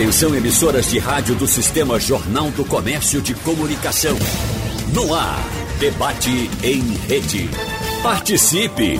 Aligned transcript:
Atenção 0.00 0.34
emissoras 0.34 0.90
de 0.90 0.98
rádio 0.98 1.34
do 1.34 1.46
Sistema 1.46 2.00
Jornal 2.00 2.50
do 2.52 2.64
Comércio 2.64 3.20
de 3.20 3.34
Comunicação. 3.34 4.16
No 4.94 5.14
ar, 5.14 5.44
debate 5.78 6.50
em 6.62 6.80
rede. 7.06 7.50
Participe! 8.02 8.98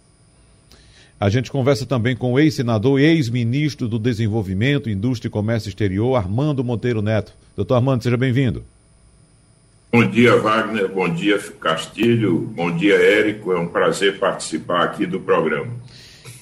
A 1.18 1.30
gente 1.30 1.50
conversa 1.50 1.86
também 1.86 2.16
com 2.16 2.32
o 2.32 2.38
ex-senador 2.38 3.00
e 3.00 3.04
ex-ministro 3.04 3.88
do 3.88 3.98
Desenvolvimento, 3.98 4.90
Indústria 4.90 5.28
e 5.28 5.30
Comércio 5.30 5.68
Exterior, 5.68 6.16
Armando 6.16 6.64
Monteiro 6.64 7.00
Neto. 7.00 7.32
Doutor 7.56 7.76
Armando, 7.76 8.02
seja 8.02 8.16
bem-vindo. 8.16 8.64
Bom 9.92 10.04
dia, 10.10 10.36
Wagner. 10.36 10.88
Bom 10.88 11.08
dia, 11.08 11.38
Castilho. 11.60 12.40
Bom 12.56 12.76
dia, 12.76 12.96
Érico. 12.96 13.52
É 13.52 13.60
um 13.60 13.68
prazer 13.68 14.18
participar 14.18 14.82
aqui 14.82 15.06
do 15.06 15.20
programa. 15.20 15.72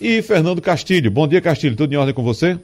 E 0.00 0.22
Fernando 0.22 0.62
Castilho. 0.62 1.10
Bom 1.10 1.28
dia, 1.28 1.40
Castilho. 1.40 1.76
Tudo 1.76 1.92
em 1.92 1.96
ordem 1.96 2.14
com 2.14 2.22
você? 2.22 2.58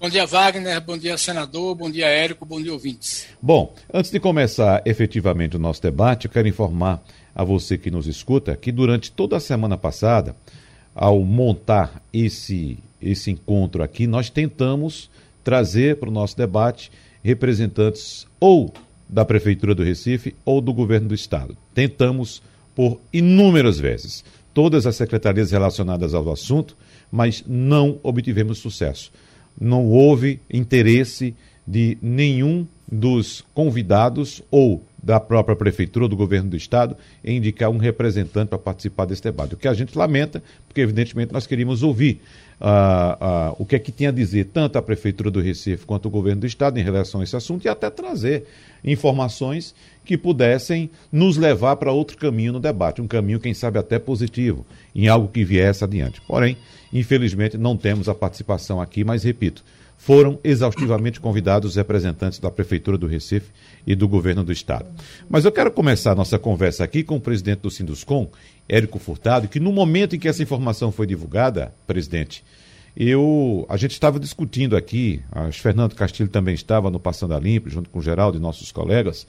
Bom 0.00 0.08
dia, 0.08 0.24
Wagner. 0.24 0.80
Bom 0.80 0.96
dia, 0.96 1.18
senador. 1.18 1.74
Bom 1.74 1.90
dia, 1.90 2.06
Érico. 2.06 2.46
Bom 2.46 2.62
dia, 2.62 2.72
ouvintes. 2.72 3.26
Bom, 3.42 3.74
antes 3.92 4.10
de 4.10 4.18
começar 4.18 4.80
efetivamente 4.86 5.56
o 5.56 5.60
nosso 5.60 5.82
debate, 5.82 6.24
eu 6.24 6.32
quero 6.32 6.48
informar 6.48 7.02
a 7.34 7.44
você 7.44 7.76
que 7.76 7.90
nos 7.90 8.06
escuta 8.06 8.56
que 8.56 8.72
durante 8.72 9.12
toda 9.12 9.36
a 9.36 9.40
semana 9.40 9.76
passada 9.76 10.34
ao 11.00 11.20
montar 11.20 12.02
esse, 12.12 12.78
esse 13.00 13.30
encontro 13.30 13.82
aqui, 13.82 14.06
nós 14.06 14.28
tentamos 14.28 15.10
trazer 15.42 15.96
para 15.96 16.10
o 16.10 16.12
nosso 16.12 16.36
debate 16.36 16.92
representantes 17.24 18.26
ou 18.38 18.70
da 19.08 19.24
Prefeitura 19.24 19.74
do 19.74 19.82
Recife 19.82 20.34
ou 20.44 20.60
do 20.60 20.74
Governo 20.74 21.08
do 21.08 21.14
Estado. 21.14 21.56
Tentamos 21.72 22.42
por 22.74 23.00
inúmeras 23.10 23.78
vezes, 23.78 24.22
todas 24.52 24.86
as 24.86 24.94
secretarias 24.94 25.50
relacionadas 25.50 26.12
ao 26.12 26.30
assunto, 26.30 26.76
mas 27.10 27.42
não 27.46 27.98
obtivemos 28.02 28.58
sucesso. 28.58 29.10
Não 29.58 29.86
houve 29.86 30.38
interesse 30.52 31.34
de 31.66 31.96
nenhum 32.02 32.66
dos 32.86 33.42
convidados 33.54 34.42
ou 34.50 34.84
da 35.02 35.18
própria 35.18 35.56
prefeitura 35.56 36.06
do 36.06 36.16
governo 36.16 36.50
do 36.50 36.56
estado 36.56 36.96
em 37.24 37.38
indicar 37.38 37.70
um 37.70 37.78
representante 37.78 38.48
para 38.48 38.58
participar 38.58 39.06
desse 39.06 39.22
debate. 39.22 39.54
O 39.54 39.56
que 39.56 39.68
a 39.68 39.74
gente 39.74 39.96
lamenta, 39.96 40.42
porque 40.68 40.80
evidentemente 40.80 41.32
nós 41.32 41.46
queríamos 41.46 41.82
ouvir 41.82 42.20
uh, 42.60 43.52
uh, 43.52 43.56
o 43.58 43.64
que 43.64 43.76
é 43.76 43.78
que 43.78 43.90
tinha 43.90 44.10
a 44.10 44.12
dizer 44.12 44.50
tanto 44.52 44.76
a 44.76 44.82
prefeitura 44.82 45.30
do 45.30 45.40
Recife 45.40 45.86
quanto 45.86 46.06
o 46.06 46.10
governo 46.10 46.42
do 46.42 46.46
estado 46.46 46.78
em 46.78 46.82
relação 46.82 47.20
a 47.20 47.24
esse 47.24 47.34
assunto 47.34 47.64
e 47.64 47.68
até 47.68 47.88
trazer 47.88 48.44
informações 48.84 49.74
que 50.04 50.16
pudessem 50.16 50.90
nos 51.10 51.36
levar 51.36 51.76
para 51.76 51.92
outro 51.92 52.16
caminho 52.16 52.52
no 52.52 52.60
debate, 52.60 53.00
um 53.00 53.06
caminho, 53.06 53.40
quem 53.40 53.54
sabe, 53.54 53.78
até 53.78 53.98
positivo, 53.98 54.66
em 54.94 55.08
algo 55.08 55.28
que 55.28 55.44
viesse 55.44 55.84
adiante. 55.84 56.20
Porém, 56.26 56.56
infelizmente, 56.92 57.56
não 57.56 57.76
temos 57.76 58.08
a 58.08 58.14
participação 58.14 58.80
aqui, 58.80 59.04
mas 59.04 59.22
repito, 59.22 59.64
foram 60.00 60.38
exaustivamente 60.42 61.20
convidados 61.20 61.72
os 61.72 61.76
representantes 61.76 62.38
da 62.38 62.50
Prefeitura 62.50 62.96
do 62.96 63.06
Recife 63.06 63.50
e 63.86 63.94
do 63.94 64.08
Governo 64.08 64.42
do 64.42 64.50
Estado. 64.50 64.86
Mas 65.28 65.44
eu 65.44 65.52
quero 65.52 65.70
começar 65.70 66.12
a 66.12 66.14
nossa 66.14 66.38
conversa 66.38 66.82
aqui 66.82 67.04
com 67.04 67.16
o 67.16 67.20
presidente 67.20 67.60
do 67.60 67.70
Sinduscom, 67.70 68.26
Érico 68.66 68.98
Furtado, 68.98 69.46
que 69.46 69.60
no 69.60 69.70
momento 69.70 70.16
em 70.16 70.18
que 70.18 70.26
essa 70.26 70.42
informação 70.42 70.90
foi 70.90 71.06
divulgada, 71.06 71.74
presidente, 71.86 72.42
eu, 72.96 73.66
a 73.68 73.76
gente 73.76 73.92
estava 73.92 74.18
discutindo 74.18 74.74
aqui, 74.74 75.20
a 75.30 75.52
Fernando 75.52 75.94
Castilho 75.94 76.30
também 76.30 76.54
estava 76.54 76.90
no 76.90 76.98
Passando 76.98 77.34
a 77.34 77.38
Limpo, 77.38 77.68
junto 77.68 77.90
com 77.90 77.98
o 77.98 78.02
Geraldo 78.02 78.38
e 78.38 78.40
nossos 78.40 78.72
colegas, 78.72 79.26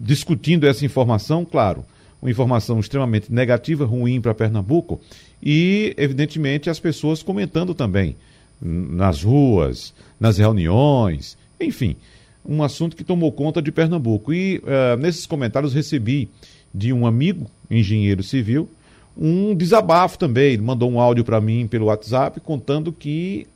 discutindo 0.00 0.66
essa 0.66 0.84
informação, 0.84 1.44
claro, 1.44 1.84
uma 2.22 2.30
informação 2.30 2.80
extremamente 2.80 3.30
negativa, 3.30 3.84
ruim 3.84 4.18
para 4.18 4.34
Pernambuco, 4.34 4.98
e, 5.42 5.94
evidentemente, 5.98 6.70
as 6.70 6.80
pessoas 6.80 7.22
comentando 7.22 7.74
também 7.74 8.16
nas 8.60 9.22
ruas, 9.22 9.94
nas 10.18 10.38
reuniões, 10.38 11.36
enfim, 11.60 11.96
um 12.44 12.62
assunto 12.62 12.96
que 12.96 13.04
tomou 13.04 13.30
conta 13.32 13.60
de 13.60 13.70
Pernambuco. 13.70 14.32
E 14.32 14.58
uh, 14.58 14.96
nesses 14.98 15.26
comentários 15.26 15.74
recebi 15.74 16.28
de 16.74 16.92
um 16.92 17.06
amigo, 17.06 17.46
engenheiro 17.70 18.22
civil, 18.22 18.68
um 19.16 19.54
desabafo 19.54 20.18
também. 20.18 20.54
Ele 20.54 20.62
mandou 20.62 20.90
um 20.90 21.00
áudio 21.00 21.24
para 21.24 21.40
mim 21.40 21.66
pelo 21.66 21.86
WhatsApp 21.86 22.40
contando 22.40 22.92
que 22.92 23.46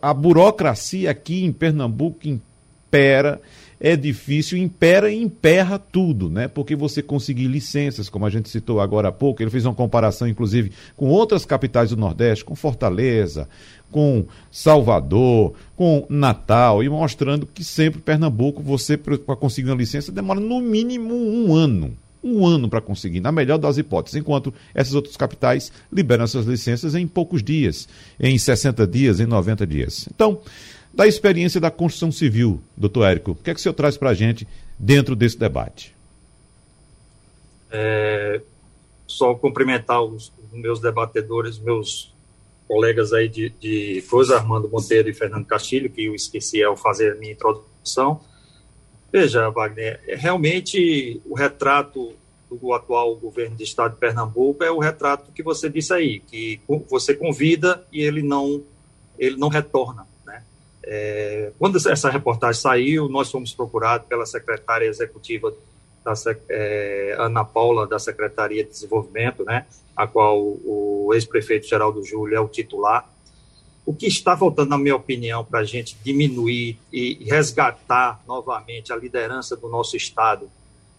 a 0.00 0.14
burocracia 0.14 1.10
aqui 1.10 1.44
em 1.44 1.52
Pernambuco 1.52 2.28
impera 2.28 3.40
é 3.84 3.94
difícil, 3.96 4.56
impera 4.56 5.12
e 5.12 5.22
emperra 5.22 5.78
tudo, 5.78 6.30
né? 6.30 6.48
Porque 6.48 6.74
você 6.74 7.02
conseguir 7.02 7.48
licenças, 7.48 8.08
como 8.08 8.24
a 8.24 8.30
gente 8.30 8.48
citou 8.48 8.80
agora 8.80 9.08
há 9.08 9.12
pouco, 9.12 9.42
ele 9.42 9.50
fez 9.50 9.66
uma 9.66 9.74
comparação, 9.74 10.26
inclusive, 10.26 10.72
com 10.96 11.10
outras 11.10 11.44
capitais 11.44 11.90
do 11.90 11.96
Nordeste, 11.98 12.46
com 12.46 12.56
Fortaleza, 12.56 13.46
com 13.90 14.24
Salvador, 14.50 15.52
com 15.76 16.06
Natal, 16.08 16.82
e 16.82 16.88
mostrando 16.88 17.44
que 17.44 17.62
sempre 17.62 18.00
Pernambuco, 18.00 18.62
você, 18.62 18.96
para 18.96 19.36
conseguir 19.36 19.68
uma 19.68 19.76
licença, 19.76 20.10
demora 20.10 20.40
no 20.40 20.62
mínimo 20.62 21.14
um 21.14 21.54
ano. 21.54 21.94
Um 22.22 22.46
ano 22.46 22.70
para 22.70 22.80
conseguir, 22.80 23.20
na 23.20 23.30
melhor 23.30 23.58
das 23.58 23.76
hipóteses, 23.76 24.18
enquanto 24.18 24.54
essas 24.74 24.94
outras 24.94 25.14
capitais 25.14 25.70
liberam 25.92 26.24
essas 26.24 26.46
licenças 26.46 26.94
em 26.94 27.06
poucos 27.06 27.42
dias, 27.42 27.86
em 28.18 28.38
60 28.38 28.86
dias, 28.86 29.20
em 29.20 29.26
90 29.26 29.66
dias. 29.66 30.08
Então, 30.10 30.40
da 30.94 31.06
experiência 31.06 31.60
da 31.60 31.70
construção 31.70 32.12
civil, 32.12 32.60
doutor 32.76 33.04
Érico. 33.04 33.32
O 33.32 33.34
que 33.34 33.50
é 33.50 33.54
que 33.54 33.60
o 33.60 33.62
senhor 33.62 33.74
traz 33.74 33.96
para 33.96 34.10
a 34.10 34.14
gente 34.14 34.46
dentro 34.78 35.16
desse 35.16 35.38
debate? 35.38 35.94
É, 37.70 38.40
só 39.06 39.34
cumprimentar 39.34 40.02
os, 40.02 40.32
meus 40.52 40.80
debatedores, 40.80 41.58
meus 41.58 42.12
colegas 42.68 43.12
aí 43.12 43.28
de, 43.28 43.50
de 43.50 44.02
coisa, 44.08 44.36
Armando 44.36 44.68
Monteiro 44.68 45.08
e 45.08 45.14
Fernando 45.14 45.44
Castilho, 45.44 45.90
que 45.90 46.04
eu 46.04 46.14
esqueci 46.14 46.62
ao 46.62 46.76
fazer 46.76 47.12
a 47.12 47.14
minha 47.16 47.32
introdução. 47.32 48.20
Veja, 49.12 49.50
Wagner, 49.50 50.00
é, 50.06 50.14
realmente 50.14 51.20
o 51.26 51.34
retrato 51.34 52.14
do 52.50 52.72
atual 52.72 53.16
governo 53.16 53.56
de 53.56 53.64
estado 53.64 53.94
de 53.94 53.98
Pernambuco 53.98 54.62
é 54.62 54.70
o 54.70 54.78
retrato 54.78 55.32
que 55.32 55.42
você 55.42 55.68
disse 55.68 55.92
aí, 55.92 56.20
que 56.20 56.60
você 56.88 57.12
convida 57.12 57.84
e 57.92 58.00
ele 58.00 58.22
não, 58.22 58.62
ele 59.18 59.36
não 59.36 59.48
retorna. 59.48 60.06
É, 60.86 61.52
quando 61.58 61.76
essa 61.88 62.10
reportagem 62.10 62.60
saiu, 62.60 63.08
nós 63.08 63.30
fomos 63.30 63.52
procurados 63.54 64.06
pela 64.06 64.26
secretária 64.26 64.86
executiva 64.86 65.54
da 66.04 66.12
é, 66.50 67.16
Ana 67.18 67.44
Paula, 67.44 67.86
da 67.86 67.98
Secretaria 67.98 68.62
de 68.62 68.70
Desenvolvimento, 68.70 69.44
né, 69.44 69.66
a 69.96 70.06
qual 70.06 70.38
o 70.38 71.10
ex-prefeito 71.14 71.66
Geraldo 71.66 72.04
Júlio 72.04 72.36
é 72.36 72.40
o 72.40 72.48
titular. 72.48 73.08
O 73.86 73.94
que 73.94 74.06
está 74.06 74.36
faltando, 74.36 74.70
na 74.70 74.78
minha 74.78 74.96
opinião, 74.96 75.44
para 75.44 75.60
a 75.60 75.64
gente 75.64 75.96
diminuir 76.02 76.78
e 76.92 77.24
resgatar 77.24 78.22
novamente 78.26 78.92
a 78.92 78.96
liderança 78.96 79.56
do 79.56 79.68
nosso 79.68 79.96
Estado 79.96 80.50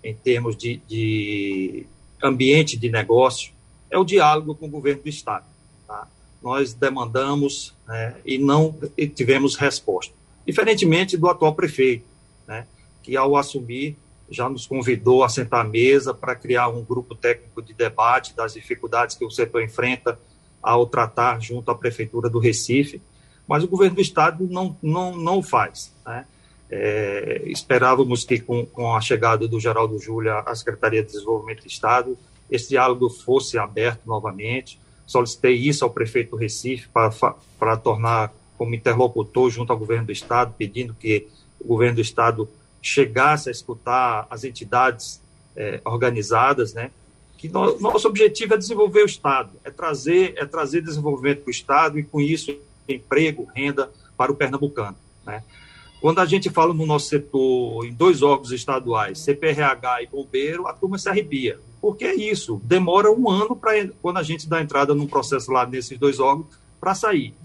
em 0.04 0.14
termos 0.14 0.56
de, 0.56 0.78
de 0.88 1.86
ambiente 2.22 2.78
de 2.78 2.90
negócio 2.90 3.54
é 3.90 3.98
o 3.98 4.04
diálogo 4.04 4.56
com 4.56 4.68
o 4.68 4.70
governo 4.70 5.02
do 5.02 5.10
Estado. 5.10 5.46
Tá? 5.88 6.08
Nós 6.46 6.74
demandamos 6.74 7.76
né, 7.88 8.16
e 8.24 8.38
não 8.38 8.76
tivemos 9.16 9.56
resposta. 9.56 10.14
Diferentemente 10.46 11.18
do 11.18 11.28
atual 11.28 11.56
prefeito, 11.56 12.06
né, 12.48 12.68
que 13.02 13.18
ao 13.18 13.36
assumir 13.36 13.98
já 14.30 14.48
nos 14.48 14.68
convidou 14.68 15.24
a 15.24 15.30
sentar 15.30 15.66
à 15.66 15.68
mesa 15.68 16.14
para 16.14 16.36
criar 16.36 16.68
um 16.68 16.84
grupo 16.84 17.16
técnico 17.16 17.64
de 17.64 17.74
debate 17.74 18.36
das 18.36 18.54
dificuldades 18.54 19.16
que 19.16 19.26
o 19.26 19.32
setor 19.32 19.64
enfrenta 19.64 20.20
ao 20.62 20.86
tratar 20.86 21.42
junto 21.42 21.70
à 21.72 21.76
Prefeitura 21.76 22.30
do 22.30 22.40
Recife, 22.40 23.02
mas 23.48 23.64
o 23.64 23.68
governo 23.68 23.96
do 23.96 24.02
Estado 24.02 24.48
não, 24.50 24.78
não, 24.82 25.16
não 25.16 25.42
faz. 25.42 25.94
Né? 26.06 26.26
É, 26.70 27.42
esperávamos 27.46 28.24
que, 28.24 28.40
com, 28.40 28.66
com 28.68 28.96
a 28.96 29.02
chegada 29.02 29.48
do 29.48 29.60
Geraldo 29.60 30.00
Júlia 30.00 30.40
à 30.40 30.56
Secretaria 30.56 31.04
de 31.04 31.12
Desenvolvimento 31.12 31.62
do 31.62 31.68
Estado, 31.68 32.18
esse 32.52 32.70
diálogo 32.70 33.10
fosse 33.10 33.58
aberto 33.58 34.02
novamente. 34.06 34.80
Solicitei 35.06 35.56
isso 35.56 35.84
ao 35.84 35.92
prefeito 35.92 36.32
do 36.32 36.38
Recife 36.38 36.88
para, 36.90 37.12
para 37.60 37.78
tornar 37.78 38.34
como 38.58 38.74
interlocutor 38.74 39.50
junto 39.50 39.72
ao 39.72 39.78
governo 39.78 40.06
do 40.06 40.12
Estado, 40.12 40.54
pedindo 40.58 40.94
que 40.94 41.28
o 41.60 41.68
governo 41.68 41.96
do 41.96 42.02
Estado 42.02 42.48
chegasse 42.82 43.50
a 43.50 43.52
escutar 43.52 44.28
as 44.30 44.44
entidades 44.44 45.22
é, 45.56 45.82
organizadas, 45.84 46.74
né, 46.74 46.92
que 47.38 47.50
no, 47.50 47.80
nosso 47.80 48.08
objetivo 48.08 48.54
é 48.54 48.58
desenvolver 48.58 49.04
o 49.04 49.06
Estado, 49.06 49.52
é 49.64 49.70
trazer, 49.70 50.34
é 50.38 50.46
trazer 50.46 50.82
desenvolvimento 50.82 51.42
para 51.42 51.50
o 51.50 51.52
Estado 51.52 52.00
e, 52.00 52.04
com 52.04 52.22
isso, 52.22 52.56
emprego, 52.88 53.48
renda 53.54 53.92
para 54.18 54.32
o 54.32 54.36
pernambucano. 54.36 54.96
Né? 55.26 55.44
Quando 56.02 56.20
a 56.20 56.26
gente 56.26 56.50
fala 56.50 56.74
no 56.74 56.86
nosso 56.86 57.08
setor, 57.08 57.86
em 57.86 57.94
dois 57.94 58.22
órgãos 58.22 58.52
estaduais, 58.52 59.20
CPRH 59.20 60.04
e 60.04 60.08
bombeiro, 60.08 60.68
a 60.68 60.74
turma 60.74 60.98
se 60.98 61.10
arrepia. 61.10 61.60
Porque 61.86 62.04
é 62.04 62.16
isso, 62.16 62.60
demora 62.64 63.12
um 63.12 63.30
ano 63.30 63.56
para 63.56 63.88
quando 64.02 64.18
a 64.18 64.24
gente 64.24 64.50
dá 64.50 64.60
entrada 64.60 64.96
num 64.96 65.06
processo 65.06 65.52
lá 65.52 65.68
nesses 65.68 66.00
dois 66.00 66.20
órgãos 66.20 66.48
para 66.80 66.96
sair. 66.96 67.36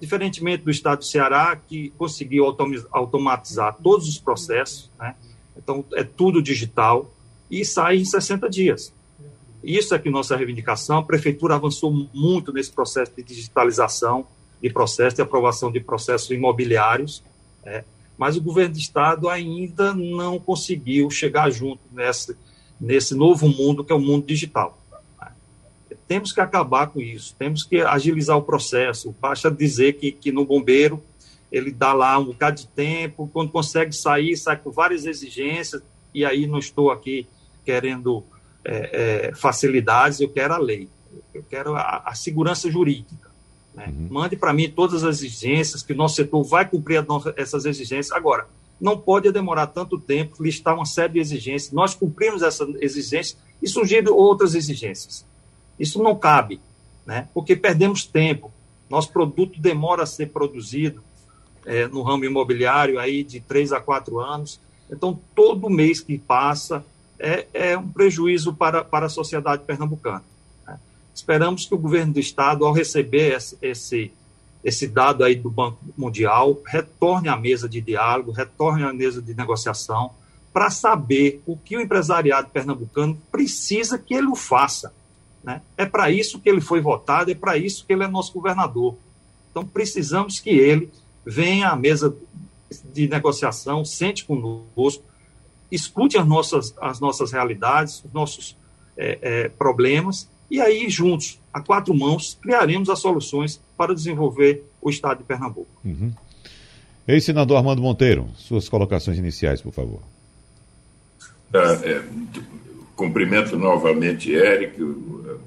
Diferentemente 0.00 0.62
do 0.62 0.70
estado 0.70 1.00
do 1.00 1.04
Ceará, 1.04 1.56
que 1.56 1.90
conseguiu 1.98 2.44
automatizar 2.92 3.76
todos 3.82 4.08
os 4.08 4.16
processos, 4.16 4.88
né? 4.96 5.16
então 5.56 5.84
é 5.94 6.04
tudo 6.04 6.40
digital, 6.40 7.12
e 7.50 7.64
sai 7.64 7.96
em 7.96 8.04
60 8.04 8.48
dias. 8.48 8.94
Isso 9.60 9.92
é 9.92 9.98
que 9.98 10.08
nossa 10.08 10.36
reivindicação. 10.36 10.98
A 10.98 11.02
prefeitura 11.02 11.56
avançou 11.56 11.90
muito 12.14 12.52
nesse 12.52 12.70
processo 12.70 13.10
de 13.16 13.24
digitalização 13.24 14.24
de 14.62 14.70
processos, 14.70 15.14
de 15.14 15.22
aprovação 15.22 15.72
de 15.72 15.80
processos 15.80 16.30
imobiliários, 16.30 17.24
é, 17.64 17.82
mas 18.16 18.36
o 18.36 18.40
governo 18.40 18.74
do 18.74 18.78
estado 18.78 19.28
ainda 19.28 19.92
não 19.92 20.38
conseguiu 20.38 21.10
chegar 21.10 21.50
junto 21.50 21.80
nesse, 21.90 22.36
nesse 22.80 23.14
novo 23.14 23.48
mundo 23.48 23.84
que 23.84 23.92
é 23.92 23.94
o 23.94 24.00
mundo 24.00 24.26
digital. 24.26 24.78
Temos 26.08 26.32
que 26.32 26.40
acabar 26.40 26.88
com 26.88 27.00
isso, 27.00 27.36
temos 27.38 27.62
que 27.62 27.80
agilizar 27.80 28.36
o 28.36 28.42
processo. 28.42 29.14
Basta 29.20 29.48
dizer 29.50 29.92
que, 29.92 30.10
que 30.10 30.32
no 30.32 30.44
bombeiro 30.44 31.00
ele 31.52 31.70
dá 31.70 31.92
lá 31.92 32.18
um 32.18 32.26
bocado 32.26 32.56
de 32.56 32.66
tempo, 32.66 33.28
quando 33.32 33.50
consegue 33.50 33.92
sair, 33.92 34.36
sai 34.36 34.56
com 34.56 34.70
várias 34.70 35.04
exigências, 35.04 35.82
e 36.14 36.24
aí 36.24 36.46
não 36.46 36.58
estou 36.58 36.90
aqui 36.90 37.26
querendo 37.64 38.24
é, 38.64 39.28
é, 39.28 39.34
facilidades, 39.34 40.20
eu 40.20 40.28
quero 40.28 40.54
a 40.54 40.58
lei, 40.58 40.88
eu 41.34 41.44
quero 41.48 41.74
a, 41.74 42.02
a 42.06 42.14
segurança 42.14 42.70
jurídica. 42.70 43.30
Né? 43.74 43.86
Uhum. 43.86 44.08
Mande 44.10 44.36
para 44.36 44.52
mim 44.52 44.70
todas 44.70 45.04
as 45.04 45.22
exigências, 45.22 45.82
que 45.82 45.92
o 45.92 45.96
nosso 45.96 46.16
setor 46.16 46.42
vai 46.44 46.68
cumprir 46.68 47.04
essas 47.36 47.64
exigências. 47.64 48.12
Agora, 48.12 48.46
não 48.80 48.96
pode 48.96 49.30
demorar 49.30 49.66
tanto 49.66 49.98
tempo, 49.98 50.42
listar 50.42 50.74
uma 50.74 50.86
série 50.86 51.14
de 51.14 51.18
exigências, 51.18 51.72
nós 51.72 51.94
cumprimos 51.94 52.42
essas 52.42 52.68
exigências 52.80 53.36
e 53.62 53.68
surgiram 53.68 54.14
outras 54.14 54.54
exigências. 54.54 55.24
Isso 55.78 56.02
não 56.02 56.16
cabe, 56.16 56.60
né? 57.04 57.28
porque 57.34 57.54
perdemos 57.54 58.04
tempo. 58.04 58.50
Nosso 58.88 59.12
produto 59.12 59.60
demora 59.60 60.02
a 60.02 60.06
ser 60.06 60.30
produzido 60.30 61.02
é, 61.64 61.86
no 61.86 62.02
ramo 62.02 62.24
imobiliário 62.24 62.98
aí 62.98 63.22
de 63.22 63.40
três 63.40 63.72
a 63.72 63.80
quatro 63.80 64.18
anos. 64.18 64.60
Então, 64.90 65.18
todo 65.34 65.70
mês 65.70 66.00
que 66.00 66.18
passa, 66.18 66.84
é, 67.18 67.46
é 67.52 67.78
um 67.78 67.88
prejuízo 67.88 68.52
para, 68.52 68.82
para 68.82 69.06
a 69.06 69.10
sociedade 69.10 69.62
pernambucana. 69.64 70.24
Né? 70.66 70.78
Esperamos 71.14 71.66
que 71.66 71.74
o 71.74 71.78
governo 71.78 72.14
do 72.14 72.20
Estado, 72.20 72.64
ao 72.64 72.72
receber 72.72 73.36
esse, 73.36 73.56
esse, 73.62 74.12
esse 74.62 74.86
dado 74.86 75.24
aí 75.24 75.34
do 75.34 75.50
Banco 75.50 75.78
Mundial, 75.96 76.58
retorne 76.66 77.28
à 77.28 77.36
mesa 77.36 77.68
de 77.68 77.80
diálogo, 77.80 78.30
retorne 78.30 78.82
à 78.82 78.92
mesa 78.92 79.22
de 79.22 79.34
negociação, 79.34 80.10
para 80.52 80.70
saber 80.70 81.42
o 81.46 81.56
que 81.56 81.76
o 81.76 81.80
empresariado 81.80 82.48
pernambucano 82.50 83.16
precisa 83.30 83.98
que 83.98 84.14
ele 84.14 84.26
o 84.26 84.34
faça. 84.34 84.92
Né? 85.42 85.62
É 85.76 85.86
para 85.86 86.10
isso 86.10 86.40
que 86.40 86.48
ele 86.48 86.60
foi 86.60 86.80
votado, 86.80 87.30
é 87.30 87.34
para 87.34 87.56
isso 87.56 87.84
que 87.86 87.92
ele 87.92 88.04
é 88.04 88.08
nosso 88.08 88.32
governador. 88.32 88.96
Então, 89.50 89.64
precisamos 89.64 90.38
que 90.38 90.50
ele 90.50 90.90
venha 91.24 91.68
à 91.68 91.76
mesa 91.76 92.14
de 92.92 93.08
negociação, 93.08 93.84
sente 93.84 94.24
conosco, 94.24 95.02
escute 95.70 96.18
as 96.18 96.26
nossas, 96.26 96.74
as 96.80 97.00
nossas 97.00 97.32
realidades, 97.32 98.02
os 98.04 98.12
nossos 98.12 98.56
é, 98.96 99.18
é, 99.22 99.48
problemas, 99.48 100.28
e 100.50 100.60
aí, 100.60 100.88
juntos, 100.88 101.38
a 101.52 101.60
quatro 101.60 101.94
mãos, 101.94 102.38
criaremos 102.40 102.88
as 102.88 102.98
soluções 102.98 103.60
para 103.76 103.94
desenvolver 103.94 104.64
o 104.80 104.90
Estado 104.90 105.18
de 105.18 105.24
Pernambuco. 105.24 105.70
Uhum. 105.84 106.12
Ex-senador 107.06 107.56
Armando 107.56 107.82
Monteiro, 107.82 108.28
suas 108.36 108.68
colocações 108.68 109.18
iniciais, 109.18 109.60
por 109.60 109.72
favor. 109.72 110.00
É, 111.52 112.02
cumprimento 112.94 113.58
novamente 113.58 114.30
Eric, 114.30 114.80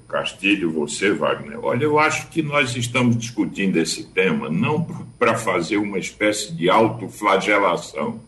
Castilho, 0.10 0.72
você, 0.72 1.14
Wagner. 1.14 1.64
Olha, 1.64 1.84
eu 1.84 1.98
acho 2.00 2.28
que 2.28 2.42
nós 2.42 2.76
estamos 2.76 3.18
discutindo 3.18 3.78
esse 3.78 4.06
tema 4.06 4.50
não 4.50 4.84
para 5.18 5.36
fazer 5.36 5.78
uma 5.78 5.98
espécie 5.98 6.52
de 6.54 6.70
autoflagelação 6.70 8.20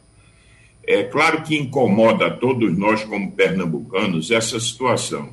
é 0.88 1.04
claro 1.04 1.42
que 1.42 1.57
incomoda 1.57 2.28
a 2.28 2.31
todos 2.31 2.78
nós, 2.78 3.04
como 3.04 3.31
pernambucanos, 3.31 4.30
essa 4.30 4.60
situação. 4.60 5.30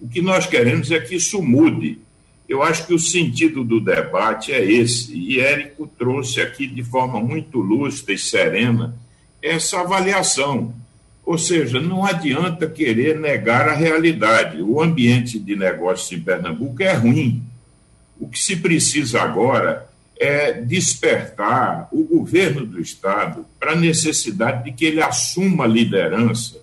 O 0.00 0.08
que 0.08 0.22
nós 0.22 0.46
queremos 0.46 0.90
é 0.90 0.98
que 0.98 1.16
isso 1.16 1.42
mude. 1.42 1.98
Eu 2.48 2.62
acho 2.62 2.86
que 2.86 2.94
o 2.94 2.98
sentido 2.98 3.62
do 3.62 3.80
debate 3.80 4.52
é 4.52 4.64
esse, 4.64 5.14
e 5.14 5.38
Érico 5.38 5.86
trouxe 5.86 6.40
aqui 6.40 6.66
de 6.66 6.82
forma 6.82 7.20
muito 7.20 7.60
lúcida 7.60 8.12
e 8.12 8.18
serena 8.18 8.96
essa 9.42 9.80
avaliação. 9.80 10.74
Ou 11.24 11.38
seja, 11.38 11.80
não 11.80 12.04
adianta 12.04 12.66
querer 12.66 13.20
negar 13.20 13.68
a 13.68 13.74
realidade. 13.74 14.60
O 14.62 14.82
ambiente 14.82 15.38
de 15.38 15.54
negócios 15.54 16.10
em 16.10 16.20
Pernambuco 16.20 16.82
é 16.82 16.92
ruim. 16.92 17.42
O 18.18 18.28
que 18.28 18.38
se 18.38 18.56
precisa 18.56 19.20
agora 19.22 19.88
é, 20.18 20.52
despertar 20.52 21.88
o 21.92 22.02
governo 22.02 22.66
do 22.66 22.80
Estado 22.80 23.46
para 23.58 23.72
a 23.72 23.76
necessidade 23.76 24.64
de 24.64 24.72
que 24.72 24.84
ele 24.84 25.00
assuma 25.00 25.64
a 25.64 25.68
liderança 25.68 26.60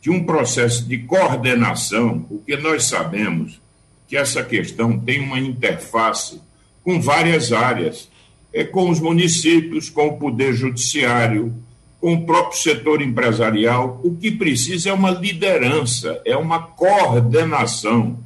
de 0.00 0.10
um 0.10 0.24
processo 0.24 0.86
de 0.86 0.98
coordenação, 0.98 2.20
porque 2.20 2.56
nós 2.56 2.84
sabemos 2.84 3.60
que 4.08 4.16
essa 4.16 4.42
questão 4.42 4.98
tem 4.98 5.20
uma 5.20 5.38
interface 5.38 6.40
com 6.82 7.00
várias 7.00 7.52
áreas, 7.52 8.08
é 8.52 8.64
com 8.64 8.90
os 8.90 8.98
municípios, 8.98 9.88
com 9.88 10.08
o 10.08 10.18
poder 10.18 10.54
judiciário, 10.54 11.54
com 12.00 12.14
o 12.14 12.26
próprio 12.26 12.58
setor 12.58 13.02
empresarial. 13.02 14.00
O 14.02 14.16
que 14.16 14.30
precisa 14.30 14.90
é 14.90 14.92
uma 14.92 15.10
liderança, 15.10 16.20
é 16.24 16.36
uma 16.36 16.60
coordenação. 16.60 18.18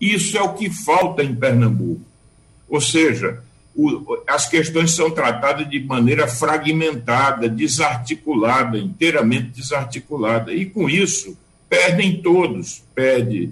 Isso 0.00 0.36
é 0.36 0.42
o 0.42 0.54
que 0.54 0.68
falta 0.68 1.22
em 1.22 1.34
Pernambuco. 1.34 2.02
Ou 2.68 2.80
seja, 2.80 3.42
o, 3.74 4.22
as 4.26 4.48
questões 4.48 4.92
são 4.92 5.10
tratadas 5.10 5.68
de 5.68 5.80
maneira 5.80 6.26
fragmentada, 6.26 7.48
desarticulada, 7.48 8.78
inteiramente 8.78 9.60
desarticulada. 9.60 10.52
E 10.52 10.66
com 10.66 10.88
isso, 10.88 11.36
perdem 11.68 12.20
todos: 12.20 12.82
perde, 12.94 13.50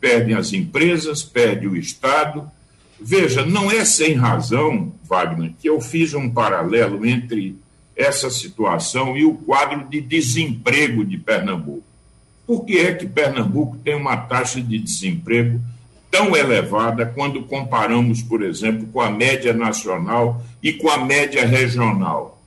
perdem 0.00 0.34
as 0.34 0.52
empresas, 0.52 1.22
perde 1.22 1.66
o 1.66 1.76
Estado. 1.76 2.50
Veja, 2.98 3.44
não 3.44 3.70
é 3.70 3.84
sem 3.84 4.14
razão, 4.14 4.92
Wagner, 5.04 5.52
que 5.58 5.68
eu 5.68 5.80
fiz 5.80 6.14
um 6.14 6.30
paralelo 6.30 7.04
entre 7.04 7.56
essa 7.94 8.30
situação 8.30 9.16
e 9.16 9.24
o 9.24 9.34
quadro 9.34 9.86
de 9.88 10.00
desemprego 10.00 11.04
de 11.04 11.18
Pernambuco. 11.18 11.84
Por 12.46 12.64
que 12.64 12.78
é 12.78 12.94
que 12.94 13.06
Pernambuco 13.06 13.76
tem 13.78 13.94
uma 13.94 14.16
taxa 14.16 14.60
de 14.60 14.78
desemprego 14.78 15.60
tão 16.16 16.34
elevada 16.34 17.04
quando 17.04 17.42
comparamos, 17.42 18.22
por 18.22 18.42
exemplo, 18.42 18.86
com 18.86 19.02
a 19.02 19.10
média 19.10 19.52
nacional 19.52 20.42
e 20.62 20.72
com 20.72 20.88
a 20.88 21.04
média 21.04 21.46
regional. 21.46 22.40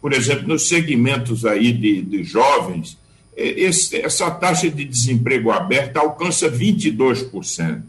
Por 0.00 0.12
exemplo, 0.12 0.48
nos 0.48 0.68
segmentos 0.68 1.46
aí 1.46 1.72
de, 1.72 2.02
de 2.02 2.24
jovens, 2.24 2.98
esse, 3.36 3.96
essa 4.00 4.28
taxa 4.32 4.68
de 4.68 4.84
desemprego 4.84 5.52
aberta 5.52 6.00
alcança 6.00 6.50
22%. 6.50 7.82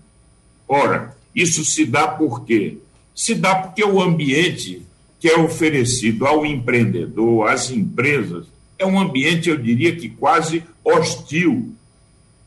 Ora, 0.67 1.17
isso 1.33 1.65
se 1.65 1.85
dá 1.85 2.07
por 2.07 2.45
quê? 2.45 2.77
Se 3.15 3.33
dá 3.33 3.55
porque 3.55 3.83
o 3.83 3.99
ambiente 3.99 4.83
que 5.19 5.27
é 5.27 5.39
oferecido 5.39 6.27
ao 6.27 6.45
empreendedor, 6.45 7.47
às 7.47 7.71
empresas, 7.71 8.45
é 8.77 8.85
um 8.85 8.99
ambiente, 8.99 9.49
eu 9.49 9.57
diria 9.57 9.95
que 9.95 10.07
quase 10.07 10.63
hostil. 10.83 11.73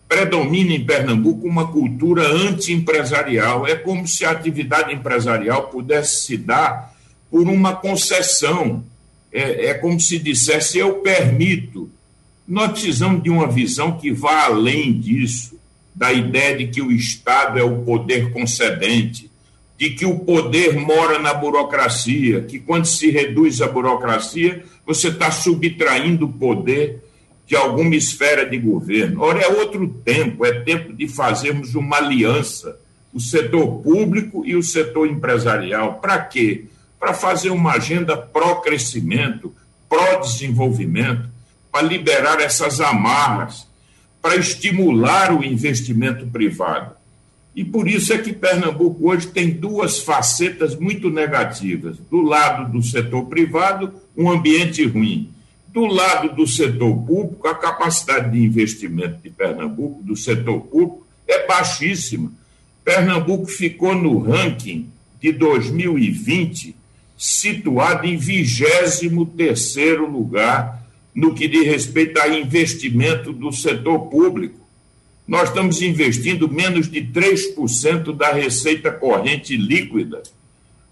Predomina 0.08 0.72
em 0.72 0.84
Pernambuco 0.84 1.46
uma 1.46 1.68
cultura 1.68 2.26
anti-empresarial. 2.26 3.66
É 3.66 3.74
como 3.74 4.08
se 4.08 4.24
a 4.24 4.30
atividade 4.30 4.94
empresarial 4.94 5.68
pudesse 5.68 6.26
se 6.26 6.36
dar 6.38 6.94
por 7.30 7.46
uma 7.46 7.76
concessão. 7.76 8.82
É, 9.30 9.66
é 9.66 9.74
como 9.74 10.00
se 10.00 10.18
dissesse: 10.18 10.78
eu 10.78 10.94
permito. 10.94 11.90
Nós 12.46 12.72
precisamos 12.72 13.22
de 13.22 13.28
uma 13.28 13.46
visão 13.46 13.98
que 13.98 14.10
vá 14.10 14.44
além 14.44 14.98
disso, 14.98 15.60
da 15.94 16.10
ideia 16.10 16.56
de 16.56 16.68
que 16.68 16.80
o 16.80 16.90
Estado 16.90 17.58
é 17.58 17.62
o 17.62 17.82
poder 17.82 18.32
concedente, 18.32 19.30
de 19.76 19.90
que 19.90 20.06
o 20.06 20.20
poder 20.20 20.74
mora 20.74 21.18
na 21.18 21.34
burocracia, 21.34 22.40
que 22.40 22.58
quando 22.58 22.86
se 22.86 23.10
reduz 23.10 23.60
a 23.60 23.68
burocracia, 23.68 24.64
você 24.86 25.08
está 25.08 25.30
subtraindo 25.30 26.24
o 26.24 26.32
poder 26.32 27.04
de 27.48 27.56
alguma 27.56 27.96
esfera 27.96 28.44
de 28.44 28.58
governo. 28.58 29.22
Ora, 29.22 29.40
é 29.40 29.48
outro 29.48 29.88
tempo, 29.88 30.44
é 30.44 30.60
tempo 30.60 30.92
de 30.92 31.08
fazermos 31.08 31.74
uma 31.74 31.96
aliança, 31.96 32.78
o 33.10 33.18
setor 33.18 33.80
público 33.80 34.44
e 34.44 34.54
o 34.54 34.62
setor 34.62 35.08
empresarial. 35.08 35.94
Para 35.94 36.20
quê? 36.20 36.66
Para 37.00 37.14
fazer 37.14 37.48
uma 37.48 37.72
agenda 37.72 38.18
pró-crescimento, 38.18 39.54
pró-desenvolvimento, 39.88 41.26
para 41.72 41.86
liberar 41.86 42.38
essas 42.38 42.82
amarras, 42.82 43.66
para 44.20 44.36
estimular 44.36 45.32
o 45.32 45.42
investimento 45.42 46.26
privado. 46.26 46.96
E 47.56 47.64
por 47.64 47.88
isso 47.88 48.12
é 48.12 48.18
que 48.18 48.30
Pernambuco 48.30 49.08
hoje 49.08 49.26
tem 49.28 49.50
duas 49.50 50.00
facetas 50.00 50.76
muito 50.76 51.08
negativas. 51.08 51.96
Do 52.10 52.20
lado 52.20 52.70
do 52.70 52.82
setor 52.82 53.24
privado, 53.24 53.94
um 54.14 54.30
ambiente 54.30 54.84
ruim. 54.84 55.32
Do 55.68 55.84
lado 55.84 56.34
do 56.34 56.46
setor 56.46 56.96
público, 57.04 57.46
a 57.46 57.54
capacidade 57.54 58.30
de 58.32 58.42
investimento 58.42 59.18
de 59.22 59.30
Pernambuco, 59.30 60.02
do 60.02 60.16
setor 60.16 60.60
público, 60.60 61.06
é 61.26 61.46
baixíssima. 61.46 62.32
Pernambuco 62.84 63.46
ficou 63.46 63.94
no 63.94 64.18
ranking 64.18 64.90
de 65.20 65.32
2020 65.32 66.74
situado 67.16 68.06
em 68.06 68.16
23 68.16 69.02
lugar 70.10 70.86
no 71.14 71.34
que 71.34 71.48
diz 71.48 71.66
respeito 71.66 72.18
a 72.20 72.28
investimento 72.28 73.32
do 73.32 73.52
setor 73.52 74.08
público. 74.08 74.58
Nós 75.26 75.48
estamos 75.48 75.82
investindo 75.82 76.48
menos 76.48 76.90
de 76.90 77.02
3% 77.02 78.16
da 78.16 78.32
receita 78.32 78.90
corrente 78.90 79.56
líquida, 79.56 80.22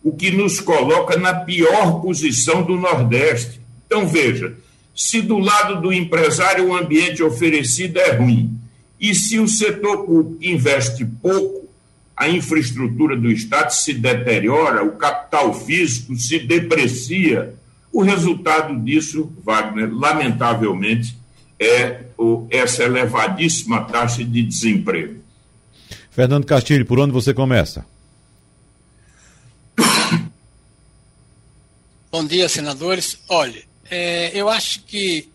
o 0.02 0.12
que 0.14 0.30
nos 0.30 0.61
coloca 0.61 1.16
na 1.16 1.33
pior 1.33 2.02
posição 2.02 2.62
do 2.62 2.76
Nordeste. 2.76 3.61
Então, 3.87 4.06
veja: 4.06 4.54
se 4.96 5.20
do 5.20 5.38
lado 5.38 5.82
do 5.82 5.92
empresário 5.92 6.68
o 6.68 6.74
ambiente 6.74 7.22
oferecido 7.22 7.98
é 7.98 8.12
ruim, 8.12 8.58
e 8.98 9.14
se 9.14 9.38
o 9.38 9.46
setor 9.46 10.06
público 10.06 10.42
investe 10.42 11.04
pouco, 11.04 11.68
a 12.16 12.30
infraestrutura 12.30 13.14
do 13.14 13.30
Estado 13.30 13.70
se 13.70 13.92
deteriora, 13.92 14.82
o 14.82 14.92
capital 14.92 15.52
físico 15.52 16.16
se 16.16 16.38
deprecia. 16.38 17.54
O 17.92 18.02
resultado 18.02 18.74
disso, 18.80 19.30
Wagner, 19.44 19.92
lamentavelmente, 19.92 21.14
é 21.60 22.04
essa 22.50 22.84
elevadíssima 22.84 23.84
taxa 23.84 24.24
de 24.24 24.42
desemprego. 24.42 25.20
Fernando 26.10 26.46
Castilho, 26.46 26.86
por 26.86 26.98
onde 26.98 27.12
você 27.12 27.34
começa? 27.34 27.84
Bom 32.10 32.24
dia, 32.24 32.48
senadores. 32.48 33.18
Olha, 33.28 33.62
é, 33.90 34.31
eu 34.35 34.49
acho 34.49 34.83
que 34.83 35.28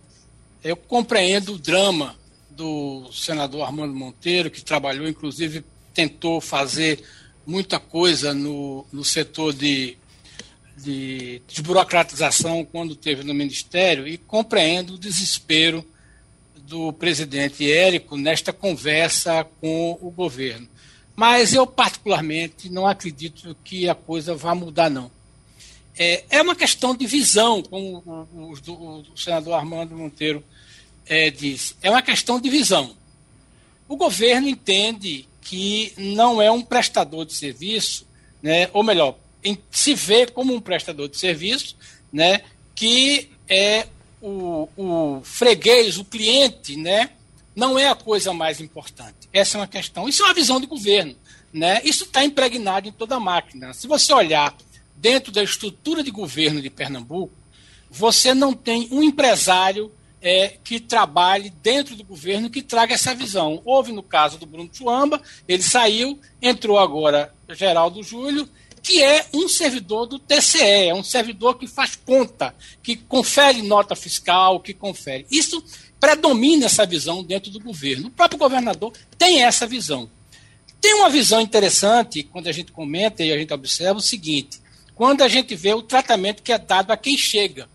eu 0.63 0.75
compreendo 0.75 1.53
o 1.53 1.57
drama 1.57 2.15
do 2.49 3.11
senador 3.11 3.63
Armando 3.63 3.93
Monteiro, 3.93 4.51
que 4.51 4.63
trabalhou, 4.63 5.07
inclusive 5.07 5.63
tentou 5.93 6.39
fazer 6.39 7.03
muita 7.45 7.79
coisa 7.79 8.33
no, 8.33 8.85
no 8.91 9.03
setor 9.03 9.53
de, 9.53 9.97
de 10.77 11.41
desburocratização 11.47 12.63
quando 12.63 12.95
teve 12.95 13.23
no 13.23 13.33
Ministério, 13.33 14.07
e 14.07 14.17
compreendo 14.17 14.93
o 14.93 14.97
desespero 14.97 15.85
do 16.55 16.93
presidente 16.93 17.69
Érico 17.69 18.15
nesta 18.15 18.53
conversa 18.53 19.43
com 19.59 19.97
o 20.01 20.11
governo. 20.11 20.67
Mas 21.15 21.53
eu, 21.53 21.67
particularmente, 21.67 22.69
não 22.69 22.87
acredito 22.87 23.55
que 23.63 23.89
a 23.89 23.95
coisa 23.95 24.33
vá 24.35 24.55
mudar, 24.55 24.89
não. 24.89 25.11
É, 25.97 26.23
é 26.29 26.41
uma 26.41 26.55
questão 26.55 26.95
de 26.95 27.05
visão, 27.05 27.61
como 27.61 28.27
o, 28.33 28.53
o, 28.53 29.01
o 29.13 29.17
senador 29.17 29.53
Armando 29.53 29.95
Monteiro 29.95 30.43
é, 31.05 31.29
disse. 31.29 31.75
É 31.81 31.89
uma 31.89 32.01
questão 32.01 32.39
de 32.39 32.49
visão. 32.49 32.95
O 33.87 33.97
governo 33.97 34.47
entende 34.47 35.27
que 35.41 35.93
não 35.97 36.41
é 36.41 36.49
um 36.49 36.61
prestador 36.61 37.25
de 37.25 37.33
serviço, 37.33 38.07
né, 38.41 38.69
ou 38.73 38.83
melhor, 38.83 39.17
em, 39.43 39.57
se 39.69 39.93
vê 39.93 40.25
como 40.25 40.53
um 40.53 40.61
prestador 40.61 41.09
de 41.09 41.17
serviço 41.17 41.75
né, 42.11 42.41
que 42.75 43.29
é 43.47 43.87
o, 44.21 44.67
o 44.77 45.21
freguês, 45.23 45.97
o 45.97 46.05
cliente, 46.05 46.75
né, 46.75 47.11
não 47.55 47.77
é 47.77 47.87
a 47.87 47.95
coisa 47.95 48.33
mais 48.33 48.59
importante. 48.59 49.29
Essa 49.33 49.57
é 49.57 49.61
uma 49.61 49.67
questão. 49.67 50.07
Isso 50.07 50.23
é 50.23 50.25
uma 50.25 50.33
visão 50.33 50.59
de 50.59 50.67
governo. 50.67 51.15
Né? 51.53 51.81
Isso 51.83 52.05
está 52.05 52.23
impregnado 52.23 52.87
em 52.87 52.91
toda 52.91 53.15
a 53.15 53.19
máquina. 53.19 53.73
Se 53.73 53.87
você 53.87 54.13
olhar 54.13 54.55
dentro 55.01 55.31
da 55.31 55.41
estrutura 55.41 56.03
de 56.03 56.11
governo 56.11 56.61
de 56.61 56.69
Pernambuco, 56.69 57.33
você 57.89 58.33
não 58.33 58.53
tem 58.53 58.87
um 58.91 59.01
empresário 59.01 59.91
é, 60.21 60.59
que 60.63 60.79
trabalhe 60.79 61.49
dentro 61.49 61.95
do 61.95 62.03
governo 62.03 62.49
que 62.49 62.61
traga 62.61 62.93
essa 62.93 63.13
visão. 63.15 63.61
Houve 63.65 63.91
no 63.91 64.03
caso 64.03 64.37
do 64.37 64.45
Bruno 64.45 64.69
Chuamba, 64.71 65.19
ele 65.47 65.63
saiu, 65.63 66.19
entrou 66.39 66.77
agora 66.77 67.33
Geraldo 67.49 68.03
Júlio, 68.03 68.47
que 68.83 69.01
é 69.01 69.25
um 69.33 69.49
servidor 69.49 70.05
do 70.05 70.19
TCE, 70.19 70.87
é 70.89 70.93
um 70.93 71.03
servidor 71.03 71.57
que 71.57 71.67
faz 71.67 71.95
conta, 71.95 72.55
que 72.81 72.95
confere 72.95 73.61
nota 73.61 73.95
fiscal, 73.95 74.59
que 74.59 74.73
confere. 74.73 75.25
Isso 75.29 75.63
predomina 75.99 76.65
essa 76.65 76.85
visão 76.85 77.23
dentro 77.23 77.51
do 77.51 77.59
governo. 77.59 78.07
O 78.07 78.11
próprio 78.11 78.39
governador 78.39 78.93
tem 79.17 79.43
essa 79.43 79.67
visão. 79.67 80.09
Tem 80.79 80.95
uma 80.95 81.09
visão 81.09 81.39
interessante 81.39 82.23
quando 82.23 82.47
a 82.47 82.51
gente 82.51 82.71
comenta 82.71 83.23
e 83.23 83.31
a 83.31 83.37
gente 83.37 83.53
observa 83.53 83.99
o 83.99 84.01
seguinte: 84.01 84.59
quando 84.95 85.21
a 85.21 85.27
gente 85.27 85.55
vê 85.55 85.73
o 85.73 85.81
tratamento 85.81 86.43
que 86.43 86.51
é 86.51 86.57
dado 86.57 86.91
a 86.91 86.97
quem 86.97 87.17
chega. 87.17 87.67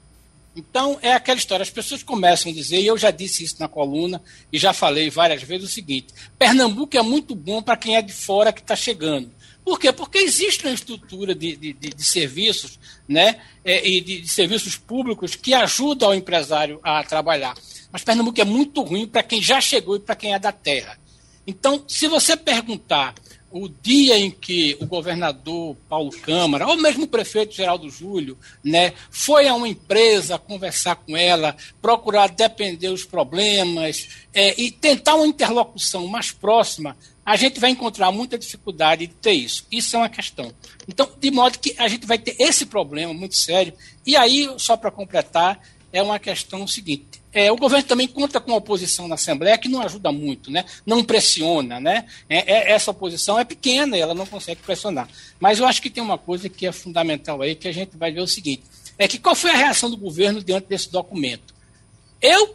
Então, 0.57 0.99
é 1.03 1.13
aquela 1.13 1.39
história, 1.39 1.63
as 1.63 1.71
pessoas 1.71 2.03
começam 2.03 2.51
a 2.51 2.55
dizer, 2.55 2.81
e 2.81 2.87
eu 2.87 2.97
já 2.97 3.11
disse 3.11 3.45
isso 3.45 3.57
na 3.61 3.69
coluna, 3.69 4.23
e 4.51 4.59
já 4.59 4.73
falei 4.73 5.11
várias 5.11 5.43
vezes 5.43 5.69
o 5.69 5.73
seguinte: 5.73 6.15
Pernambuco 6.39 6.97
é 6.97 7.03
muito 7.03 7.35
bom 7.35 7.63
para 7.63 7.77
quem 7.77 7.97
é 7.97 8.01
de 8.01 8.13
fora 8.13 8.53
que 8.53 8.61
está 8.61 8.75
chegando. 8.75 9.31
Por 9.63 9.81
quê? 9.81 9.93
Porque 9.93 10.19
existe 10.19 10.65
uma 10.65 10.73
estrutura 10.73 11.35
de, 11.35 11.57
de, 11.57 11.73
de, 11.73 11.91
de 11.91 12.05
serviços 12.05 12.79
né, 13.09 13.41
é, 13.65 13.87
e 13.87 14.01
de, 14.01 14.29
serviços 14.29 14.77
públicos 14.77 15.35
que 15.35 15.53
ajudam 15.53 16.11
o 16.11 16.15
empresário 16.15 16.79
a 16.85 17.03
trabalhar. 17.03 17.55
Mas 17.91 18.05
Pernambuco 18.05 18.41
é 18.41 18.45
muito 18.45 18.81
ruim 18.83 19.09
para 19.09 19.25
quem 19.25 19.43
já 19.43 19.61
chegou 19.61 19.97
e 19.97 20.01
para 20.01 20.15
quem 20.15 20.33
é 20.33 20.39
da 20.39 20.53
terra. 20.53 20.97
Então, 21.45 21.83
se 21.89 22.07
você 22.07 22.37
perguntar 22.37 23.13
o 23.63 23.69
dia 23.69 24.19
em 24.19 24.31
que 24.31 24.77
o 24.81 24.87
governador 24.87 25.77
Paulo 25.89 26.11
Câmara, 26.11 26.67
ou 26.67 26.77
mesmo 26.77 27.05
o 27.05 27.09
prefeito 27.09 27.55
Geraldo 27.55 27.89
Júlio, 27.89 28.39
né, 28.63 28.93
foi 29.11 29.49
a 29.49 29.55
uma 29.55 29.69
empresa 29.69 30.39
conversar 30.39 30.97
com 30.97 31.17
ela, 31.17 31.57
procurar 31.81 32.29
depender 32.29 32.89
os 32.89 33.05
problemas 33.05 34.09
é, 34.35 34.61
e 34.61 34.71
tentar 34.71 35.15
uma 35.15 35.27
interlocução 35.27 36.07
mais 36.07 36.31
próxima, 36.31 36.97
a 37.25 37.35
gente 37.35 37.59
vai 37.59 37.71
encontrar 37.71 38.13
muita 38.13 38.39
dificuldade 38.39 39.09
de 39.09 39.15
ter 39.15 39.33
isso. 39.33 39.67
Isso 39.73 39.97
é 39.97 39.99
uma 39.99 40.09
questão. 40.09 40.53
Então, 40.87 41.11
de 41.19 41.31
modo 41.31 41.59
que 41.59 41.75
a 41.77 41.89
gente 41.89 42.07
vai 42.07 42.19
ter 42.19 42.37
esse 42.39 42.67
problema 42.67 43.13
muito 43.13 43.35
sério. 43.35 43.73
E 44.07 44.15
aí, 44.17 44.49
só 44.59 44.77
para 44.77 44.93
completar, 44.93 45.61
é 45.97 46.03
uma 46.03 46.19
questão 46.19 46.67
seguinte. 46.67 47.23
É, 47.33 47.51
o 47.51 47.57
governo 47.57 47.87
também 47.87 48.07
conta 48.07 48.39
com 48.39 48.53
a 48.53 48.57
oposição 48.57 49.09
na 49.09 49.15
Assembleia, 49.15 49.57
que 49.57 49.69
não 49.69 49.81
ajuda 49.81 50.13
muito, 50.13 50.51
né? 50.51 50.65
não 50.85 51.03
pressiona. 51.03 51.81
Né? 51.81 52.07
É, 52.29 52.53
é, 52.53 52.73
essa 52.73 52.91
oposição 52.91 53.39
é 53.39 53.45
pequena, 53.45 53.97
ela 53.97 54.15
não 54.15 54.27
consegue 54.27 54.61
pressionar. 54.61 55.09
Mas 55.41 55.59
eu 55.59 55.67
acho 55.67 55.81
que 55.81 55.89
tem 55.89 56.03
uma 56.03 56.19
coisa 56.19 56.51
que 56.51 56.67
é 56.67 56.73
fundamental 56.73 57.41
aí, 57.41 57.55
que 57.55 57.67
a 57.67 57.73
gente 57.73 57.97
vai 57.97 58.13
ver 58.13 58.21
o 58.21 58.27
seguinte: 58.27 58.63
é 58.99 59.09
que 59.09 59.19
qual 59.19 59.35
foi 59.35 59.51
a 59.51 59.57
reação 59.57 59.89
do 59.91 59.97
governo 59.97 60.45
diante 60.45 60.67
desse 60.67 60.93
documento? 60.93 61.55
Eu 62.21 62.55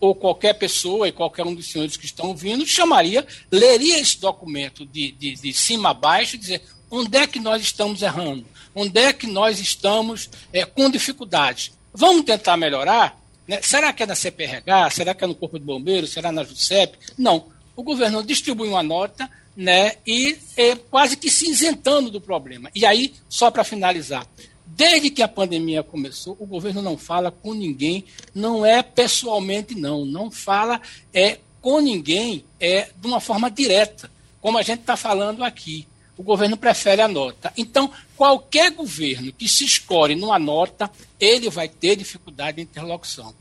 ou 0.00 0.16
qualquer 0.16 0.54
pessoa 0.54 1.06
e 1.06 1.12
qualquer 1.12 1.46
um 1.46 1.54
dos 1.54 1.70
senhores 1.70 1.96
que 1.96 2.04
estão 2.04 2.26
ouvindo 2.26 2.66
chamaria, 2.66 3.24
leria 3.50 4.00
esse 4.00 4.18
documento 4.18 4.84
de, 4.84 5.12
de, 5.12 5.34
de 5.34 5.52
cima 5.52 5.90
a 5.90 5.94
baixo 5.94 6.34
e 6.34 6.38
dizer 6.38 6.62
onde 6.90 7.16
é 7.16 7.24
que 7.28 7.38
nós 7.38 7.62
estamos 7.62 8.02
errando, 8.02 8.44
onde 8.74 8.98
é 8.98 9.12
que 9.12 9.28
nós 9.28 9.60
estamos 9.60 10.28
é, 10.52 10.64
com 10.64 10.90
dificuldades. 10.90 11.70
Vamos 11.94 12.24
tentar 12.24 12.56
melhorar? 12.56 13.20
Né? 13.46 13.60
Será 13.62 13.92
que 13.92 14.02
é 14.02 14.06
na 14.06 14.14
CPRH? 14.14 14.90
Será 14.90 15.14
que 15.14 15.24
é 15.24 15.26
no 15.26 15.34
Corpo 15.34 15.58
de 15.58 15.64
Bombeiros? 15.64 16.10
Será 16.10 16.32
na 16.32 16.44
JUSEP? 16.44 16.98
Não. 17.18 17.46
O 17.74 17.82
governo 17.82 18.22
distribui 18.22 18.68
uma 18.68 18.82
nota 18.82 19.28
né, 19.56 19.96
e 20.06 20.38
é, 20.56 20.74
quase 20.76 21.16
que 21.16 21.30
se 21.30 21.50
isentando 21.50 22.10
do 22.10 22.20
problema. 22.20 22.70
E 22.74 22.84
aí, 22.86 23.14
só 23.28 23.50
para 23.50 23.64
finalizar, 23.64 24.26
desde 24.66 25.10
que 25.10 25.22
a 25.22 25.28
pandemia 25.28 25.82
começou, 25.82 26.36
o 26.38 26.46
governo 26.46 26.80
não 26.80 26.96
fala 26.96 27.30
com 27.30 27.52
ninguém, 27.52 28.04
não 28.34 28.64
é 28.64 28.82
pessoalmente, 28.82 29.74
não, 29.74 30.04
não 30.04 30.30
fala 30.30 30.80
é 31.12 31.38
com 31.60 31.80
ninguém 31.80 32.44
é 32.58 32.88
de 32.96 33.06
uma 33.06 33.20
forma 33.20 33.50
direta, 33.50 34.10
como 34.40 34.58
a 34.58 34.62
gente 34.62 34.80
está 34.80 34.96
falando 34.96 35.44
aqui. 35.44 35.86
O 36.22 36.24
governo 36.24 36.56
prefere 36.56 37.02
a 37.02 37.08
nota. 37.08 37.52
Então, 37.56 37.90
qualquer 38.16 38.70
governo 38.70 39.32
que 39.32 39.48
se 39.48 39.64
escore 39.64 40.14
numa 40.14 40.38
nota, 40.38 40.88
ele 41.18 41.50
vai 41.50 41.68
ter 41.68 41.96
dificuldade 41.96 42.58
de 42.58 42.62
interlocução. 42.62 43.34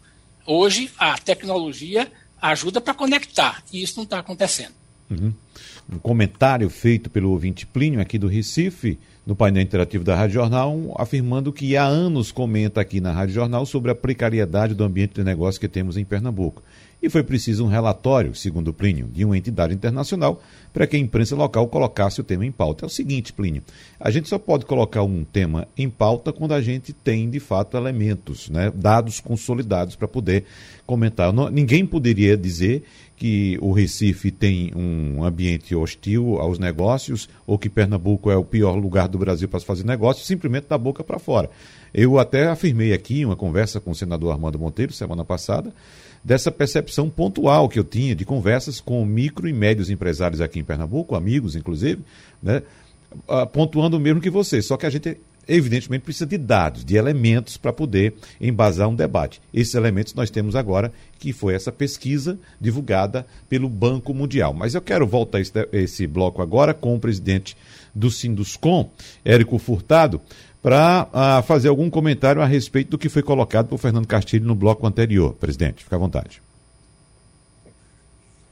Hoje, 0.47 0.89
a 0.97 1.15
tecnologia 1.15 2.11
ajuda 2.41 2.81
para 2.81 2.95
conectar, 2.95 3.63
e 3.71 3.83
isso 3.83 3.97
não 3.97 4.03
está 4.03 4.17
acontecendo. 4.17 4.73
Uhum. 5.11 5.31
Um 5.93 5.99
comentário 5.99 6.67
feito 6.71 7.07
pelo 7.07 7.29
ouvinte 7.29 7.67
Plínio, 7.67 8.01
aqui 8.01 8.17
do 8.17 8.27
Recife, 8.27 8.97
no 9.27 9.35
painel 9.35 9.61
interativo 9.61 10.03
da 10.03 10.15
Rádio 10.15 10.33
Jornal, 10.33 10.95
afirmando 10.97 11.53
que 11.53 11.77
há 11.77 11.85
anos 11.85 12.31
comenta 12.31 12.81
aqui 12.81 12.99
na 12.99 13.11
Rádio 13.11 13.35
Jornal 13.35 13.63
sobre 13.67 13.91
a 13.91 13.95
precariedade 13.95 14.73
do 14.73 14.83
ambiente 14.83 15.13
de 15.13 15.23
negócio 15.23 15.61
que 15.61 15.67
temos 15.67 15.97
em 15.97 16.03
Pernambuco 16.03 16.63
e 17.01 17.09
foi 17.09 17.23
preciso 17.23 17.65
um 17.65 17.67
relatório, 17.67 18.35
segundo 18.35 18.71
Plínio, 18.71 19.07
de 19.11 19.25
uma 19.25 19.37
entidade 19.37 19.73
internacional 19.73 20.41
para 20.71 20.85
que 20.85 20.95
a 20.95 20.99
imprensa 20.99 21.35
local 21.35 21.67
colocasse 21.67 22.21
o 22.21 22.23
tema 22.23 22.45
em 22.45 22.51
pauta. 22.51 22.85
É 22.85 22.87
o 22.87 22.89
seguinte, 22.89 23.33
Plínio, 23.33 23.63
a 23.99 24.11
gente 24.11 24.29
só 24.29 24.37
pode 24.37 24.65
colocar 24.65 25.03
um 25.03 25.23
tema 25.23 25.67
em 25.77 25.89
pauta 25.89 26.31
quando 26.31 26.53
a 26.53 26.61
gente 26.61 26.93
tem, 26.93 27.29
de 27.29 27.39
fato, 27.39 27.75
elementos, 27.75 28.49
né, 28.49 28.71
dados 28.73 29.19
consolidados 29.19 29.95
para 29.95 30.07
poder 30.07 30.45
comentar. 30.85 31.33
Não, 31.33 31.49
ninguém 31.49 31.85
poderia 31.85 32.37
dizer 32.37 32.83
que 33.17 33.57
o 33.61 33.71
Recife 33.71 34.31
tem 34.31 34.71
um 34.75 35.23
ambiente 35.23 35.75
hostil 35.75 36.39
aos 36.39 36.57
negócios 36.57 37.29
ou 37.45 37.57
que 37.57 37.69
Pernambuco 37.69 38.31
é 38.31 38.35
o 38.35 38.43
pior 38.43 38.75
lugar 38.75 39.07
do 39.07 39.17
Brasil 39.17 39.47
para 39.47 39.59
se 39.59 39.65
fazer 39.65 39.85
negócio, 39.85 40.25
simplesmente 40.25 40.67
da 40.67 40.77
boca 40.77 41.03
para 41.03 41.19
fora. 41.19 41.49
Eu 41.93 42.17
até 42.17 42.47
afirmei 42.47 42.93
aqui 42.93 43.21
em 43.21 43.25
uma 43.25 43.35
conversa 43.35 43.79
com 43.79 43.91
o 43.91 43.95
senador 43.95 44.31
Armando 44.31 44.57
Monteiro 44.57 44.93
semana 44.93 45.23
passada 45.23 45.73
dessa 46.23 46.51
percepção 46.51 47.09
pontual 47.09 47.67
que 47.67 47.79
eu 47.79 47.83
tinha 47.83 48.15
de 48.15 48.25
conversas 48.25 48.79
com 48.79 49.03
micro 49.05 49.47
e 49.47 49.53
médios 49.53 49.89
empresários 49.89 50.41
aqui 50.41 50.59
em 50.59 50.63
Pernambuco, 50.63 51.15
amigos 51.15 51.55
inclusive, 51.55 52.01
né, 52.41 52.61
ah, 53.27 53.45
pontuando 53.45 53.97
o 53.97 53.99
mesmo 53.99 54.21
que 54.21 54.29
você, 54.29 54.61
só 54.61 54.77
que 54.77 54.85
a 54.85 54.89
gente 54.89 55.17
evidentemente 55.47 56.03
precisa 56.03 56.25
de 56.25 56.37
dados, 56.37 56.85
de 56.85 56.95
elementos 56.95 57.57
para 57.57 57.73
poder 57.73 58.13
embasar 58.39 58.87
um 58.87 58.95
debate. 58.95 59.41
Esses 59.53 59.73
elementos 59.73 60.13
nós 60.13 60.29
temos 60.29 60.55
agora, 60.55 60.93
que 61.19 61.33
foi 61.33 61.53
essa 61.53 61.71
pesquisa 61.71 62.39
divulgada 62.59 63.25
pelo 63.49 63.67
Banco 63.67 64.13
Mundial. 64.13 64.53
Mas 64.53 64.75
eu 64.75 64.81
quero 64.81 65.05
voltar 65.05 65.39
esse, 65.39 65.51
esse 65.73 66.07
bloco 66.07 66.41
agora 66.41 66.73
com 66.73 66.95
o 66.95 66.99
presidente 66.99 67.57
do 67.93 68.09
Sinduscom, 68.09 68.89
Érico 69.25 69.57
Furtado, 69.57 70.21
para 70.61 71.07
ah, 71.11 71.41
fazer 71.41 71.69
algum 71.69 71.89
comentário 71.89 72.41
a 72.41 72.45
respeito 72.45 72.91
do 72.91 72.97
que 72.97 73.09
foi 73.09 73.23
colocado 73.23 73.67
por 73.67 73.77
Fernando 73.77 74.07
Castilho 74.07 74.45
no 74.45 74.55
bloco 74.55 74.85
anterior. 74.85 75.33
Presidente, 75.33 75.83
fica 75.83 75.95
à 75.95 75.99
vontade. 75.99 76.41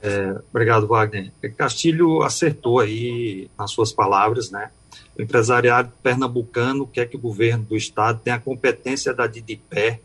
É, 0.02 0.34
obrigado, 0.50 0.86
Wagner. 0.86 1.30
Castilho 1.56 2.22
acertou 2.22 2.80
aí 2.80 3.48
nas 3.58 3.70
suas 3.70 3.92
palavras, 3.92 4.50
né? 4.50 4.70
O 5.16 5.22
empresariado 5.22 5.92
pernambucano 6.02 6.86
quer 6.86 7.06
que 7.06 7.16
o 7.16 7.20
governo 7.20 7.64
do 7.64 7.76
estado 7.76 8.20
tenha 8.24 8.36
a 8.36 8.40
competência 8.40 9.12
da 9.12 9.26
DIDIPé 9.26 10.00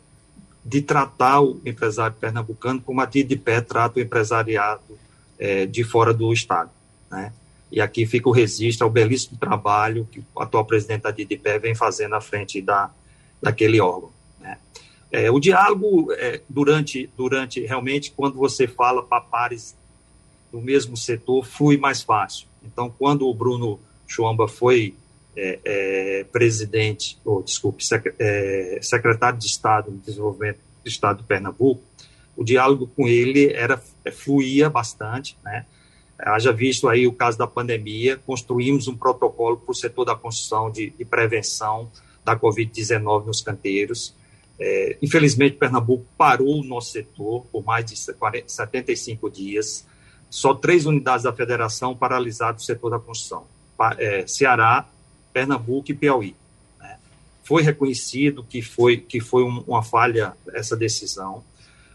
de 0.63 0.81
tratar 0.81 1.41
o 1.41 1.61
empresário 1.65 2.15
pernambucano 2.19 2.81
como 2.81 2.99
a 2.99 3.05
DIDIPé 3.05 3.61
trata 3.61 3.99
o 3.99 4.01
empresariado 4.01 4.81
é, 5.39 5.65
de 5.65 5.83
fora 5.83 6.13
do 6.13 6.31
estado, 6.33 6.71
né? 7.09 7.31
E 7.71 7.81
aqui 7.81 8.05
fica 8.05 8.29
o 8.29 8.31
registro 8.31 8.85
ao 8.85 8.91
belíssimo 8.91 9.37
trabalho 9.37 10.07
que 10.11 10.23
o 10.33 10.41
atual 10.41 10.65
presidente 10.65 11.03
da 11.03 11.11
DIDPE 11.11 11.59
vem 11.59 11.75
fazendo 11.75 12.15
à 12.15 12.21
frente 12.21 12.61
da, 12.61 12.91
daquele 13.41 13.81
órgão. 13.81 14.11
Né? 14.39 14.57
É, 15.11 15.31
o 15.31 15.39
diálogo, 15.39 16.11
é, 16.13 16.41
durante, 16.47 17.09
durante, 17.17 17.59
realmente, 17.61 18.11
quando 18.15 18.35
você 18.35 18.67
fala 18.67 19.03
para 19.03 19.21
pares 19.21 19.75
do 20.51 20.61
mesmo 20.61 20.95
setor, 20.95 21.45
flui 21.45 21.77
mais 21.77 22.01
fácil. 22.01 22.47
Então, 22.63 22.93
quando 22.97 23.27
o 23.27 23.33
Bruno 23.33 23.79
Chuamba 24.07 24.47
foi 24.47 24.95
é, 25.35 25.59
é 25.65 26.23
presidente, 26.31 27.17
ou 27.25 27.43
desculpe, 27.43 27.83
é, 28.19 28.79
secretário 28.81 29.37
de 29.37 29.45
Estado 29.45 29.91
de 29.91 29.97
Desenvolvimento 29.97 30.59
do 30.83 30.87
Estado 30.87 31.17
de 31.17 31.23
Pernambuco, 31.23 31.81
o 32.37 32.43
diálogo 32.43 32.89
com 32.95 33.07
ele 33.07 33.51
era 33.53 33.81
é, 34.03 34.11
fluía 34.11 34.69
bastante, 34.69 35.37
né? 35.43 35.65
Haja 36.17 36.51
visto 36.51 36.87
aí 36.87 37.07
o 37.07 37.13
caso 37.13 37.37
da 37.37 37.45
pandemia, 37.45 38.17
construímos 38.25 38.87
um 38.87 38.95
protocolo 38.95 39.57
para 39.57 39.71
o 39.71 39.75
setor 39.75 40.05
da 40.05 40.15
construção 40.15 40.71
de, 40.71 40.89
de 40.91 41.03
prevenção 41.03 41.91
da 42.23 42.37
Covid-19 42.37 43.25
nos 43.25 43.41
canteiros. 43.41 44.15
É, 44.59 44.97
infelizmente, 45.01 45.57
Pernambuco 45.57 46.05
parou 46.17 46.61
o 46.61 46.63
nosso 46.63 46.91
setor 46.91 47.45
por 47.51 47.63
mais 47.63 47.85
de 47.85 48.13
40, 48.13 48.47
75 48.47 49.29
dias. 49.29 49.85
Só 50.29 50.53
três 50.53 50.85
unidades 50.85 51.23
da 51.23 51.33
federação 51.33 51.95
paralisaram 51.95 52.57
o 52.57 52.61
setor 52.61 52.91
da 52.91 52.99
construção: 52.99 53.45
é, 53.97 54.25
Ceará, 54.25 54.87
Pernambuco 55.33 55.91
e 55.91 55.93
Piauí. 55.93 56.35
Né? 56.79 56.97
Foi 57.43 57.61
reconhecido 57.61 58.43
que 58.43 58.61
foi, 58.61 58.97
que 58.97 59.19
foi 59.19 59.43
um, 59.43 59.63
uma 59.67 59.83
falha 59.83 60.33
essa 60.53 60.75
decisão, 60.75 61.43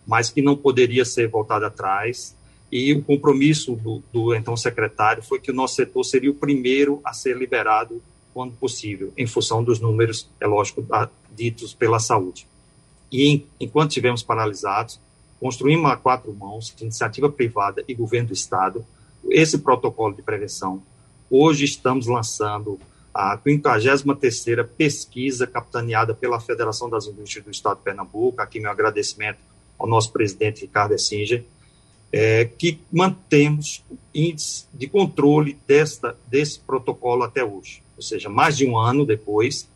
mas 0.06 0.30
que 0.30 0.42
não 0.42 0.56
poderia 0.56 1.04
ser 1.04 1.28
voltada 1.28 1.66
atrás. 1.66 2.37
E 2.70 2.92
o 2.92 3.02
compromisso 3.02 3.74
do, 3.74 4.02
do, 4.12 4.35
então 4.35 4.56
secretário 4.56 5.22
foi 5.22 5.40
que 5.40 5.50
o 5.50 5.54
nosso 5.54 5.74
setor 5.74 6.04
seria 6.04 6.30
o 6.30 6.35
primeiro 6.35 7.00
a 7.04 7.12
ser 7.12 7.37
liberado 7.37 8.00
quando 8.33 8.54
possível, 8.54 9.12
em 9.16 9.26
função 9.26 9.62
dos 9.62 9.80
números, 9.80 10.28
é 10.40 10.46
lógico, 10.46 10.87
ditos 11.35 11.74
pela 11.74 11.98
saúde. 11.98 12.46
E 13.11 13.44
enquanto 13.59 13.90
estivemos 13.90 14.22
paralisados, 14.22 15.00
construímos 15.40 15.90
a 15.90 15.96
quatro 15.96 16.33
mãos, 16.33 16.72
iniciativa 16.80 17.28
privada 17.28 17.83
e 17.88 17.94
governo 17.94 18.28
do 18.28 18.35
Estado, 18.35 18.85
esse 19.28 19.59
protocolo 19.59 20.14
de 20.14 20.22
prevenção. 20.22 20.83
Hoje 21.28 21.64
estamos 21.64 22.06
lançando 22.06 22.78
a 23.12 23.37
53ª 23.37 24.64
pesquisa 24.64 25.46
capitaneada 25.46 26.14
pela 26.14 26.38
Federação 26.38 26.88
das 26.88 27.06
Indústrias 27.06 27.44
do 27.44 27.50
Estado 27.50 27.78
de 27.78 27.83
Pernambuco. 27.83 28.40
Aqui 28.40 28.61
meu 28.61 28.70
agradecimento 28.70 29.38
ao 29.78 29.88
nosso 29.88 30.12
presidente 30.12 30.62
Ricardo 30.62 30.92
Essinger, 30.92 31.44
é, 32.12 32.44
que 32.44 32.80
mantemos 32.90 33.84
índice 34.14 34.66
de 34.72 34.88
controle 34.88 35.56
desta, 35.66 36.16
desse 36.26 36.58
protocolo 36.58 37.22
até 37.22 37.44
hoje. 37.44 37.82
Ou 37.96 38.02
seja, 38.02 38.28
mais 38.28 38.56
de 38.56 38.66
um 38.66 38.78
ano 38.78 39.06
depois, 39.06 39.68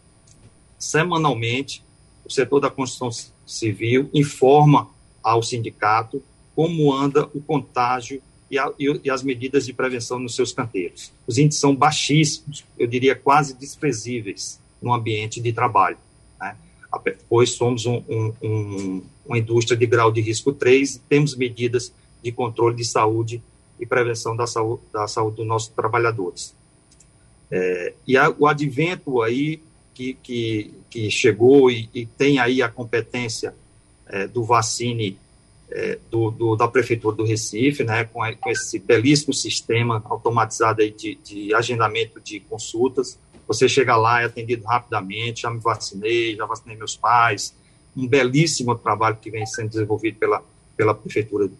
semanalmente, 0.78 1.82
o 2.24 2.30
setor 2.30 2.60
da 2.60 2.70
construção 2.70 3.10
civil 3.46 4.08
informa 4.12 4.88
ao 5.22 5.42
sindicato 5.42 6.22
como 6.54 6.92
anda 6.92 7.28
o 7.34 7.40
contágio 7.40 8.22
e, 8.50 8.58
a, 8.58 8.70
e, 8.78 9.10
as 9.10 9.22
medidas 9.22 9.66
de 9.66 9.72
prevenção 9.72 10.18
nos 10.18 10.34
seus 10.34 10.52
canteiros. 10.52 11.12
Os 11.26 11.38
índices 11.38 11.60
são 11.60 11.74
baixíssimos, 11.74 12.64
eu 12.78 12.86
diria 12.86 13.14
quase 13.14 13.54
desprezíveis 13.54 14.60
no 14.80 14.92
ambiente 14.92 15.40
de 15.40 15.52
trabalho, 15.52 15.96
né? 16.40 16.56
pois 17.28 17.52
somos 17.54 17.86
um, 17.86 18.02
um, 18.08 18.32
um, 18.42 19.02
uma 19.26 19.38
indústria 19.38 19.76
de 19.76 19.86
grau 19.86 20.12
de 20.12 20.20
risco 20.20 20.52
3 20.52 20.96
e 20.96 20.98
temos 21.00 21.34
medidas 21.34 21.92
de 22.24 22.32
controle 22.32 22.74
de 22.74 22.86
saúde 22.86 23.42
e 23.78 23.84
prevenção 23.84 24.34
da 24.34 24.46
saúde, 24.46 24.80
da 24.90 25.06
saúde 25.06 25.36
dos 25.36 25.46
nossos 25.46 25.68
trabalhadores. 25.68 26.54
É, 27.50 27.92
e 28.06 28.16
a, 28.16 28.34
o 28.38 28.46
advento 28.46 29.20
aí 29.20 29.60
que, 29.92 30.14
que, 30.14 30.72
que 30.88 31.10
chegou 31.10 31.70
e, 31.70 31.90
e, 31.94 32.06
tem 32.06 32.38
aí 32.38 32.62
a 32.62 32.68
competência 32.68 33.54
é, 34.06 34.26
do 34.26 34.42
vacine 34.42 35.18
é, 35.70 35.98
do, 36.10 36.30
do, 36.30 36.56
da 36.56 36.66
Prefeitura 36.66 37.14
do 37.14 37.24
Recife, 37.24 37.84
né, 37.84 38.04
com, 38.04 38.20
com 38.40 38.50
esse 38.50 38.78
belíssimo 38.78 39.34
sistema 39.34 40.02
automatizado 40.06 40.80
aí 40.80 40.90
de, 40.90 41.16
de 41.16 41.54
agendamento 41.54 42.18
de 42.20 42.40
consultas. 42.40 43.18
Você 43.46 43.68
chega 43.68 43.96
lá, 43.96 44.22
é 44.22 44.24
atendido 44.24 44.64
rapidamente, 44.64 45.42
já 45.42 45.50
me 45.50 45.60
vacinei, 45.60 46.34
já 46.34 46.46
vacinei 46.46 46.76
meus 46.78 46.96
pais. 46.96 47.54
Um 47.94 48.08
belíssimo 48.08 48.74
trabalho 48.74 49.18
que 49.20 49.30
vem 49.30 49.44
sendo 49.44 49.68
desenvolvido 49.68 50.18
pela, 50.18 50.42
pela 50.74 50.94
Prefeitura 50.94 51.50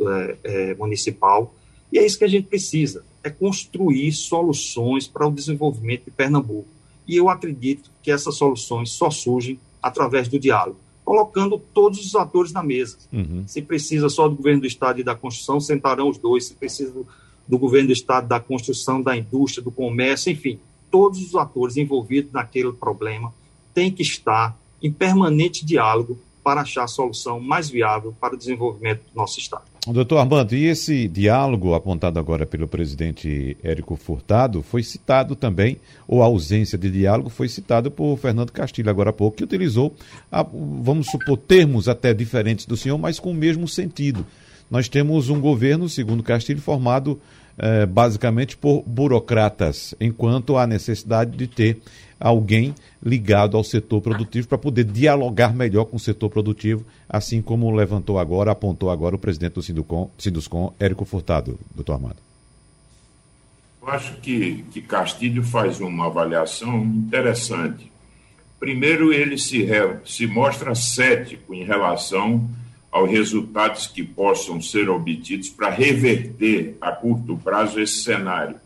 é, 0.00 0.36
é, 0.44 0.74
municipal. 0.74 1.54
E 1.92 1.98
é 1.98 2.04
isso 2.04 2.18
que 2.18 2.24
a 2.24 2.28
gente 2.28 2.46
precisa, 2.46 3.04
é 3.22 3.30
construir 3.30 4.12
soluções 4.12 5.06
para 5.06 5.26
o 5.26 5.32
desenvolvimento 5.32 6.04
de 6.04 6.10
Pernambuco. 6.10 6.68
E 7.06 7.16
eu 7.16 7.28
acredito 7.28 7.90
que 8.02 8.10
essas 8.10 8.34
soluções 8.36 8.90
só 8.90 9.10
surgem 9.10 9.58
através 9.82 10.28
do 10.28 10.38
diálogo, 10.38 10.78
colocando 11.04 11.58
todos 11.72 12.04
os 12.04 12.14
atores 12.16 12.52
na 12.52 12.62
mesa. 12.62 12.98
Uhum. 13.12 13.44
Se 13.46 13.62
precisa 13.62 14.08
só 14.08 14.28
do 14.28 14.34
governo 14.34 14.62
do 14.62 14.66
Estado 14.66 15.00
e 15.00 15.04
da 15.04 15.14
construção, 15.14 15.60
sentarão 15.60 16.08
os 16.08 16.18
dois. 16.18 16.46
Se 16.46 16.54
precisa 16.54 16.90
do, 16.90 17.06
do 17.46 17.58
governo 17.58 17.88
do 17.88 17.92
Estado, 17.92 18.26
da 18.26 18.40
construção, 18.40 19.00
da 19.00 19.16
indústria, 19.16 19.62
do 19.62 19.70
comércio, 19.70 20.32
enfim, 20.32 20.58
todos 20.90 21.20
os 21.20 21.34
atores 21.36 21.76
envolvidos 21.76 22.32
naquele 22.32 22.72
problema 22.72 23.32
têm 23.72 23.92
que 23.92 24.02
estar 24.02 24.58
em 24.82 24.90
permanente 24.90 25.64
diálogo 25.64 26.18
para 26.42 26.62
achar 26.62 26.84
a 26.84 26.88
solução 26.88 27.40
mais 27.40 27.68
viável 27.68 28.14
para 28.20 28.34
o 28.34 28.38
desenvolvimento 28.38 29.00
do 29.00 29.16
nosso 29.16 29.38
Estado. 29.38 29.64
Doutor 29.92 30.18
Armando, 30.18 30.52
e 30.52 30.64
esse 30.64 31.06
diálogo 31.06 31.72
apontado 31.72 32.18
agora 32.18 32.44
pelo 32.44 32.66
presidente 32.66 33.56
Érico 33.62 33.94
Furtado 33.94 34.60
foi 34.60 34.82
citado 34.82 35.36
também, 35.36 35.76
ou 36.08 36.22
a 36.22 36.26
ausência 36.26 36.76
de 36.76 36.90
diálogo 36.90 37.30
foi 37.30 37.48
citado 37.48 37.88
por 37.88 38.16
Fernando 38.16 38.50
Castilho 38.50 38.90
agora 38.90 39.10
há 39.10 39.12
pouco, 39.12 39.36
que 39.36 39.44
utilizou, 39.44 39.94
a, 40.30 40.42
vamos 40.42 41.06
supor, 41.06 41.38
termos 41.38 41.88
até 41.88 42.12
diferentes 42.12 42.66
do 42.66 42.76
senhor, 42.76 42.98
mas 42.98 43.20
com 43.20 43.30
o 43.30 43.34
mesmo 43.34 43.68
sentido. 43.68 44.26
Nós 44.68 44.88
temos 44.88 45.28
um 45.28 45.40
governo, 45.40 45.88
segundo 45.88 46.20
Castilho, 46.20 46.60
formado 46.60 47.20
eh, 47.56 47.86
basicamente 47.86 48.56
por 48.56 48.82
burocratas, 48.84 49.94
enquanto 50.00 50.58
há 50.58 50.66
necessidade 50.66 51.36
de 51.36 51.46
ter 51.46 51.80
alguém 52.18 52.74
ligado 53.02 53.56
ao 53.56 53.64
setor 53.64 54.00
produtivo 54.00 54.48
para 54.48 54.58
poder 54.58 54.84
dialogar 54.84 55.54
melhor 55.54 55.84
com 55.84 55.96
o 55.96 56.00
setor 56.00 56.30
produtivo, 56.30 56.84
assim 57.08 57.40
como 57.42 57.70
levantou 57.70 58.18
agora, 58.18 58.50
apontou 58.50 58.90
agora 58.90 59.14
o 59.14 59.18
presidente 59.18 59.54
do 59.54 59.62
Sinduscom, 59.62 60.10
Sinduscom 60.18 60.72
Érico 60.80 61.04
Furtado, 61.04 61.58
doutor 61.74 61.94
Armando. 61.94 62.16
Eu 63.80 63.88
acho 63.88 64.16
que, 64.16 64.64
que 64.70 64.80
Castilho 64.80 65.44
faz 65.44 65.80
uma 65.80 66.06
avaliação 66.06 66.82
interessante. 66.82 67.92
Primeiro, 68.58 69.12
ele 69.12 69.38
se, 69.38 69.62
re, 69.62 69.98
se 70.04 70.26
mostra 70.26 70.74
cético 70.74 71.54
em 71.54 71.62
relação 71.62 72.48
aos 72.90 73.10
resultados 73.10 73.86
que 73.86 74.02
possam 74.02 74.60
ser 74.60 74.88
obtidos 74.88 75.50
para 75.50 75.68
reverter 75.68 76.76
a 76.80 76.90
curto 76.90 77.36
prazo 77.36 77.78
esse 77.78 78.02
cenário 78.02 78.58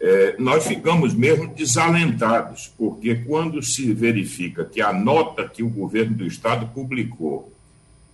é, 0.00 0.34
nós 0.38 0.66
ficamos 0.66 1.12
mesmo 1.12 1.48
desalentados, 1.48 2.72
porque 2.78 3.16
quando 3.16 3.62
se 3.62 3.92
verifica 3.92 4.64
que 4.64 4.80
a 4.80 4.92
nota 4.92 5.46
que 5.46 5.62
o 5.62 5.68
governo 5.68 6.16
do 6.16 6.26
Estado 6.26 6.66
publicou, 6.74 7.52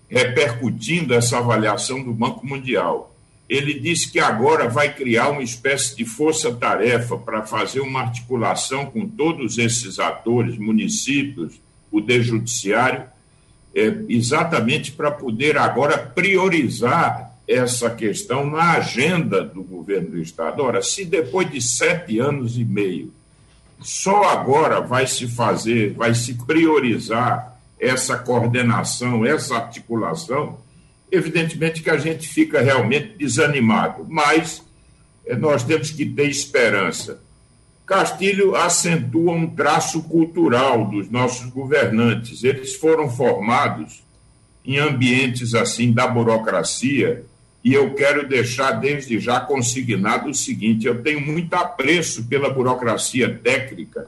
repercutindo 0.09 1.15
essa 1.15 1.39
avaliação 1.39 2.03
do 2.03 2.13
Banco 2.13 2.45
Mundial, 2.45 3.15
ele 3.49 3.79
disse 3.79 4.11
que 4.11 4.19
agora 4.19 4.69
vai 4.69 4.93
criar 4.93 5.31
uma 5.31 5.43
espécie 5.43 5.97
de 5.97 6.05
força-tarefa 6.05 7.17
para 7.17 7.47
fazer 7.47 7.79
uma 7.79 8.01
articulação 8.01 8.87
com 8.87 9.07
todos 9.07 9.57
esses 9.57 10.01
atores, 10.01 10.59
municípios, 10.59 11.61
o 11.93 12.01
de 12.01 12.21
judiciário, 12.21 13.05
é, 13.73 13.95
exatamente 14.09 14.91
para 14.91 15.13
poder 15.13 15.57
agora 15.57 15.97
priorizar 15.99 17.26
essa 17.47 17.91
questão 17.91 18.49
na 18.49 18.73
agenda 18.73 19.43
do 19.45 19.63
governo 19.63 20.11
do 20.11 20.19
Estado. 20.19 20.63
Ora, 20.63 20.83
se 20.83 21.05
depois 21.05 21.51
de 21.51 21.61
sete 21.61 22.19
anos 22.19 22.59
e 22.59 22.65
meio, 22.65 23.13
só 23.81 24.25
agora 24.25 24.81
vai 24.81 25.07
se 25.07 25.29
fazer, 25.29 25.93
vai 25.95 26.15
se 26.15 26.35
priorizar 26.35 27.57
essa 27.79 28.17
coordenação, 28.17 29.25
essa 29.25 29.57
articulação, 29.57 30.59
evidentemente 31.13 31.83
que 31.83 31.91
a 31.91 31.99
gente 31.99 32.27
fica 32.27 32.61
realmente 32.61 33.17
desanimado, 33.19 34.07
mas 34.09 34.63
eh, 35.27 35.37
nós 35.37 35.63
temos 35.63 35.91
que 35.91 36.07
ter 36.07 36.29
esperança. 36.29 37.21
Castilho 37.85 38.57
acentua 38.57 39.33
um 39.33 39.47
traço 39.47 40.03
cultural 40.05 40.87
dos 40.87 41.09
nossos 41.09 41.49
governantes. 41.51 42.43
Eles 42.43 42.75
foram 42.75 43.09
formados 43.09 44.03
em 44.65 44.79
ambientes 44.79 45.55
assim 45.55 45.93
da 45.93 46.09
burocracia, 46.09 47.25
e 47.67 47.75
eu 47.75 47.95
quero 47.95 48.29
deixar 48.29 48.71
desde 48.71 49.19
já 49.19 49.41
consignado 49.41 50.31
o 50.31 50.35
seguinte: 50.35 50.87
eu 50.87 51.03
tenho 51.03 51.21
muito 51.21 51.53
apreço 51.55 52.25
pela 52.27 52.49
burocracia 52.49 53.41
técnica, 53.43 54.07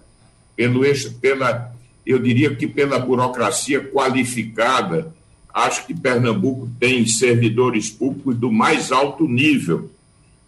pelo, 0.54 0.82
pela, 1.20 1.74
eu 2.06 2.20
diria 2.20 2.54
que 2.54 2.68
pela 2.68 3.00
burocracia 3.00 3.80
qualificada. 3.80 5.12
Acho 5.52 5.84
que 5.88 5.92
Pernambuco 5.92 6.70
tem 6.78 7.04
servidores 7.04 7.90
públicos 7.90 8.36
do 8.36 8.52
mais 8.52 8.92
alto 8.92 9.26
nível. 9.26 9.90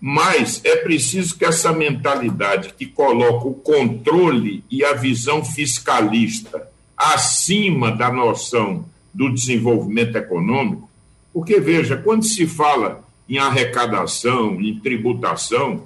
Mas 0.01 0.61
é 0.62 0.77
preciso 0.77 1.37
que 1.37 1.44
essa 1.44 1.73
mentalidade 1.73 2.75
que 2.79 2.87
coloca 2.87 3.49
o 3.49 3.55
controle 3.55 4.62
e 4.70 4.85
a 4.85 4.92
visão 4.92 5.44
fiscalista 5.44 6.70
acima 6.96 7.90
da 7.90 8.12
noção 8.12 8.85
do 9.12 9.35
desenvolvimento 9.35 10.16
econômico, 10.16 10.88
porque, 11.33 11.61
veja, 11.61 11.97
quando 11.97 12.25
se 12.25 12.47
fala 12.47 13.05
em 13.29 13.38
arrecadação, 13.38 14.61
em 14.61 14.79
tributação, 14.81 15.85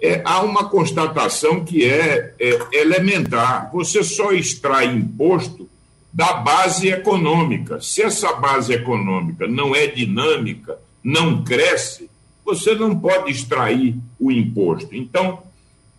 é, 0.00 0.22
há 0.24 0.42
uma 0.42 0.68
constatação 0.68 1.64
que 1.64 1.84
é, 1.84 2.34
é 2.38 2.58
elementar. 2.72 3.70
Você 3.72 4.04
só 4.04 4.32
extrai 4.32 4.86
imposto 4.86 5.68
da 6.12 6.34
base 6.34 6.88
econômica. 6.88 7.80
Se 7.80 8.02
essa 8.02 8.32
base 8.34 8.72
econômica 8.72 9.48
não 9.48 9.74
é 9.74 9.88
dinâmica, 9.88 10.78
não 11.02 11.42
cresce, 11.42 12.08
você 12.44 12.74
não 12.74 12.98
pode 12.98 13.30
extrair 13.30 13.96
o 14.18 14.30
imposto. 14.30 14.94
Então, 14.94 15.42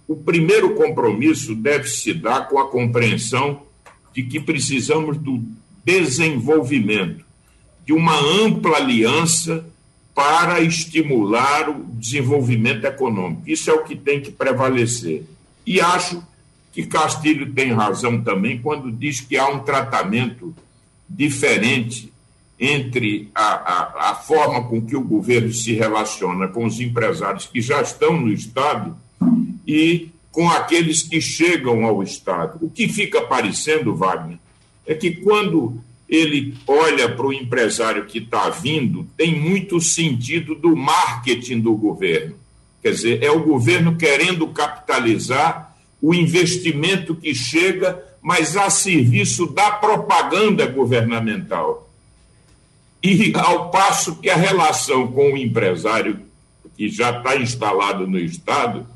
o 0.08 0.16
primeiro 0.16 0.76
compromisso 0.76 1.54
deve 1.54 1.88
se 1.88 2.14
dar 2.14 2.48
com 2.48 2.58
a 2.58 2.70
compreensão 2.70 3.62
de 4.14 4.24
que 4.24 4.40
precisamos 4.40 5.18
do 5.18 5.44
desenvolvimento 5.84 7.29
de 7.90 7.94
uma 7.94 8.20
ampla 8.20 8.78
aliança 8.78 9.66
para 10.14 10.62
estimular 10.62 11.72
o 11.72 11.86
desenvolvimento 11.96 12.86
econômico. 12.86 13.42
Isso 13.48 13.72
é 13.72 13.74
o 13.74 13.84
que 13.84 13.96
tem 13.96 14.22
que 14.22 14.30
prevalecer. 14.30 15.24
E 15.66 15.82
acho 15.82 16.22
que 16.72 16.86
Castilho 16.86 17.52
tem 17.52 17.74
razão 17.74 18.22
também 18.22 18.62
quando 18.62 18.92
diz 18.92 19.22
que 19.22 19.36
há 19.38 19.50
um 19.50 19.62
tratamento 19.64 20.54
diferente 21.10 22.14
entre 22.60 23.32
a, 23.34 23.56
a, 23.56 24.12
a, 24.12 24.16
forma 24.16 24.66
com 24.66 24.80
que 24.80 24.96
o 24.96 25.02
governo 25.02 25.52
se 25.52 25.74
relaciona 25.74 26.48
com 26.48 26.68
os 26.68 26.80
empresários 26.80 27.48
que 27.48 27.60
já 27.60 27.82
estão 27.82 28.22
no 28.22 28.32
Estado 28.32 28.96
e 29.66 30.10
com 30.32 30.48
aqueles 30.48 31.02
que 31.02 31.20
chegam 31.20 31.84
ao 31.84 32.04
Estado. 32.04 32.60
O 32.62 32.70
que 32.70 32.88
fica 32.88 33.24
parecendo, 33.24 33.96
Wagner, 33.96 34.38
é 34.86 34.94
que 34.94 35.10
quando 35.10 35.82
ele 36.10 36.56
olha 36.66 37.08
para 37.08 37.26
o 37.26 37.32
empresário 37.32 38.06
que 38.06 38.18
está 38.18 38.50
vindo, 38.50 39.08
tem 39.16 39.40
muito 39.40 39.80
sentido 39.80 40.56
do 40.56 40.76
marketing 40.76 41.60
do 41.60 41.76
governo. 41.76 42.36
Quer 42.82 42.92
dizer, 42.92 43.24
é 43.24 43.30
o 43.30 43.44
governo 43.44 43.96
querendo 43.96 44.48
capitalizar 44.48 45.76
o 46.02 46.14
investimento 46.14 47.14
que 47.14 47.36
chega, 47.36 48.04
mas 48.22 48.58
a 48.58 48.70
serviço 48.70 49.46
da 49.48 49.70
propaganda 49.70 50.66
governamental. 50.66 51.88
E 53.04 53.32
ao 53.36 53.70
passo 53.70 54.16
que 54.16 54.30
a 54.30 54.36
relação 54.36 55.08
com 55.12 55.34
o 55.34 55.38
empresário 55.38 56.20
que 56.76 56.90
já 56.90 57.18
está 57.18 57.36
instalado 57.36 58.08
no 58.08 58.18
Estado 58.18 58.88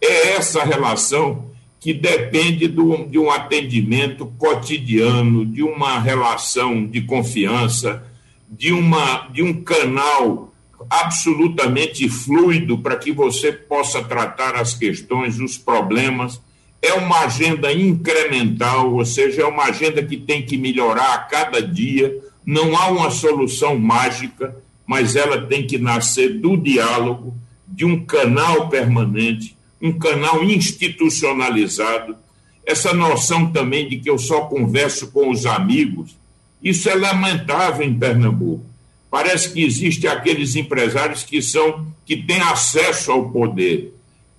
é 0.00 0.32
essa 0.34 0.64
relação 0.64 1.45
que 1.80 1.92
depende 1.92 2.68
do, 2.68 3.06
de 3.06 3.18
um 3.18 3.30
atendimento 3.30 4.26
cotidiano, 4.38 5.44
de 5.44 5.62
uma 5.62 5.98
relação 6.00 6.86
de 6.86 7.02
confiança, 7.02 8.02
de, 8.48 8.72
uma, 8.72 9.28
de 9.28 9.42
um 9.42 9.62
canal 9.62 10.52
absolutamente 10.88 12.08
fluido 12.08 12.78
para 12.78 12.96
que 12.96 13.12
você 13.12 13.52
possa 13.52 14.02
tratar 14.02 14.54
as 14.56 14.74
questões, 14.74 15.38
os 15.38 15.58
problemas. 15.58 16.40
É 16.80 16.92
uma 16.94 17.20
agenda 17.24 17.72
incremental, 17.72 18.94
ou 18.94 19.04
seja, 19.04 19.42
é 19.42 19.46
uma 19.46 19.64
agenda 19.64 20.02
que 20.02 20.16
tem 20.16 20.44
que 20.44 20.56
melhorar 20.56 21.14
a 21.14 21.18
cada 21.18 21.60
dia. 21.60 22.16
Não 22.44 22.76
há 22.76 22.88
uma 22.88 23.10
solução 23.10 23.78
mágica, 23.78 24.56
mas 24.86 25.16
ela 25.16 25.42
tem 25.46 25.66
que 25.66 25.78
nascer 25.78 26.38
do 26.38 26.56
diálogo, 26.56 27.34
de 27.66 27.84
um 27.84 28.04
canal 28.04 28.68
permanente 28.68 29.55
um 29.80 29.98
canal 29.98 30.42
institucionalizado, 30.42 32.16
essa 32.64 32.92
noção 32.92 33.52
também 33.52 33.88
de 33.88 33.98
que 33.98 34.10
eu 34.10 34.18
só 34.18 34.42
converso 34.42 35.08
com 35.12 35.30
os 35.30 35.46
amigos, 35.46 36.16
isso 36.62 36.88
é 36.88 36.94
lamentável 36.94 37.86
em 37.86 37.94
Pernambuco. 37.94 38.64
Parece 39.10 39.52
que 39.52 39.62
existem 39.62 40.10
aqueles 40.10 40.56
empresários 40.56 41.22
que 41.22 41.40
são 41.40 41.86
que 42.04 42.16
têm 42.16 42.40
acesso 42.40 43.12
ao 43.12 43.30
poder, 43.30 43.94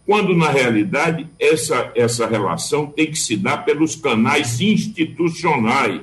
quando 0.05 0.35
na 0.35 0.49
realidade 0.49 1.27
essa 1.39 1.91
essa 1.95 2.27
relação 2.27 2.87
tem 2.87 3.07
que 3.07 3.17
se 3.17 3.35
dar 3.37 3.63
pelos 3.65 3.95
canais 3.95 4.59
institucionais 4.59 6.01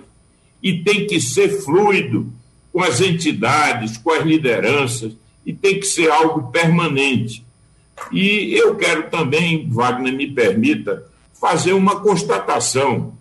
e 0.62 0.78
tem 0.78 1.06
que 1.06 1.20
ser 1.20 1.62
fluido 1.62 2.32
com 2.72 2.82
as 2.82 3.00
entidades, 3.00 3.98
com 3.98 4.10
as 4.10 4.24
lideranças 4.24 5.12
e 5.44 5.52
tem 5.52 5.78
que 5.78 5.86
ser 5.86 6.10
algo 6.10 6.50
permanente. 6.50 7.43
E 8.12 8.54
eu 8.54 8.76
quero 8.76 9.10
também, 9.10 9.68
Wagner, 9.70 10.12
me 10.12 10.26
permita, 10.26 11.04
fazer 11.40 11.72
uma 11.72 12.00
constatação. 12.00 13.14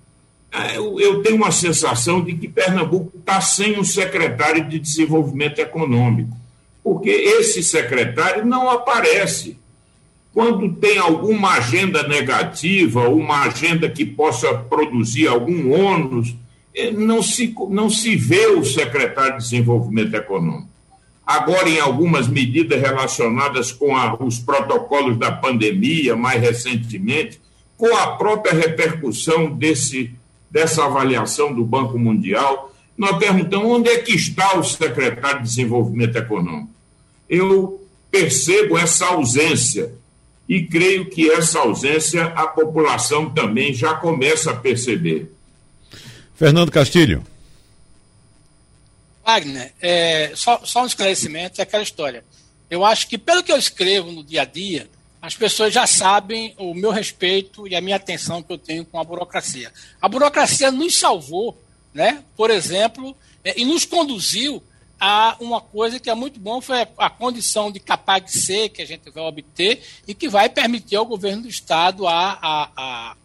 É, 0.51 0.77
eu 0.77 1.21
tenho 1.21 1.35
uma 1.35 1.51
sensação 1.51 2.23
de 2.23 2.33
que 2.33 2.47
Pernambuco 2.47 3.17
está 3.17 3.41
sem 3.41 3.79
um 3.79 3.83
secretário 3.83 4.67
de 4.67 4.79
desenvolvimento 4.79 5.59
econômico, 5.59 6.35
porque 6.83 7.09
esse 7.09 7.63
secretário 7.63 8.45
não 8.45 8.69
aparece. 8.69 9.57
Quando 10.33 10.73
tem 10.73 10.97
alguma 10.97 11.53
agenda 11.53 12.07
negativa, 12.07 13.07
uma 13.07 13.43
agenda 13.43 13.87
que 13.87 14.05
possa 14.05 14.53
produzir 14.53 15.27
algum 15.27 15.71
ônus, 15.71 16.35
eh, 16.75 16.91
não 16.91 17.21
se, 17.21 17.53
não 17.69 17.87
se 17.87 18.15
vê 18.15 18.47
o 18.47 18.65
secretário 18.65 19.37
de 19.37 19.43
Desenvolvimento 19.43 20.15
Econômico. 20.15 20.72
Agora, 21.25 21.69
em 21.69 21.79
algumas 21.79 22.27
medidas 22.27 22.81
relacionadas 22.81 23.71
com 23.71 23.95
a, 23.95 24.15
os 24.21 24.39
protocolos 24.39 25.17
da 25.17 25.31
pandemia, 25.31 26.15
mais 26.15 26.41
recentemente, 26.41 27.39
com 27.77 27.95
a 27.95 28.15
própria 28.17 28.53
repercussão 28.53 29.49
desse, 29.49 30.11
dessa 30.51 30.85
avaliação 30.85 31.53
do 31.53 31.63
Banco 31.63 31.97
Mundial, 31.97 32.73
nós 32.97 33.17
perguntamos 33.17 33.71
onde 33.71 33.89
é 33.89 33.99
que 33.99 34.13
está 34.13 34.57
o 34.57 34.63
secretário 34.63 35.41
de 35.41 35.49
Desenvolvimento 35.49 36.15
Econômico. 36.17 36.69
Eu 37.29 37.81
percebo 38.11 38.77
essa 38.77 39.07
ausência 39.07 39.93
e 40.47 40.63
creio 40.63 41.09
que 41.09 41.31
essa 41.31 41.59
ausência 41.59 42.25
a 42.25 42.45
população 42.47 43.29
também 43.29 43.73
já 43.73 43.95
começa 43.95 44.51
a 44.51 44.55
perceber. 44.55 45.31
Fernando 46.35 46.71
Castilho. 46.71 47.23
Wagner, 49.25 49.73
é, 49.81 50.33
só, 50.35 50.61
só 50.65 50.83
um 50.83 50.85
esclarecimento, 50.85 51.59
é 51.59 51.63
aquela 51.63 51.83
história. 51.83 52.23
Eu 52.69 52.83
acho 52.83 53.07
que, 53.07 53.17
pelo 53.17 53.43
que 53.43 53.51
eu 53.51 53.57
escrevo 53.57 54.11
no 54.11 54.23
dia 54.23 54.41
a 54.41 54.45
dia, 54.45 54.89
as 55.21 55.35
pessoas 55.35 55.73
já 55.73 55.87
sabem 55.87 56.53
o 56.57 56.73
meu 56.73 56.91
respeito 56.91 57.65
e 57.67 57.75
a 57.75 57.81
minha 57.81 57.95
atenção 57.95 58.43
que 58.43 58.51
eu 58.51 58.57
tenho 58.57 58.83
com 58.83 58.99
a 58.99 59.03
burocracia. 59.03 59.71
A 60.01 60.09
burocracia 60.09 60.69
nos 60.69 60.99
salvou, 60.99 61.57
né? 61.93 62.23
por 62.35 62.49
exemplo, 62.49 63.15
é, 63.43 63.59
e 63.59 63.63
nos 63.63 63.85
conduziu 63.85 64.61
a 64.99 65.37
uma 65.39 65.61
coisa 65.61 65.99
que 65.99 66.09
é 66.09 66.15
muito 66.15 66.39
bom, 66.39 66.61
foi 66.61 66.87
a 66.97 67.09
condição 67.09 67.71
de 67.71 67.79
capaz 67.79 68.23
de 68.23 68.31
ser 68.31 68.69
que 68.69 68.81
a 68.81 68.85
gente 68.85 69.09
vai 69.09 69.23
obter 69.23 69.81
e 70.07 70.13
que 70.13 70.29
vai 70.29 70.49
permitir 70.49 70.95
ao 70.95 71.05
governo 71.05 71.43
do 71.43 71.49
Estado 71.49 72.07
a, 72.07 72.39
a, 72.41 72.69
a, 72.75 73.15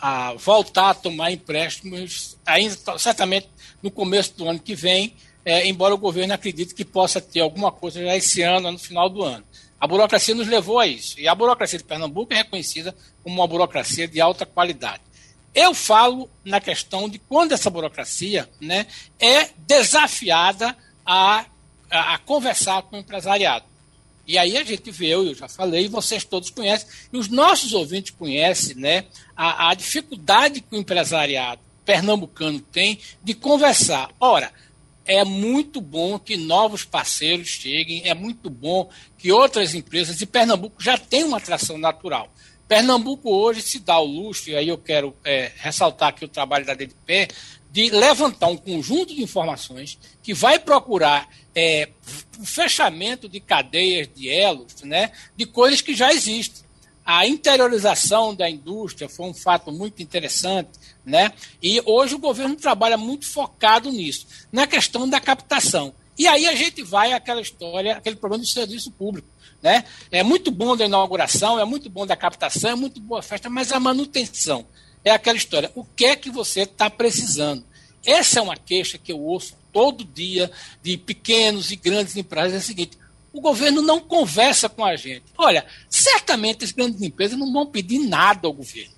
a 0.00 0.34
voltar 0.34 0.90
a 0.90 0.94
tomar 0.94 1.32
empréstimos, 1.32 2.36
ainda 2.46 2.76
certamente 2.98 3.48
no 3.82 3.90
começo 3.90 4.36
do 4.36 4.48
ano 4.48 4.58
que 4.58 4.74
vem, 4.74 5.14
é, 5.46 5.68
embora 5.68 5.94
o 5.94 5.98
governo 5.98 6.34
acredite 6.34 6.74
que 6.74 6.84
possa 6.84 7.20
ter 7.20 7.38
alguma 7.38 7.70
coisa 7.70 8.02
já 8.02 8.16
esse 8.16 8.42
ano, 8.42 8.72
no 8.72 8.78
final 8.80 9.08
do 9.08 9.22
ano. 9.22 9.44
A 9.80 9.86
burocracia 9.86 10.34
nos 10.34 10.48
levou 10.48 10.80
a 10.80 10.88
isso. 10.88 11.20
E 11.20 11.28
a 11.28 11.34
burocracia 11.36 11.78
de 11.78 11.84
Pernambuco 11.84 12.32
é 12.32 12.38
reconhecida 12.38 12.92
como 13.22 13.36
uma 13.36 13.46
burocracia 13.46 14.08
de 14.08 14.20
alta 14.20 14.44
qualidade. 14.44 15.02
Eu 15.54 15.72
falo 15.72 16.28
na 16.44 16.60
questão 16.60 17.08
de 17.08 17.20
quando 17.20 17.52
essa 17.52 17.70
burocracia 17.70 18.48
né, 18.60 18.88
é 19.20 19.50
desafiada 19.58 20.76
a, 21.04 21.46
a, 21.88 22.14
a 22.14 22.18
conversar 22.18 22.82
com 22.82 22.96
o 22.96 22.98
empresariado. 22.98 23.64
E 24.26 24.36
aí 24.36 24.56
a 24.56 24.64
gente 24.64 24.90
vê, 24.90 25.14
eu 25.14 25.32
já 25.32 25.46
falei, 25.46 25.88
vocês 25.88 26.24
todos 26.24 26.50
conhecem, 26.50 26.88
e 27.12 27.16
os 27.16 27.28
nossos 27.28 27.72
ouvintes 27.72 28.10
conhecem 28.10 28.74
né, 28.74 29.04
a, 29.36 29.70
a 29.70 29.74
dificuldade 29.74 30.60
que 30.60 30.74
o 30.74 30.78
empresariado 30.78 31.60
pernambucano 31.84 32.58
tem 32.60 32.98
de 33.22 33.32
conversar. 33.32 34.10
Ora, 34.18 34.52
é 35.06 35.24
muito 35.24 35.80
bom 35.80 36.18
que 36.18 36.36
novos 36.36 36.84
parceiros 36.84 37.48
cheguem, 37.48 38.02
é 38.04 38.14
muito 38.14 38.50
bom 38.50 38.90
que 39.16 39.30
outras 39.32 39.74
empresas, 39.74 40.20
e 40.20 40.26
Pernambuco 40.26 40.82
já 40.82 40.98
tem 40.98 41.24
uma 41.24 41.38
atração 41.38 41.78
natural. 41.78 42.32
Pernambuco 42.68 43.30
hoje 43.30 43.62
se 43.62 43.78
dá 43.78 43.98
o 43.98 44.04
luxo, 44.04 44.50
e 44.50 44.56
aí 44.56 44.68
eu 44.68 44.78
quero 44.78 45.14
é, 45.24 45.52
ressaltar 45.56 46.08
aqui 46.08 46.24
o 46.24 46.28
trabalho 46.28 46.66
da 46.66 46.74
DDP, 46.74 47.28
de 47.70 47.90
levantar 47.90 48.48
um 48.48 48.56
conjunto 48.56 49.14
de 49.14 49.22
informações 49.22 49.98
que 50.22 50.34
vai 50.34 50.58
procurar 50.58 51.28
é, 51.54 51.90
o 52.40 52.44
fechamento 52.44 53.28
de 53.28 53.38
cadeias, 53.38 54.08
de 54.14 54.28
elos, 54.28 54.82
né, 54.82 55.12
de 55.36 55.46
coisas 55.46 55.80
que 55.80 55.94
já 55.94 56.12
existem. 56.12 56.65
A 57.06 57.24
interiorização 57.24 58.34
da 58.34 58.50
indústria 58.50 59.08
foi 59.08 59.26
um 59.26 59.32
fato 59.32 59.70
muito 59.70 60.02
interessante, 60.02 60.70
né? 61.04 61.32
E 61.62 61.80
hoje 61.86 62.16
o 62.16 62.18
governo 62.18 62.56
trabalha 62.56 62.96
muito 62.96 63.26
focado 63.26 63.92
nisso, 63.92 64.26
na 64.50 64.66
questão 64.66 65.08
da 65.08 65.20
captação. 65.20 65.94
E 66.18 66.26
aí 66.26 66.48
a 66.48 66.56
gente 66.56 66.82
vai 66.82 67.12
àquela 67.12 67.40
história, 67.40 67.96
aquele 67.96 68.16
problema 68.16 68.42
do 68.42 68.48
serviço 68.48 68.90
público. 68.90 69.28
Né? 69.62 69.84
É 70.10 70.24
muito 70.24 70.50
bom 70.50 70.76
da 70.76 70.84
inauguração, 70.84 71.60
é 71.60 71.64
muito 71.64 71.88
bom 71.88 72.04
da 72.04 72.16
captação, 72.16 72.70
é 72.70 72.74
muito 72.74 73.00
boa 73.00 73.20
a 73.20 73.22
festa, 73.22 73.48
mas 73.48 73.70
a 73.70 73.78
manutenção 73.78 74.66
é 75.04 75.12
aquela 75.12 75.36
história. 75.36 75.70
O 75.76 75.84
que 75.84 76.06
é 76.06 76.16
que 76.16 76.30
você 76.30 76.62
está 76.62 76.90
precisando? 76.90 77.64
Essa 78.04 78.40
é 78.40 78.42
uma 78.42 78.56
queixa 78.56 78.98
que 78.98 79.12
eu 79.12 79.20
ouço 79.20 79.56
todo 79.72 80.04
dia 80.04 80.50
de 80.82 80.96
pequenos 80.96 81.70
e 81.70 81.76
grandes 81.76 82.16
empresas. 82.16 82.54
É 82.54 82.56
a 82.56 82.60
seguinte: 82.60 82.98
o 83.36 83.40
governo 83.40 83.82
não 83.82 84.00
conversa 84.00 84.68
com 84.68 84.84
a 84.84 84.96
gente. 84.96 85.24
Olha, 85.36 85.66
certamente 85.90 86.64
as 86.64 86.72
grandes 86.72 87.02
empresas 87.02 87.38
não 87.38 87.52
vão 87.52 87.66
pedir 87.66 87.98
nada 87.98 88.48
ao 88.48 88.52
governo. 88.52 88.96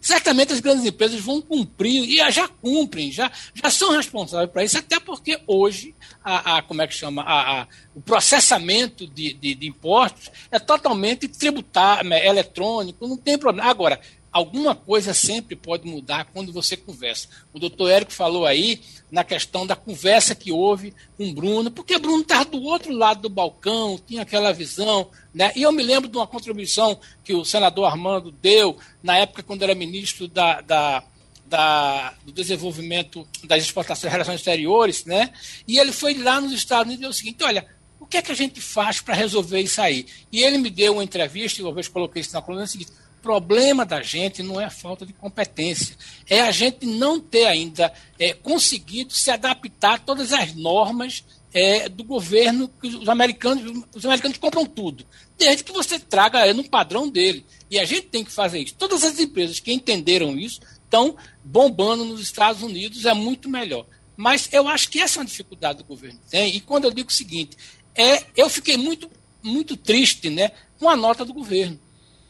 Certamente 0.00 0.52
as 0.52 0.60
grandes 0.60 0.84
empresas 0.84 1.20
vão 1.20 1.40
cumprir, 1.40 2.04
e 2.04 2.30
já 2.30 2.46
cumprem, 2.46 3.10
já, 3.10 3.32
já 3.52 3.68
são 3.68 3.90
responsáveis 3.90 4.50
para 4.50 4.62
isso, 4.62 4.78
até 4.78 5.00
porque 5.00 5.40
hoje, 5.46 5.94
a, 6.22 6.58
a 6.58 6.62
como 6.62 6.80
é 6.82 6.86
que 6.86 6.94
chama, 6.94 7.22
a, 7.22 7.62
a 7.62 7.66
o 7.94 8.00
processamento 8.00 9.06
de, 9.08 9.32
de, 9.32 9.56
de, 9.56 9.66
impostos 9.66 10.30
é 10.52 10.58
totalmente 10.60 11.26
tributário, 11.26 12.12
é 12.12 12.28
eletrônico, 12.28 13.08
não 13.08 13.16
tem 13.16 13.36
problema. 13.36 13.68
Agora, 13.68 14.00
alguma 14.38 14.74
coisa 14.74 15.12
sempre 15.12 15.56
pode 15.56 15.86
mudar 15.86 16.26
quando 16.26 16.52
você 16.52 16.76
conversa. 16.76 17.28
O 17.52 17.58
doutor 17.58 17.90
Érico 17.90 18.12
falou 18.12 18.46
aí 18.46 18.80
na 19.10 19.24
questão 19.24 19.66
da 19.66 19.74
conversa 19.74 20.34
que 20.34 20.52
houve 20.52 20.94
com 21.16 21.34
Bruno, 21.34 21.70
porque 21.70 21.98
Bruno 21.98 22.22
estava 22.22 22.44
do 22.44 22.62
outro 22.62 22.92
lado 22.92 23.22
do 23.22 23.28
balcão, 23.28 24.00
tinha 24.06 24.22
aquela 24.22 24.52
visão. 24.52 25.10
Né? 25.34 25.52
E 25.56 25.62
eu 25.62 25.72
me 25.72 25.82
lembro 25.82 26.08
de 26.08 26.16
uma 26.16 26.26
contribuição 26.26 26.98
que 27.24 27.34
o 27.34 27.44
senador 27.44 27.86
Armando 27.86 28.30
deu 28.30 28.76
na 29.02 29.18
época 29.18 29.42
quando 29.42 29.62
era 29.62 29.74
ministro 29.74 30.28
da, 30.28 30.60
da, 30.60 31.02
da, 31.46 32.14
do 32.24 32.32
desenvolvimento 32.32 33.26
das 33.44 33.64
exportações 33.64 34.10
e 34.10 34.12
relações 34.12 34.36
exteriores, 34.36 35.04
né? 35.04 35.32
e 35.66 35.78
ele 35.78 35.92
foi 35.92 36.14
lá 36.14 36.40
nos 36.40 36.52
Estados 36.52 36.86
Unidos 36.86 37.04
e 37.04 37.08
disse 37.08 37.22
o 37.22 37.24
seguinte, 37.24 37.44
olha, 37.44 37.66
o 37.98 38.06
que 38.06 38.18
é 38.18 38.22
que 38.22 38.30
a 38.30 38.36
gente 38.36 38.60
faz 38.60 39.00
para 39.00 39.14
resolver 39.14 39.60
isso 39.60 39.80
aí? 39.82 40.06
E 40.30 40.42
ele 40.42 40.58
me 40.58 40.70
deu 40.70 40.94
uma 40.94 41.04
entrevista, 41.04 41.60
e 41.60 41.64
uma 41.64 41.74
vez 41.74 41.88
coloquei 41.88 42.20
isso 42.20 42.32
na 42.32 42.40
coluna, 42.40 42.62
é 42.62 42.66
o 42.66 42.68
seguinte, 42.68 42.92
problema 43.28 43.84
da 43.84 44.00
gente 44.00 44.42
não 44.42 44.58
é 44.58 44.64
a 44.64 44.70
falta 44.70 45.04
de 45.04 45.12
competência, 45.12 45.94
é 46.30 46.40
a 46.40 46.50
gente 46.50 46.86
não 46.86 47.20
ter 47.20 47.44
ainda 47.44 47.92
é, 48.18 48.32
conseguido 48.32 49.12
se 49.12 49.30
adaptar 49.30 49.96
a 49.96 49.98
todas 49.98 50.32
as 50.32 50.54
normas 50.54 51.22
é, 51.52 51.90
do 51.90 52.02
governo 52.04 52.70
que 52.80 52.88
os 52.88 53.06
americanos, 53.06 53.84
os 53.94 54.06
americanos 54.06 54.38
compram 54.38 54.64
tudo, 54.64 55.04
desde 55.36 55.62
que 55.62 55.72
você 55.72 55.98
traga 55.98 56.46
é, 56.46 56.54
no 56.54 56.64
padrão 56.64 57.06
dele. 57.06 57.44
E 57.70 57.78
a 57.78 57.84
gente 57.84 58.06
tem 58.06 58.24
que 58.24 58.32
fazer 58.32 58.60
isso. 58.60 58.74
Todas 58.76 59.04
as 59.04 59.20
empresas 59.20 59.60
que 59.60 59.74
entenderam 59.74 60.38
isso 60.38 60.62
estão 60.82 61.14
bombando 61.44 62.06
nos 62.06 62.22
Estados 62.22 62.62
Unidos, 62.62 63.04
é 63.04 63.12
muito 63.12 63.46
melhor. 63.46 63.84
Mas 64.16 64.48
eu 64.52 64.66
acho 64.66 64.88
que 64.88 65.00
essa 65.00 65.18
é 65.18 65.20
uma 65.20 65.26
dificuldade 65.26 65.80
do 65.80 65.84
governo 65.84 66.18
tem. 66.30 66.56
E 66.56 66.60
quando 66.60 66.84
eu 66.84 66.90
digo 66.90 67.10
o 67.10 67.12
seguinte, 67.12 67.58
é, 67.94 68.24
eu 68.34 68.48
fiquei 68.48 68.78
muito, 68.78 69.10
muito 69.42 69.76
triste 69.76 70.30
né, 70.30 70.50
com 70.78 70.88
a 70.88 70.96
nota 70.96 71.26
do 71.26 71.34
governo. 71.34 71.78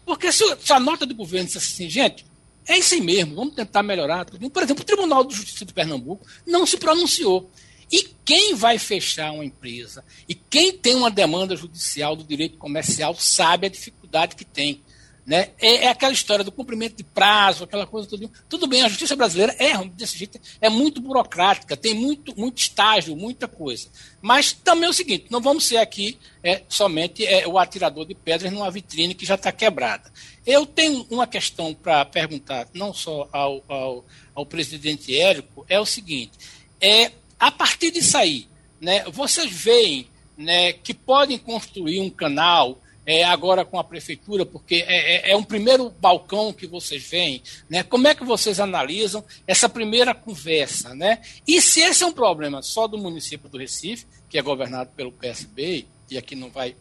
Porque 0.08 0.32
se, 0.32 0.42
se 0.64 0.72
a 0.72 0.80
nota 0.80 1.04
do 1.04 1.14
governo 1.14 1.44
disse 1.44 1.58
assim, 1.58 1.86
gente, 1.86 2.24
é 2.66 2.78
isso 2.78 2.98
mesmo, 3.02 3.34
vamos 3.34 3.54
tentar 3.54 3.82
melhorar. 3.82 4.24
Tudo. 4.24 4.48
Por 4.48 4.62
exemplo, 4.62 4.82
o 4.82 4.86
Tribunal 4.86 5.22
de 5.22 5.34
Justiça 5.34 5.66
de 5.66 5.74
Pernambuco 5.74 6.26
não 6.46 6.64
se 6.64 6.78
pronunciou. 6.78 7.50
E 7.92 8.08
quem 8.24 8.54
vai 8.54 8.78
fechar 8.78 9.32
uma 9.32 9.44
empresa 9.44 10.02
e 10.26 10.34
quem 10.34 10.72
tem 10.72 10.94
uma 10.94 11.10
demanda 11.10 11.54
judicial 11.54 12.16
do 12.16 12.24
direito 12.24 12.56
comercial 12.56 13.14
sabe 13.16 13.66
a 13.66 13.70
dificuldade 13.70 14.34
que 14.34 14.46
tem. 14.46 14.82
Né? 15.28 15.50
É, 15.60 15.84
é, 15.84 15.88
aquela 15.88 16.14
história 16.14 16.42
do 16.42 16.50
cumprimento 16.50 16.96
de 16.96 17.04
prazo, 17.04 17.64
aquela 17.64 17.86
coisa 17.86 18.08
tudo. 18.08 18.32
Tudo 18.48 18.66
bem, 18.66 18.82
a 18.82 18.88
justiça 18.88 19.14
brasileira 19.14 19.54
é 19.58 19.76
desse 19.88 20.16
jeito, 20.16 20.40
é 20.58 20.70
muito 20.70 21.02
burocrática, 21.02 21.76
tem 21.76 21.92
muito, 21.92 22.34
muito 22.34 22.56
estágio, 22.56 23.14
muita 23.14 23.46
coisa. 23.46 23.90
Mas 24.22 24.54
também 24.54 24.86
é 24.86 24.88
o 24.88 24.94
seguinte: 24.94 25.26
não 25.28 25.42
vamos 25.42 25.66
ser 25.66 25.76
aqui 25.76 26.18
é, 26.42 26.62
somente 26.66 27.26
é, 27.26 27.46
o 27.46 27.58
atirador 27.58 28.06
de 28.06 28.14
pedras 28.14 28.50
numa 28.50 28.70
vitrine 28.70 29.14
que 29.14 29.26
já 29.26 29.34
está 29.34 29.52
quebrada. 29.52 30.10
Eu 30.46 30.64
tenho 30.64 31.06
uma 31.10 31.26
questão 31.26 31.74
para 31.74 32.06
perguntar, 32.06 32.66
não 32.72 32.94
só 32.94 33.28
ao, 33.30 33.62
ao, 33.68 34.06
ao, 34.34 34.46
presidente 34.46 35.14
Érico, 35.14 35.66
é 35.68 35.78
o 35.78 35.84
seguinte: 35.84 36.32
é, 36.80 37.12
a 37.38 37.50
partir 37.50 37.90
disso 37.90 38.16
aí, 38.16 38.48
né, 38.80 39.04
vocês 39.10 39.52
veem 39.52 40.08
né, 40.38 40.72
que 40.72 40.94
podem 40.94 41.36
construir 41.36 42.00
um 42.00 42.08
canal 42.08 42.80
é, 43.08 43.24
agora 43.24 43.64
com 43.64 43.78
a 43.78 43.84
prefeitura, 43.84 44.44
porque 44.44 44.84
é, 44.86 45.30
é, 45.30 45.30
é, 45.30 45.36
um 45.36 45.42
primeiro 45.42 45.88
balcão 45.88 46.52
que 46.52 46.66
vocês 46.66 47.02
veem, 47.08 47.42
né? 47.66 47.82
Como 47.82 48.06
é 48.06 48.14
que 48.14 48.22
vocês 48.22 48.60
analisam 48.60 49.24
essa 49.46 49.66
primeira 49.66 50.14
conversa, 50.14 50.94
né? 50.94 51.22
E 51.46 51.58
se 51.62 51.80
esse 51.80 52.04
é 52.04 52.06
um 52.06 52.12
problema 52.12 52.60
só 52.60 52.86
do 52.86 52.98
município 52.98 53.48
do 53.48 53.56
Recife, 53.56 54.04
que 54.28 54.36
é 54.36 54.42
governado 54.42 54.90
pelo 54.94 55.10
PSB, 55.10 55.86
e 56.10 56.18
aqui 56.18 56.36
não 56.36 56.50
vai 56.50 56.76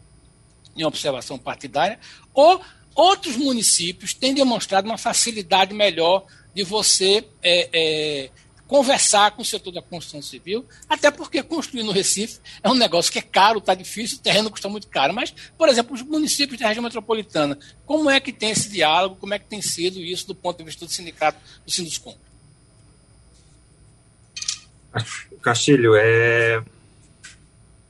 em 0.76 0.84
observação 0.84 1.38
partidária, 1.38 1.98
ou 2.34 2.60
outros 2.94 3.38
municípios 3.38 4.12
têm 4.12 4.34
demonstrado 4.34 4.86
uma 4.86 4.98
facilidade 4.98 5.72
melhor 5.72 6.26
de 6.54 6.62
você 6.62 7.24
é, 7.42 7.70
é, 7.72 8.30
conversar 8.68 9.30
com 9.30 9.40
o 9.40 9.44
setor 9.44 9.72
da 9.72 9.80
construção 9.80 10.20
civil, 10.20 10.64
até 10.88 11.10
porque 11.10 11.42
construir 11.42 11.82
no 11.82 11.90
Recife 11.90 12.38
é 12.62 12.68
um 12.68 12.74
negócio 12.74 13.10
que 13.10 13.18
é 13.18 13.22
caro, 13.22 13.58
está 13.58 13.74
difícil, 13.74 14.18
o 14.18 14.20
terreno 14.20 14.50
custa 14.50 14.68
muito 14.68 14.86
caro. 14.88 15.14
Mas, 15.14 15.34
por 15.56 15.70
exemplo, 15.70 15.94
os 15.94 16.02
municípios 16.02 16.60
da 16.60 16.68
região 16.68 16.82
metropolitana, 16.82 17.58
como 17.86 18.10
é 18.10 18.20
que 18.20 18.30
tem 18.30 18.50
esse 18.50 18.68
diálogo, 18.68 19.16
como 19.16 19.32
é 19.32 19.38
que 19.38 19.46
tem 19.46 19.62
sido 19.62 19.98
isso 20.00 20.26
do 20.26 20.34
ponto 20.34 20.58
de 20.58 20.64
vista 20.64 20.84
do 20.84 20.92
sindicato 20.92 21.40
do 21.64 21.72
Sinduscom? 21.72 22.14
Castilho, 25.42 25.94
é... 25.96 26.62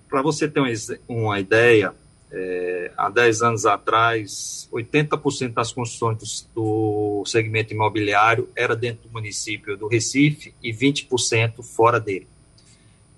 para 0.09 0.23
você 0.23 0.49
ter 0.49 0.63
uma 1.09 1.41
ideia, 1.41 1.93
é... 2.33 2.91
há 2.97 3.09
10 3.09 3.43
anos 3.43 3.67
atrás, 3.67 4.69
80% 4.73 5.53
das 5.53 5.73
construções 5.73 6.49
do 6.55 7.23
segmento 7.27 7.73
imobiliário 7.73 8.49
era 8.55 8.75
dentro 8.77 9.09
do 9.09 9.13
município 9.13 9.77
do 9.77 9.89
Recife 9.89 10.55
e 10.63 10.73
20% 10.73 11.63
fora 11.63 11.99
dele. 11.99 12.27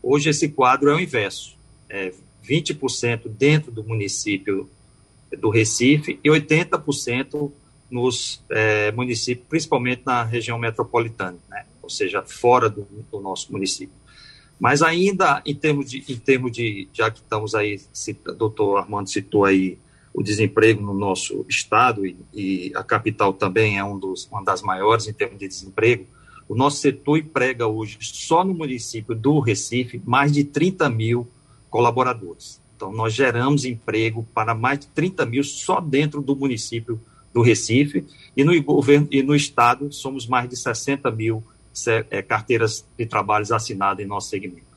Hoje 0.03 0.31
esse 0.31 0.49
quadro 0.49 0.90
é 0.90 0.94
o 0.94 1.01
inverso, 1.01 1.57
é 1.88 2.12
20% 2.49 3.29
dentro 3.29 3.70
do 3.70 3.85
município 3.85 4.68
do 5.38 5.51
Recife 5.51 6.18
e 6.25 6.29
80% 6.29 7.53
nos 7.90 8.42
é, 8.49 8.92
municípios, 8.92 9.46
principalmente 9.49 10.03
na 10.07 10.23
região 10.23 10.59
metropolitana, 10.59 11.38
né? 11.49 11.64
ou 11.83 11.90
seja, 11.90 12.23
fora 12.23 12.68
do, 12.68 12.87
do, 13.11 13.20
nosso 13.20 13.51
município. 13.53 13.94
Mas 14.61 14.83
ainda 14.83 15.42
em 15.46 15.55
termos 15.55 15.90
de, 15.90 16.05
em 16.07 16.16
termos 16.16 16.53
de 16.53 16.87
já 16.92 17.11
que 17.11 17.18
estamos 17.18 17.55
aí, 17.55 17.81
o 18.29 18.33
doutor 18.33 18.77
Armando 18.77 19.09
citou 19.09 19.46
aí 19.46 19.79
o 20.12 20.23
desemprego 20.23 20.83
no 20.83 20.92
nosso 20.92 21.46
estado 21.49 22.05
e, 22.05 22.16
e 22.35 22.73
a 22.75 22.83
capital 22.83 23.33
também 23.33 23.79
é 23.79 23.85
um 23.85 23.99
dos, 23.99 24.29
uma 24.31 24.44
das 24.44 24.61
maiores 24.61 25.09
em 25.09 25.12
termos 25.12 25.38
de 25.38 25.49
desemprego, 25.49 26.07
o 26.49 26.55
nosso 26.55 26.79
setor 26.79 27.18
emprega 27.18 27.66
hoje, 27.68 27.96
só 28.01 28.44
no 28.44 28.53
município 28.53 29.14
do 29.14 29.38
Recife, 29.38 30.03
mais 30.05 30.33
de 30.33 30.42
30 30.42 30.90
mil 30.90 31.29
colaboradores. 31.70 32.61
Então, 32.75 32.92
nós 32.92 33.14
geramos 33.14 33.64
emprego 33.64 34.27
para 34.35 34.53
mais 34.53 34.81
de 34.81 34.88
30 34.88 35.25
mil 35.27 35.44
só 35.44 35.81
dentro 35.81 36.20
do 36.20 36.35
município 36.35 37.01
do 37.33 37.40
Recife, 37.40 38.05
e 38.37 38.42
no 38.42 38.61
governo 38.64 39.07
e 39.12 39.23
no 39.23 39.37
estado 39.37 39.92
somos 39.92 40.27
mais 40.27 40.49
de 40.49 40.57
60 40.57 41.09
mil 41.12 41.44
carteiras 42.27 42.85
de 42.99 43.07
trabalhos 43.07 43.53
assinadas 43.53 44.05
em 44.05 44.09
nosso 44.09 44.29
segmento. 44.29 44.71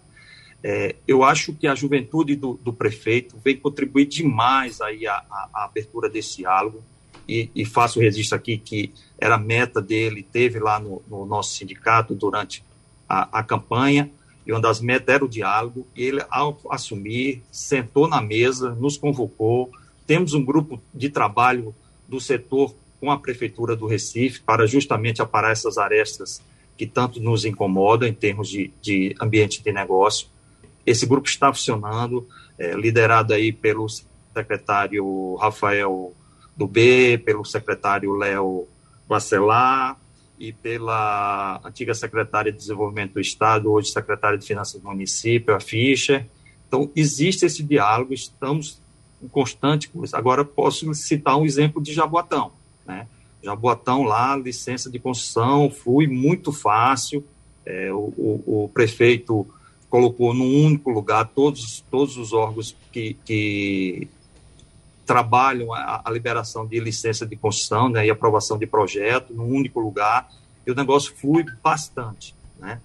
É, 0.64 0.96
eu 1.06 1.24
acho 1.24 1.54
que 1.54 1.68
a 1.68 1.76
juventude 1.76 2.38
do, 2.38 2.54
do, 2.64 2.72
prefeito 2.72 3.36
vem 3.44 3.58
contribuir 3.58 4.06
demais 4.06 4.80
aí 4.80 5.06
a, 5.06 5.16
a, 5.30 5.50
a 5.54 5.66
abertura 5.66 6.10
desse 6.10 6.38
diálogo, 6.38 6.82
e, 7.28 7.50
e, 7.54 7.66
faço 7.66 8.00
registro 8.00 8.38
aqui 8.38 8.58
que 8.58 8.94
era 9.18 9.38
meta 9.38 9.82
dele, 9.82 10.24
teve 10.24 10.60
lá 10.60 10.80
no, 10.80 11.02
no 11.08 11.26
nosso 11.26 11.56
sindicato 11.56 12.14
durante 12.16 12.64
a, 13.08 13.40
a, 13.40 13.44
campanha, 13.44 14.10
e 14.46 14.52
uma 14.52 14.60
das 14.62 14.82
metas 14.82 15.16
era 15.16 15.24
o 15.24 15.30
diálogo, 15.30 15.86
e 15.96 16.04
ele, 16.04 16.24
ao 16.30 16.60
assumir, 16.70 17.42
sentou 17.52 18.08
na 18.08 18.22
mesa, 18.22 18.72
nos 18.72 18.98
convocou, 18.98 19.70
temos 20.06 20.34
um 20.34 20.44
grupo 20.44 20.82
de 20.94 21.10
trabalho 21.10 21.76
do 22.08 22.20
setor 22.20 22.74
com 23.00 23.12
a 23.12 23.18
Prefeitura 23.18 23.76
do 23.76 23.86
Recife 23.86 24.42
para 24.42 24.66
justamente 24.66 25.22
aparar 25.22 25.52
essas 25.52 25.78
arestas 25.78 26.42
que 26.78 26.86
tanto 26.86 27.20
nos 27.22 27.46
incomodam 27.46 28.08
em 28.08 28.14
termos 28.14 28.50
de, 28.50 28.72
de 28.82 29.16
ambiente 29.22 29.64
de 29.64 29.72
negócio. 29.72 30.28
Esse 30.86 31.06
grupo 31.06 31.28
está 31.28 31.54
funcionando, 31.54 32.28
é, 32.58 32.74
liderado 32.74 33.34
aí 33.34 33.52
pelo 33.52 33.88
secretário 34.34 35.36
Rafael 35.36 36.14
do 36.56 36.68
B, 36.68 37.22
pelo 37.26 37.46
secretário 37.46 38.14
Léo 38.16 38.68
Bacelar 39.08 39.98
e 40.40 40.52
pela 40.52 41.62
antiga 41.64 41.94
secretária 41.94 42.52
de 42.52 42.58
Desenvolvimento 42.58 43.14
do 43.14 43.20
Estado, 43.20 43.72
hoje 43.72 43.92
secretária 43.92 44.38
de 44.38 44.46
Finanças 44.46 44.82
do 44.82 44.88
município, 44.88 45.56
a 45.56 45.60
Fischer. 45.60 46.26
Então, 46.68 46.90
existe 46.96 47.46
esse 47.46 47.64
diálogo, 47.64 48.14
estamos 48.14 48.82
constante 49.32 49.90
com 49.90 50.04
isso. 50.04 50.16
Agora, 50.16 50.44
posso 50.44 50.92
citar 50.94 51.38
um 51.38 51.46
exemplo 51.46 51.82
de 51.82 51.94
Jaboatão. 51.94 52.52
Né? 52.86 53.08
Jaboatão 53.44 54.04
lá, 54.04 54.36
licença 54.38 54.90
de 54.90 54.98
construção, 55.00 55.70
fui 55.70 56.08
muito 56.08 56.52
fácil. 56.52 57.24
É, 57.66 57.92
o, 57.92 58.14
o, 58.18 58.64
o, 58.64 58.70
prefeito 58.70 59.46
colocou 59.90 60.34
num 60.34 60.66
único 60.66 60.90
lugar 60.90 61.30
todos, 61.36 61.84
todos 61.92 62.18
os 62.18 62.34
órgãos 62.34 62.76
que, 62.92 63.16
que 63.26 64.08
trabalham 65.06 65.74
a, 65.74 66.02
a, 66.04 66.12
liberação 66.12 66.66
de 66.66 66.80
licença 66.80 67.26
de 67.26 67.36
construção 67.36 67.90
né, 67.90 68.06
e 68.06 68.10
aprovação 68.10 68.58
de 68.58 68.66
projeto 68.66 69.34
num 69.34 69.48
único 69.48 69.80
lugar, 69.80 70.30
e 70.66 70.72
o 70.72 70.76
negócio 70.76 71.14
flui 71.16 71.46
bastante. 71.62 72.34
Né? 72.58 72.80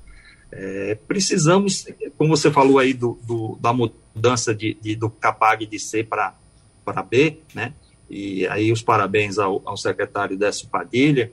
É, 0.50 0.96
precisamos, 1.06 1.86
como 2.16 2.36
você 2.36 2.50
falou 2.50 2.78
aí 2.78 2.94
do, 2.94 3.18
do 3.22 3.56
da 3.60 3.72
mudança 3.72 4.54
de, 4.54 4.74
de, 4.80 4.96
do 4.96 5.10
CAPAG 5.10 5.66
de 5.66 5.78
C 5.78 6.02
para 6.02 6.34
B, 7.08 7.38
né? 7.54 7.74
E 8.10 8.46
aí 8.48 8.72
os 8.72 8.82
parabéns 8.82 9.38
ao, 9.38 9.62
ao 9.64 9.76
secretário 9.76 10.36
Décio 10.36 10.68
Padilha, 10.68 11.30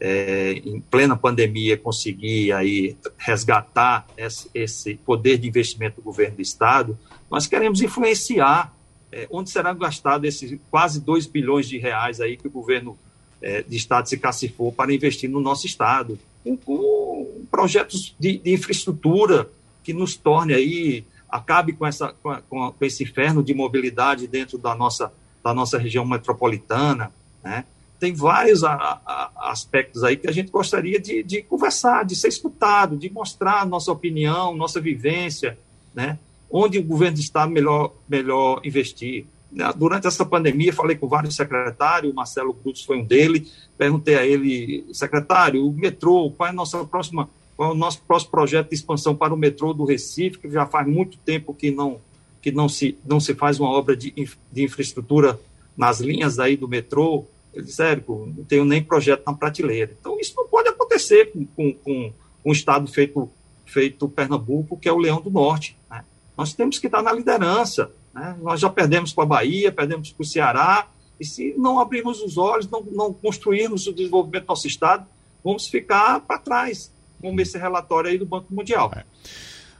é, 0.00 0.52
em 0.64 0.80
plena 0.80 1.16
pandemia 1.16 1.76
conseguir 1.76 2.52
aí 2.52 2.96
resgatar 3.16 4.06
esse, 4.16 4.48
esse, 4.54 4.94
poder 4.94 5.38
de 5.38 5.48
investimento 5.48 5.96
do 5.96 6.02
governo 6.02 6.36
do 6.36 6.42
estado, 6.42 6.96
nós 7.30 7.46
queremos 7.46 7.80
influenciar 7.80 8.72
é, 9.10 9.26
onde 9.30 9.50
será 9.50 9.72
gastado 9.72 10.24
esses 10.24 10.58
quase 10.70 11.00
2 11.00 11.26
bilhões 11.26 11.68
de 11.68 11.78
reais 11.78 12.20
aí 12.20 12.36
que 12.36 12.46
o 12.46 12.50
governo 12.50 12.96
é, 13.40 13.62
de 13.62 13.76
estado 13.76 14.08
se 14.08 14.18
cacifou 14.18 14.72
para 14.72 14.92
investir 14.92 15.28
no 15.28 15.40
nosso 15.40 15.66
estado, 15.66 16.18
com, 16.44 16.56
com 16.56 17.44
projetos 17.50 18.14
de, 18.18 18.38
de 18.38 18.52
infraestrutura 18.52 19.48
que 19.82 19.92
nos 19.92 20.16
torne 20.16 20.54
aí 20.54 21.04
acabe 21.28 21.72
com, 21.72 21.86
essa, 21.86 22.14
com, 22.22 22.36
com, 22.48 22.74
esse 22.80 23.02
inferno 23.04 23.42
de 23.42 23.54
mobilidade 23.54 24.26
dentro 24.26 24.58
da 24.58 24.74
nossa, 24.74 25.12
da 25.42 25.54
nossa 25.54 25.78
região 25.78 26.04
metropolitana. 26.04 27.12
Né? 27.42 27.64
Tem 27.98 28.14
vários 28.14 28.62
a, 28.62 28.72
a, 28.74 29.50
aspectos 29.50 30.04
aí 30.04 30.16
que 30.16 30.28
a 30.28 30.32
gente 30.32 30.50
gostaria 30.50 31.00
de, 31.00 31.22
de, 31.22 31.42
conversar, 31.42 32.04
de 32.04 32.14
ser 32.14 32.28
escutado, 32.28 32.96
de 32.96 33.10
mostrar 33.10 33.66
nossa 33.66 33.90
opinião, 33.90 34.56
nossa 34.56 34.80
vivência, 34.80 35.58
né? 35.94 36.18
onde 36.50 36.78
o 36.78 36.84
governo 36.84 37.18
Estado 37.18 37.50
melhor, 37.50 37.92
melhor 38.08 38.60
investir. 38.64 39.26
Né? 39.50 39.70
Durante 39.76 40.06
essa 40.06 40.24
pandemia, 40.24 40.72
falei 40.72 40.96
com 40.96 41.08
vários 41.08 41.34
secretários, 41.34 42.12
o 42.12 42.14
Marcelo 42.14 42.54
Cruz 42.54 42.82
foi 42.82 42.98
um 42.98 43.04
deles, 43.04 43.68
perguntei 43.76 44.16
a 44.16 44.24
ele, 44.24 44.86
secretário, 44.92 45.66
o 45.66 45.72
metrô, 45.72 46.30
qual 46.30 46.46
é 46.46 46.50
a 46.50 46.54
nossa 46.54 46.84
próxima 46.84 47.28
qual 47.58 47.70
é 47.70 47.72
o 47.72 47.76
nosso 47.76 48.00
próximo 48.02 48.30
projeto 48.30 48.68
de 48.68 48.76
expansão 48.76 49.16
para 49.16 49.34
o 49.34 49.36
metrô 49.36 49.74
do 49.74 49.84
Recife, 49.84 50.38
que 50.38 50.48
já 50.48 50.64
faz 50.64 50.86
muito 50.86 51.18
tempo 51.18 51.52
que 51.52 51.72
não, 51.72 52.00
que 52.50 52.56
não, 52.56 52.68
se, 52.68 52.98
não 53.04 53.20
se 53.20 53.34
faz 53.34 53.60
uma 53.60 53.70
obra 53.70 53.96
de, 53.96 54.12
de 54.50 54.62
infraestrutura 54.62 55.38
nas 55.76 56.00
linhas 56.00 56.38
aí 56.38 56.56
do 56.56 56.66
metrô. 56.66 57.24
Ele 57.54 57.66
disse, 57.66 57.82
Érico, 57.82 58.32
não 58.36 58.44
tenho 58.44 58.64
nem 58.64 58.82
projeto 58.82 59.22
na 59.26 59.32
prateleira. 59.32 59.94
Então, 59.98 60.18
isso 60.18 60.34
não 60.36 60.46
pode 60.46 60.68
acontecer 60.68 61.32
com, 61.32 61.44
com, 61.46 61.72
com 61.72 62.12
um 62.44 62.52
estado 62.52 62.90
feito, 62.90 63.30
feito 63.66 64.08
Pernambuco, 64.08 64.78
que 64.78 64.88
é 64.88 64.92
o 64.92 64.98
Leão 64.98 65.20
do 65.20 65.30
Norte. 65.30 65.76
Né? 65.90 66.04
Nós 66.36 66.52
temos 66.52 66.78
que 66.78 66.86
estar 66.86 67.02
na 67.02 67.12
liderança. 67.12 67.90
Né? 68.14 68.36
Nós 68.40 68.60
já 68.60 68.70
perdemos 68.70 69.12
para 69.12 69.24
a 69.24 69.26
Bahia, 69.26 69.72
perdemos 69.72 70.10
para 70.10 70.22
o 70.22 70.26
Ceará, 70.26 70.88
e 71.20 71.24
se 71.24 71.54
não 71.58 71.80
abrirmos 71.80 72.22
os 72.22 72.38
olhos, 72.38 72.68
não, 72.70 72.82
não 72.82 73.12
construirmos 73.12 73.86
o 73.86 73.92
desenvolvimento 73.92 74.44
do 74.44 74.48
nosso 74.48 74.66
estado, 74.66 75.06
vamos 75.42 75.66
ficar 75.66 76.20
para 76.20 76.38
trás 76.38 76.92
como 77.20 77.40
esse 77.40 77.58
relatório 77.58 78.10
aí 78.10 78.18
do 78.18 78.24
Banco 78.24 78.54
Mundial. 78.54 78.92
É. 78.94 79.04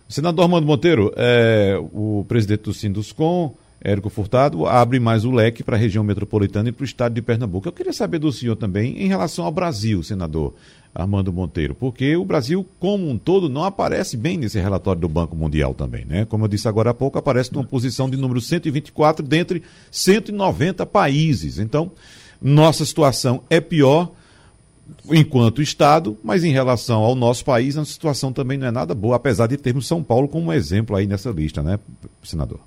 Senador 0.09 0.45
Armando 0.45 0.67
Monteiro, 0.67 1.13
é, 1.17 1.79
o 1.93 2.25
presidente 2.27 2.63
do 2.63 2.73
Sinduscom, 2.73 3.55
Érico 3.79 4.09
Furtado, 4.09 4.65
abre 4.65 4.99
mais 4.99 5.27
o 5.27 5.31
leque 5.31 5.63
para 5.63 5.77
a 5.77 5.79
região 5.79 6.03
metropolitana 6.03 6.71
e 6.71 6.73
para 6.73 6.83
o 6.83 6.87
estado 6.87 7.13
de 7.13 7.21
Pernambuco. 7.21 7.69
Eu 7.69 7.73
queria 7.73 7.93
saber 7.93 8.19
do 8.19 8.33
senhor 8.33 8.57
também 8.57 9.03
em 9.03 9.07
relação 9.07 9.45
ao 9.45 9.53
Brasil, 9.53 10.03
senador 10.03 10.55
Armando 10.95 11.31
Monteiro, 11.31 11.75
porque 11.75 12.17
o 12.17 12.25
Brasil, 12.25 12.67
como 12.81 13.09
um 13.09 13.19
todo, 13.19 13.51
não 13.51 13.65
aparece 13.65 14.17
bem 14.17 14.39
nesse 14.39 14.59
relatório 14.59 15.01
do 15.01 15.09
Banco 15.09 15.37
Mundial 15.37 15.75
também, 15.75 16.07
né? 16.07 16.25
Como 16.25 16.43
eu 16.43 16.49
disse 16.49 16.67
agora 16.67 16.91
há 16.91 16.95
pouco, 16.95 17.19
aparece 17.19 17.53
numa 17.53 17.65
posição 17.65 18.09
de 18.09 18.17
número 18.17 18.41
124 18.41 19.25
dentre 19.25 19.63
190 19.91 20.87
países. 20.87 21.59
Então, 21.59 21.93
nossa 22.41 22.85
situação 22.85 23.43
é 23.51 23.61
pior 23.61 24.11
enquanto 25.11 25.63
Estado, 25.63 26.17
mas 26.23 26.45
em 26.45 26.53
relação 26.53 27.03
ao 27.03 27.15
nosso 27.15 27.45
país, 27.45 27.77
a 27.77 27.85
situação 27.85 28.33
também 28.33 28.59
não 28.59 28.67
é 28.67 28.71
nada 28.71 28.95
boa, 28.95 29.17
apesar 29.17 29.47
de 29.47 29.57
termos 29.57 29.87
São 29.87 30.03
Paulo 30.03 30.29
como 30.29 30.53
exemplo 30.53 30.97
aí 30.97 31.07
nessa 31.07 31.31
lista, 31.31 31.63
né, 31.63 31.79
senador? 32.23 32.61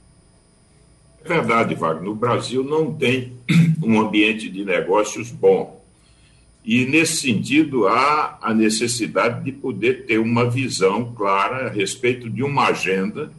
É 1.24 1.28
verdade, 1.28 1.76
Wagner. 1.76 2.10
O 2.10 2.16
Brasil 2.16 2.64
não 2.64 2.93
tem 2.93 3.34
um 3.84 4.00
ambiente 4.00 4.50
de 4.50 4.66
negócios 4.66 5.30
bom. 5.30 5.82
E, 6.64 6.86
nesse 6.86 7.18
sentido, 7.18 7.88
há 7.88 8.38
a 8.41 8.54
necessidade 8.54 9.43
de 9.43 9.52
poder 9.52 10.06
ter 10.06 10.20
uma 10.20 10.50
visão 10.50 11.12
clara 11.14 11.68
a 11.68 11.70
respeito 11.70 12.30
de 12.30 12.43
uma 12.43 12.68
agenda 12.68 13.32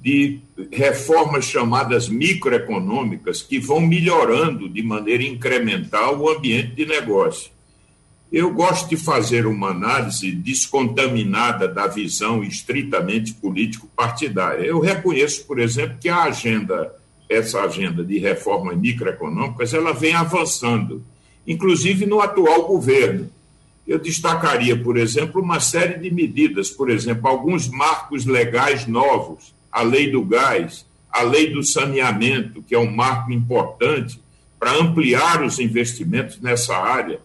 de 0.00 0.40
reformas 0.70 1.44
chamadas 1.44 2.08
microeconômicas 2.08 3.40
que 3.40 3.60
vão 3.60 3.80
melhorando 3.80 4.68
de 4.68 4.82
maneira 4.82 5.22
incremental 5.22 6.18
o 6.18 6.28
ambiente 6.28 6.72
de 6.74 6.86
negócio. 6.86 7.52
Eu 8.32 8.50
gosto 8.50 8.88
de 8.88 8.96
fazer 8.96 9.44
uma 9.44 9.68
análise 9.68 10.32
descontaminada 10.32 11.68
da 11.68 11.86
visão 11.86 12.42
estritamente 12.42 13.34
político-partidária. 13.34 14.64
Eu 14.64 14.80
reconheço, 14.80 15.44
por 15.44 15.60
exemplo, 15.60 15.98
que 16.00 16.08
a 16.08 16.22
agenda, 16.22 16.94
essa 17.28 17.60
agenda 17.60 18.02
de 18.02 18.18
reformas 18.18 18.78
microeconômicas, 18.78 19.74
ela 19.74 19.92
vem 19.92 20.14
avançando, 20.14 21.04
inclusive 21.46 22.06
no 22.06 22.22
atual 22.22 22.66
governo. 22.66 23.30
eu 23.86 23.98
destacaria, 23.98 24.80
por 24.82 24.96
exemplo, 24.96 25.42
uma 25.42 25.60
série 25.60 25.98
de 25.98 26.10
medidas, 26.10 26.70
por 26.70 26.88
exemplo, 26.88 27.28
alguns 27.28 27.68
marcos 27.68 28.24
legais 28.24 28.86
novos, 28.86 29.52
a 29.70 29.82
lei 29.82 30.10
do 30.10 30.24
gás, 30.24 30.86
a 31.10 31.22
lei 31.22 31.52
do 31.52 31.62
saneamento, 31.62 32.62
que 32.62 32.74
é 32.74 32.78
um 32.78 32.90
marco 32.90 33.30
importante 33.30 34.18
para 34.58 34.72
ampliar 34.72 35.42
os 35.42 35.58
investimentos 35.58 36.40
nessa 36.40 36.74
área. 36.74 37.20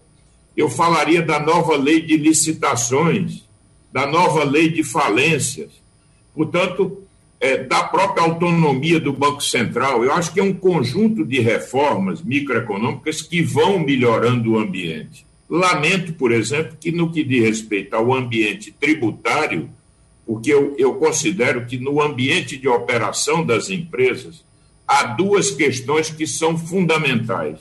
Eu 0.58 0.70
falaria 0.70 1.22
da 1.22 1.40
nova 1.40 1.78
lei 1.78 2.02
de 2.02 2.18
licitações, 2.18 3.48
da 3.94 4.08
nova 4.08 4.44
lei 4.44 4.70
de 4.70 4.84
falências. 4.84 5.70
Portanto, 6.34 7.08
é, 7.40 7.64
da 7.64 7.84
própria 7.84 8.24
autonomia 8.24 9.00
do 9.00 9.14
Banco 9.14 9.42
Central. 9.42 10.04
Eu 10.04 10.12
acho 10.12 10.34
que 10.34 10.40
é 10.40 10.44
um 10.44 10.54
conjunto 10.54 11.24
de 11.24 11.40
reformas 11.40 12.22
microeconômicas 12.22 13.22
que 13.22 13.42
vão 13.42 13.80
melhorando 13.80 14.54
o 14.54 14.60
ambiente. 14.60 15.26
Lamento, 15.50 16.14
por 16.14 16.32
exemplo, 16.32 16.76
que 16.80 16.92
no 16.92 17.12
que 17.12 17.24
diz 17.24 17.44
respeito 17.44 17.96
ao 17.96 18.14
ambiente 18.14 18.72
tributário, 18.72 19.70
porque 20.26 20.52
eu, 20.52 20.76
eu 20.78 20.96
considero 20.96 21.66
que 21.66 21.78
no 21.78 22.02
ambiente 22.02 22.58
de 22.58 22.68
operação 22.68 23.46
das 23.46 23.70
empresas 23.70 24.44
há 24.86 25.04
duas 25.04 25.52
questões 25.52 26.10
que 26.10 26.28
são 26.28 26.58
fundamentais. 26.58 27.60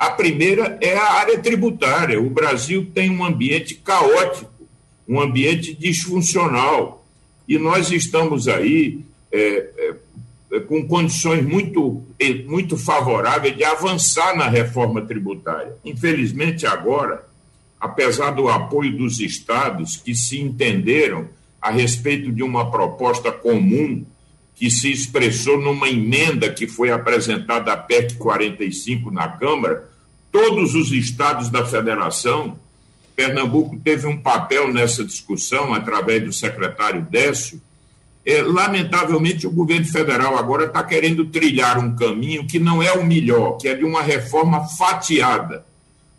A 0.00 0.08
primeira 0.08 0.78
é 0.80 0.96
a 0.96 1.12
área 1.12 1.38
tributária. 1.40 2.18
O 2.18 2.30
Brasil 2.30 2.90
tem 2.94 3.10
um 3.10 3.22
ambiente 3.22 3.74
caótico, 3.74 4.50
um 5.06 5.20
ambiente 5.20 5.74
disfuncional. 5.74 7.04
E 7.46 7.58
nós 7.58 7.90
estamos 7.90 8.48
aí 8.48 9.00
é, 9.30 9.94
é, 10.52 10.60
com 10.60 10.88
condições 10.88 11.44
muito, 11.44 12.02
muito 12.46 12.78
favoráveis 12.78 13.54
de 13.54 13.62
avançar 13.62 14.34
na 14.34 14.48
reforma 14.48 15.02
tributária. 15.02 15.76
Infelizmente, 15.84 16.66
agora, 16.66 17.22
apesar 17.78 18.30
do 18.30 18.48
apoio 18.48 18.96
dos 18.96 19.20
estados 19.20 19.98
que 19.98 20.14
se 20.14 20.40
entenderam 20.40 21.28
a 21.60 21.70
respeito 21.70 22.32
de 22.32 22.42
uma 22.42 22.70
proposta 22.70 23.30
comum 23.30 24.02
que 24.54 24.70
se 24.70 24.90
expressou 24.90 25.60
numa 25.60 25.90
emenda 25.90 26.50
que 26.50 26.66
foi 26.66 26.90
apresentada 26.90 27.70
à 27.70 27.76
PEC 27.76 28.14
45 28.14 29.10
na 29.10 29.28
Câmara, 29.28 29.89
todos 30.30 30.74
os 30.74 30.92
estados 30.92 31.48
da 31.48 31.64
federação, 31.64 32.58
Pernambuco 33.14 33.78
teve 33.78 34.06
um 34.06 34.16
papel 34.16 34.72
nessa 34.72 35.04
discussão 35.04 35.74
através 35.74 36.24
do 36.24 36.32
secretário 36.32 37.06
Décio, 37.10 37.60
é, 38.24 38.42
lamentavelmente, 38.42 39.46
o 39.46 39.50
governo 39.50 39.86
federal 39.86 40.36
agora 40.36 40.66
está 40.66 40.82
querendo 40.84 41.24
trilhar 41.26 41.78
um 41.78 41.96
caminho 41.96 42.46
que 42.46 42.58
não 42.58 42.82
é 42.82 42.92
o 42.92 43.04
melhor, 43.04 43.56
que 43.56 43.68
é 43.68 43.74
de 43.74 43.84
uma 43.84 44.02
reforma 44.02 44.66
fatiada. 44.68 45.64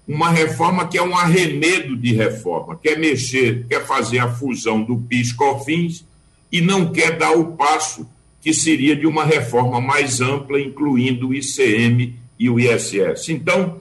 Uma 0.07 0.29
reforma 0.29 0.87
que 0.87 0.97
é 0.97 1.01
um 1.01 1.15
arremedo 1.15 1.95
de 1.95 2.13
reforma, 2.13 2.77
quer 2.81 2.97
mexer, 2.97 3.65
quer 3.69 3.85
fazer 3.85 4.19
a 4.19 4.31
fusão 4.33 4.83
do 4.83 4.97
PIS-COFINS 4.97 6.03
e 6.51 6.59
não 6.59 6.91
quer 6.91 7.17
dar 7.17 7.31
o 7.31 7.53
passo 7.53 8.07
que 8.41 8.53
seria 8.53 8.95
de 8.95 9.05
uma 9.05 9.23
reforma 9.23 9.79
mais 9.79 10.19
ampla, 10.19 10.59
incluindo 10.59 11.29
o 11.29 11.33
ICM 11.33 12.15
e 12.37 12.49
o 12.49 12.59
ISS. 12.59 13.29
Então, 13.29 13.79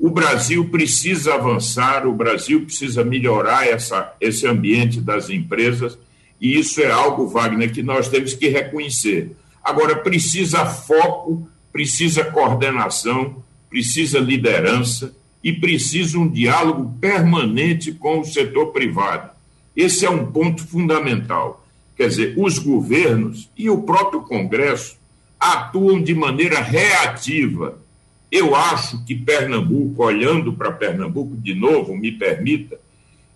o 0.00 0.10
Brasil 0.10 0.68
precisa 0.70 1.34
avançar, 1.34 2.06
o 2.06 2.12
Brasil 2.12 2.62
precisa 2.62 3.04
melhorar 3.04 3.68
essa, 3.68 4.14
esse 4.20 4.46
ambiente 4.46 5.00
das 5.00 5.28
empresas 5.28 5.98
e 6.40 6.58
isso 6.58 6.80
é 6.80 6.90
algo, 6.90 7.26
Wagner, 7.28 7.70
que 7.70 7.82
nós 7.82 8.08
temos 8.08 8.32
que 8.32 8.48
reconhecer. 8.48 9.36
Agora, 9.62 9.94
precisa 9.96 10.64
foco, 10.64 11.46
precisa 11.70 12.24
coordenação, 12.24 13.42
precisa 13.68 14.18
liderança 14.18 15.14
e 15.44 15.52
precisa 15.52 16.18
um 16.18 16.26
diálogo 16.26 16.96
permanente 16.98 17.92
com 17.92 18.20
o 18.20 18.24
setor 18.24 18.72
privado. 18.72 19.30
Esse 19.76 20.06
é 20.06 20.10
um 20.10 20.26
ponto 20.32 20.66
fundamental. 20.66 21.64
Quer 21.94 22.08
dizer, 22.08 22.34
os 22.38 22.58
governos 22.58 23.50
e 23.56 23.68
o 23.68 23.82
próprio 23.82 24.22
Congresso 24.22 24.96
atuam 25.38 26.02
de 26.02 26.14
maneira 26.14 26.60
reativa. 26.60 27.78
Eu 28.30 28.54
acho 28.54 29.04
que 29.04 29.14
Pernambuco, 29.14 30.04
olhando 30.04 30.52
para 30.52 30.70
Pernambuco 30.70 31.36
de 31.36 31.54
novo, 31.54 31.96
me 31.96 32.12
permita, 32.12 32.78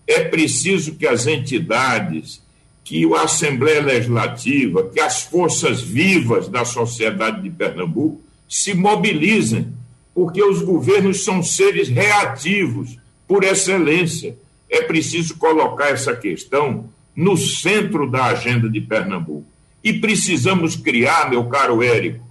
é 0.06 0.24
preciso 0.24 0.94
que 0.94 1.06
as 1.06 1.26
entidades 1.26 2.42
que 2.84 3.04
a 3.14 3.22
Assembleia 3.22 3.80
Legislativa, 3.80 4.90
que 4.90 5.00
as 5.00 5.22
forças 5.22 5.80
vivas 5.80 6.48
da 6.48 6.64
sociedade 6.64 7.42
de 7.42 7.50
Pernambuco 7.50 8.20
se 8.48 8.74
mobilizem, 8.74 9.68
porque 10.14 10.42
os 10.42 10.60
governos 10.62 11.24
são 11.24 11.42
seres 11.42 11.88
reativos 11.88 12.98
por 13.26 13.42
excelência. 13.42 14.36
É 14.70 14.82
preciso 14.82 15.36
colocar 15.38 15.88
essa 15.88 16.14
questão 16.14 16.90
no 17.16 17.36
centro 17.36 18.10
da 18.10 18.26
agenda 18.26 18.68
de 18.68 18.80
Pernambuco. 18.80 19.46
E 19.82 19.92
precisamos 19.94 20.76
criar, 20.76 21.30
meu 21.30 21.44
caro 21.44 21.82
Érico, 21.82 22.23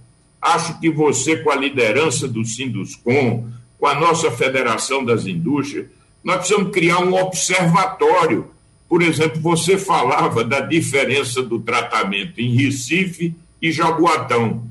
acho 0.44 0.78
que 0.80 0.90
você, 0.90 1.36
com 1.38 1.50
a 1.50 1.56
liderança 1.56 2.28
do 2.28 2.44
Sinduscom, 2.44 3.48
com 3.78 3.86
a 3.86 3.94
nossa 3.94 4.30
Federação 4.30 5.04
das 5.04 5.26
Indústrias, 5.26 5.86
nós 6.22 6.36
precisamos 6.36 6.72
criar 6.72 7.00
um 7.00 7.14
observatório 7.14 8.54
por 8.94 9.02
exemplo, 9.02 9.40
você 9.40 9.76
falava 9.76 10.44
da 10.44 10.60
diferença 10.60 11.42
do 11.42 11.58
tratamento 11.58 12.40
em 12.40 12.54
Recife 12.54 13.34
e 13.60 13.72
Jaboatão. 13.72 14.62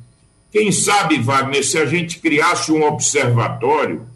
Quem 0.51 0.71
sabe, 0.71 1.19
Wagner, 1.19 1.61
se 1.61 1.77
a 1.77 1.85
gente 1.85 2.19
criasse 2.19 2.71
um 2.71 2.83
observatório 2.83 4.07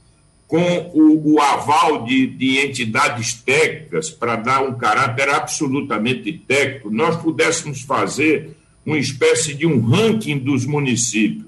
com 0.48 0.92
o, 0.94 1.34
o 1.34 1.42
aval 1.42 2.06
de, 2.06 2.28
de 2.28 2.60
entidades 2.60 3.34
técnicas 3.34 4.10
para 4.10 4.38
dar 4.38 4.64
um 4.64 4.76
caráter 4.76 5.28
absolutamente 5.28 6.32
técnico, 6.32 6.90
nós 6.90 7.18
pudéssemos 7.18 7.82
fazer 7.82 8.56
uma 8.86 8.98
espécie 8.98 9.54
de 9.54 9.66
um 9.68 9.82
ranking 9.82 10.38
dos 10.38 10.66
municípios 10.66 11.47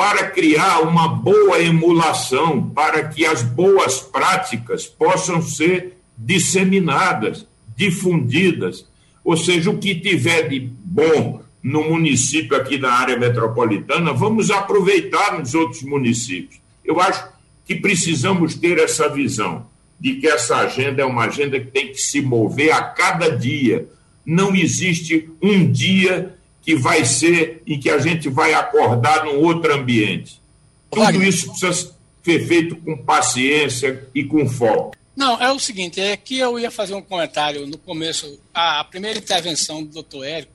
para 0.00 0.30
criar 0.30 0.80
uma 0.80 1.08
boa 1.08 1.60
emulação, 1.60 2.70
para 2.70 3.06
que 3.06 3.26
as 3.26 3.42
boas 3.42 4.00
práticas 4.00 4.86
possam 4.86 5.42
ser 5.42 5.98
disseminadas 6.16 7.46
difundidas, 7.76 8.86
ou 9.22 9.36
seja, 9.36 9.68
o 9.68 9.76
que 9.76 9.94
tiver 9.94 10.48
de 10.48 10.58
bom 10.58 11.42
no 11.62 11.90
município 11.90 12.56
aqui 12.56 12.78
da 12.78 12.90
área 12.90 13.18
metropolitana, 13.18 14.14
vamos 14.14 14.50
aproveitar 14.50 15.38
nos 15.38 15.54
outros 15.54 15.82
municípios. 15.82 16.58
Eu 16.82 16.98
acho 16.98 17.28
que 17.66 17.74
precisamos 17.74 18.54
ter 18.54 18.78
essa 18.78 19.06
visão 19.06 19.66
de 20.00 20.14
que 20.14 20.26
essa 20.26 20.56
agenda 20.56 21.02
é 21.02 21.04
uma 21.04 21.26
agenda 21.26 21.60
que 21.60 21.66
tem 21.66 21.88
que 21.88 22.00
se 22.00 22.22
mover 22.22 22.72
a 22.72 22.80
cada 22.80 23.36
dia. 23.36 23.86
Não 24.24 24.56
existe 24.56 25.28
um 25.42 25.70
dia 25.70 26.39
que 26.70 26.76
vai 26.76 27.04
ser 27.04 27.64
em 27.66 27.80
que 27.80 27.90
a 27.90 27.98
gente 27.98 28.28
vai 28.28 28.54
acordar 28.54 29.24
num 29.24 29.42
outro 29.42 29.74
ambiente. 29.74 30.40
Tudo 30.88 31.20
isso 31.20 31.48
precisa 31.48 31.92
ser 32.22 32.46
feito 32.46 32.76
com 32.76 32.96
paciência 32.96 34.08
e 34.14 34.22
com 34.22 34.48
foco. 34.48 34.96
Não, 35.16 35.42
é 35.42 35.50
o 35.50 35.58
seguinte, 35.58 36.00
é 36.00 36.16
que 36.16 36.38
eu 36.38 36.60
ia 36.60 36.70
fazer 36.70 36.94
um 36.94 37.02
comentário 37.02 37.66
no 37.66 37.76
começo, 37.76 38.38
a, 38.54 38.84
primeira 38.84 39.18
intervenção 39.18 39.82
do 39.82 39.90
doutor 39.90 40.24
Érico, 40.24 40.52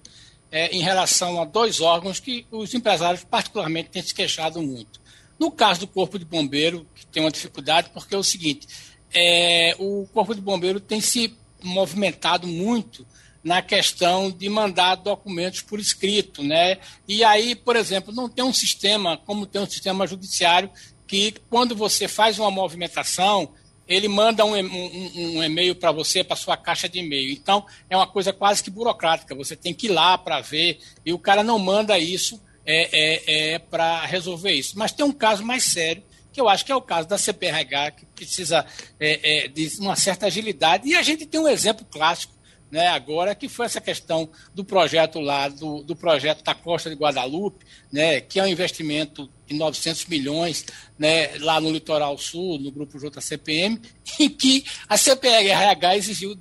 é, 0.49 0.74
em 0.74 0.82
relação 0.82 1.41
a 1.41 1.43
dois 1.43 1.82
órgãos 1.82 2.22
que 2.22 2.45
os 2.49 2.74
empresários 2.74 3.26
particularmente 3.26 3.89
têm 3.89 4.01
se 4.01 4.16
queixado 4.16 4.61
muito. 4.61 5.01
No 5.38 5.51
caso 5.51 5.82
do 5.82 5.88
Corpo 5.88 6.18
de 6.18 6.24
Bombeiro, 6.24 6.88
que 6.95 7.05
tem 7.07 7.22
uma 7.22 7.32
dificuldade, 7.32 7.89
porque 7.93 8.16
é 8.16 8.18
o 8.18 8.24
seguinte, 8.24 8.70
é, 9.13 9.76
o 9.78 10.07
Corpo 10.13 10.34
de 10.34 10.39
Bombeiro 10.39 10.80
tem 10.80 11.01
se 11.01 11.36
movimentado 11.61 12.47
muito 12.47 13.05
na 13.46 13.62
questão 13.62 14.32
de 14.32 14.50
mandar 14.50 14.96
documentos 14.96 15.62
por 15.62 15.80
escrito, 15.80 16.41
né? 16.41 16.80
E 17.08 17.24
aí, 17.24 17.54
por 17.54 17.76
exemplo, 17.76 18.12
não 18.12 18.28
tem 18.28 18.43
um 18.43 18.52
sistema 18.52 19.18
como 19.18 19.46
tem 19.46 19.62
um 19.62 19.70
sistema 19.70 20.08
judiciário 20.08 20.72
que 21.06 21.36
quando 21.48 21.76
você 21.76 22.08
faz 22.08 22.39
uma 22.39 22.50
movimentação 22.50 23.54
ele 23.88 24.08
manda 24.08 24.43
um, 24.43 24.56
um, 24.56 25.38
um 25.38 25.43
e-mail 25.43 25.76
para 25.76 25.91
você, 25.91 26.24
para 26.24 26.36
sua 26.36 26.58
caixa 26.58 26.89
de 26.89 26.98
e-mail. 26.98 27.32
Então, 27.32 27.64
é 27.88 27.96
uma 27.96 28.08
coisa 28.08 28.34
quase 28.34 28.64
que 28.64 28.72
burocrática. 28.72 29.36
Você 29.36 29.56
tem 29.56 29.76
que 29.76 29.86
ir 29.86 29.91
lá 29.91 30.18
para 30.18 30.41
ver, 30.41 30.80
e 31.06 31.14
o 31.14 31.20
cara 31.20 31.43
não 31.43 31.60
manda 31.60 32.00
isso 32.00 32.41
é, 32.66 32.89
é, 32.91 33.54
é 33.54 33.60
para 33.60 34.04
resolver 34.08 34.54
isso. 34.54 34.78
Mas 34.78 34.91
tem 34.91 35.06
um 35.06 35.12
caso 35.12 35.46
mais 35.46 35.66
sério, 35.66 36.04
que 36.34 36.41
eu 36.41 36.50
acho 36.50 36.66
que 36.66 36.72
é 36.72 36.76
o 36.76 36.82
caso 36.82 37.08
da 37.08 37.18
CPRH, 37.18 37.91
que 37.91 38.06
precisa 38.08 38.66
é, 39.00 39.46
é, 39.46 39.48
de 39.48 39.70
uma 39.80 39.96
certa 39.96 40.26
agilidade. 40.26 40.89
E 40.89 40.96
a 40.96 41.04
gente 41.04 41.26
tem 41.26 41.39
um 41.39 41.48
exemplo 41.48 41.86
clássico 41.86 42.35
né, 42.72 42.88
agora, 42.88 43.36
que 43.36 43.47
foi 43.47 43.66
essa 43.66 43.80
questão 43.80 44.30
do 44.53 44.63
projeto 44.63 45.20
lá, 45.20 45.47
do, 45.47 45.84
do 45.84 45.95
projeto 45.95 46.43
da 46.43 46.53
Costa 46.53 46.89
de 46.89 46.95
Guadalupe, 46.95 47.66
né, 47.91 48.22
que 48.22 48.39
é 48.39 48.43
um 48.43 48.47
investimento 48.47 49.30
de 49.45 49.55
900 49.55 50.05
milhões 50.07 50.66
né, 50.97 51.38
lá 51.38 51.61
no 51.61 51.72
litoral 51.72 52.18
sul, 52.18 52.59
no 52.59 52.72
grupo 52.72 52.99
JCPM, 52.99 53.80
em 54.20 54.30
que 54.30 54.66
a 54.89 54.97
CPRH 54.97 55.95
exigiu 55.97 56.36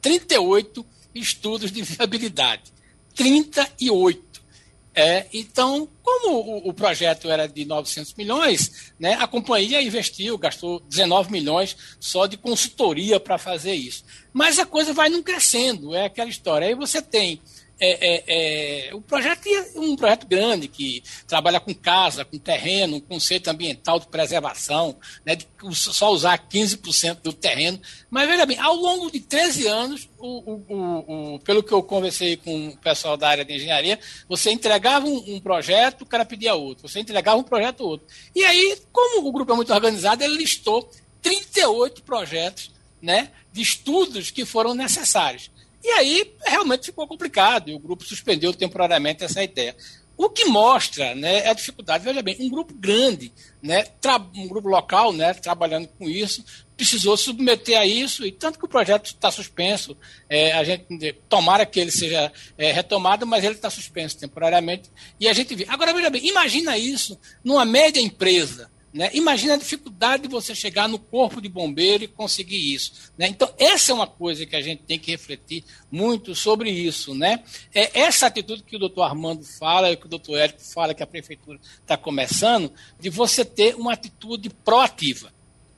38 0.00 0.86
estudos 1.14 1.72
de 1.72 1.82
viabilidade. 1.82 2.72
38. 3.14 4.33
É, 4.96 5.26
então, 5.32 5.88
como 6.02 6.36
o, 6.36 6.68
o, 6.68 6.72
projeto 6.72 7.28
era 7.28 7.48
de 7.48 7.64
900 7.64 8.14
milhões, 8.14 8.92
né, 8.96 9.14
a 9.14 9.26
companhia 9.26 9.82
investiu, 9.82 10.38
gastou 10.38 10.78
19 10.88 11.32
milhões 11.32 11.76
só 11.98 12.26
de 12.26 12.36
consultoria 12.36 13.18
para 13.18 13.36
fazer 13.36 13.74
isso. 13.74 14.04
Mas 14.32 14.58
a 14.58 14.64
coisa 14.64 14.92
vai 14.92 15.08
não 15.08 15.20
crescendo, 15.20 15.94
é 15.94 16.04
aquela 16.04 16.30
história. 16.30 16.68
Aí 16.68 16.74
você 16.76 17.02
tem 17.02 17.40
é, 17.80 17.90
é, 17.90 18.88
é, 18.88 18.94
o 18.94 19.00
projeto 19.00 19.46
é 19.46 19.78
um 19.78 19.96
projeto 19.96 20.26
grande 20.26 20.68
que 20.68 21.02
trabalha 21.26 21.58
com 21.58 21.74
casa, 21.74 22.24
com 22.24 22.38
terreno, 22.38 22.96
um 22.96 23.00
conceito 23.00 23.48
ambiental 23.48 23.98
de 23.98 24.06
preservação, 24.06 24.96
né, 25.24 25.34
de 25.34 25.46
só 25.72 26.12
usar 26.12 26.38
15% 26.48 27.22
do 27.22 27.32
terreno. 27.32 27.80
Mas 28.08 28.28
veja 28.28 28.46
bem, 28.46 28.58
ao 28.58 28.76
longo 28.76 29.10
de 29.10 29.20
13 29.20 29.66
anos, 29.66 30.08
o, 30.18 30.52
o, 30.52 31.34
o, 31.34 31.38
pelo 31.40 31.62
que 31.62 31.72
eu 31.72 31.82
conversei 31.82 32.36
com 32.36 32.68
o 32.68 32.76
pessoal 32.76 33.16
da 33.16 33.28
área 33.28 33.44
de 33.44 33.54
engenharia, 33.54 33.98
você 34.28 34.50
entregava 34.50 35.06
um, 35.06 35.34
um, 35.34 35.40
projeto, 35.40 36.02
o 36.02 36.06
cara 36.06 36.24
pedia 36.24 36.54
outro, 36.54 36.88
você 36.88 37.00
entregava 37.00 37.38
um 37.38 37.44
projeto 37.44 37.80
outro. 37.80 38.06
E 38.34 38.44
aí, 38.44 38.78
como 38.92 39.26
o 39.26 39.32
grupo 39.32 39.52
é 39.52 39.56
muito 39.56 39.72
organizado, 39.74 40.22
ele 40.22 40.36
listou 40.36 40.88
38 41.20 42.02
projetos 42.02 42.70
né, 43.02 43.30
de 43.52 43.60
estudos 43.60 44.30
que 44.30 44.44
foram 44.44 44.74
necessários. 44.74 45.50
E 45.84 45.90
aí 45.90 46.34
realmente 46.46 46.86
ficou 46.86 47.06
complicado 47.06 47.68
e 47.68 47.74
o 47.74 47.78
grupo 47.78 48.04
suspendeu 48.04 48.54
temporariamente 48.54 49.22
essa 49.22 49.44
ideia. 49.44 49.76
O 50.16 50.30
que 50.30 50.46
mostra 50.46 51.14
né, 51.14 51.46
a 51.46 51.52
dificuldade, 51.52 52.04
veja 52.04 52.22
bem, 52.22 52.36
um 52.40 52.48
grupo 52.48 52.72
grande, 52.72 53.32
né, 53.60 53.84
um 54.36 54.48
grupo 54.48 54.68
local 54.68 55.12
né, 55.12 55.34
trabalhando 55.34 55.88
com 55.88 56.08
isso, 56.08 56.42
precisou 56.76 57.16
submeter 57.16 57.78
a 57.78 57.84
isso, 57.84 58.24
e 58.24 58.30
tanto 58.30 58.58
que 58.58 58.64
o 58.64 58.68
projeto 58.68 59.06
está 59.06 59.30
suspenso, 59.30 59.96
é, 60.28 60.52
a 60.52 60.62
gente 60.62 61.12
tomara 61.28 61.66
que 61.66 61.80
ele 61.80 61.90
seja 61.90 62.32
é, 62.56 62.70
retomado, 62.72 63.26
mas 63.26 63.44
ele 63.44 63.56
está 63.56 63.68
suspenso 63.68 64.16
temporariamente, 64.16 64.90
e 65.18 65.28
a 65.28 65.32
gente 65.32 65.54
vê. 65.54 65.66
Agora, 65.68 65.92
veja 65.92 66.10
bem, 66.10 66.26
imagina 66.26 66.78
isso 66.78 67.18
numa 67.42 67.64
média 67.64 68.00
empresa, 68.00 68.70
né? 68.94 69.10
Imagina 69.12 69.54
a 69.54 69.56
dificuldade 69.56 70.22
de 70.22 70.28
você 70.28 70.54
chegar 70.54 70.88
no 70.88 71.00
corpo 71.00 71.40
de 71.40 71.48
bombeiro 71.48 72.04
e 72.04 72.08
conseguir 72.08 72.72
isso. 72.72 73.10
Né? 73.18 73.26
Então, 73.26 73.52
essa 73.58 73.90
é 73.90 73.94
uma 73.94 74.06
coisa 74.06 74.46
que 74.46 74.54
a 74.54 74.62
gente 74.62 74.84
tem 74.84 75.00
que 75.00 75.10
refletir 75.10 75.64
muito 75.90 76.32
sobre 76.32 76.70
isso. 76.70 77.12
Né? 77.12 77.42
É 77.74 77.98
essa 77.98 78.28
atitude 78.28 78.62
que 78.62 78.76
o 78.76 78.78
doutor 78.78 79.02
Armando 79.02 79.42
fala 79.42 79.90
e 79.90 79.96
que 79.96 80.06
o 80.06 80.08
doutor 80.08 80.38
Érico 80.38 80.60
fala 80.60 80.94
que 80.94 81.02
a 81.02 81.06
prefeitura 81.08 81.58
está 81.80 81.96
começando, 81.96 82.72
de 83.00 83.10
você 83.10 83.44
ter 83.44 83.74
uma 83.74 83.94
atitude 83.94 84.48
proativa. 84.48 85.34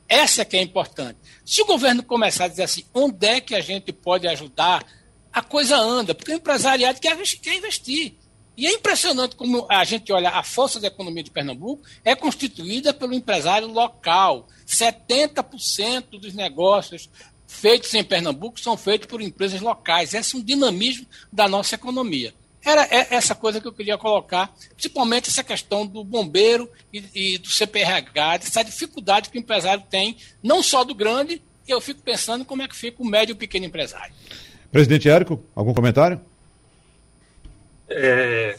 Essa 0.06 0.42
é 0.42 0.44
que 0.44 0.58
é 0.58 0.60
importante. 0.60 1.18
Se 1.42 1.62
o 1.62 1.66
governo 1.66 2.02
começar 2.02 2.44
a 2.44 2.48
dizer 2.48 2.64
assim, 2.64 2.84
onde 2.92 3.26
é 3.26 3.40
que 3.40 3.54
a 3.54 3.62
gente 3.62 3.94
pode 3.94 4.28
ajudar, 4.28 4.84
a 5.32 5.40
coisa 5.40 5.78
anda, 5.78 6.14
porque 6.14 6.32
o 6.32 6.36
empresariado 6.36 7.00
quer, 7.00 7.16
quer 7.16 7.54
investir. 7.54 8.14
E 8.56 8.66
é 8.66 8.72
impressionante 8.72 9.36
como 9.36 9.66
a 9.68 9.84
gente 9.84 10.10
olha 10.12 10.30
a 10.30 10.42
força 10.42 10.80
da 10.80 10.86
economia 10.86 11.22
de 11.22 11.30
Pernambuco 11.30 11.82
é 12.04 12.14
constituída 12.14 12.94
pelo 12.94 13.12
empresário 13.12 13.68
local. 13.68 14.48
70% 14.66 16.18
dos 16.18 16.32
negócios 16.32 17.10
feitos 17.46 17.92
em 17.94 18.02
Pernambuco 18.02 18.58
são 18.58 18.76
feitos 18.76 19.06
por 19.08 19.20
empresas 19.20 19.60
locais. 19.60 20.14
Esse 20.14 20.34
é 20.34 20.38
um 20.38 20.42
dinamismo 20.42 21.06
da 21.30 21.46
nossa 21.46 21.74
economia. 21.74 22.32
Era 22.64 22.82
é 22.90 23.14
essa 23.14 23.34
coisa 23.34 23.60
que 23.60 23.68
eu 23.68 23.72
queria 23.72 23.96
colocar, 23.96 24.52
principalmente 24.72 25.28
essa 25.28 25.44
questão 25.44 25.86
do 25.86 26.02
bombeiro 26.02 26.68
e, 26.92 27.04
e 27.14 27.38
do 27.38 27.48
CPRH, 27.48 28.40
essa 28.42 28.64
dificuldade 28.64 29.30
que 29.30 29.38
o 29.38 29.40
empresário 29.40 29.84
tem, 29.88 30.16
não 30.42 30.62
só 30.62 30.82
do 30.82 30.94
grande, 30.94 31.40
eu 31.68 31.80
fico 31.80 32.02
pensando 32.02 32.44
como 32.44 32.62
é 32.62 32.68
que 32.68 32.74
fica 32.74 33.02
o 33.02 33.06
médio 33.06 33.32
e 33.32 33.34
o 33.34 33.36
pequeno 33.36 33.66
empresário. 33.66 34.12
Presidente 34.72 35.08
Érico, 35.08 35.44
algum 35.54 35.72
comentário? 35.72 36.20
É, 37.88 38.58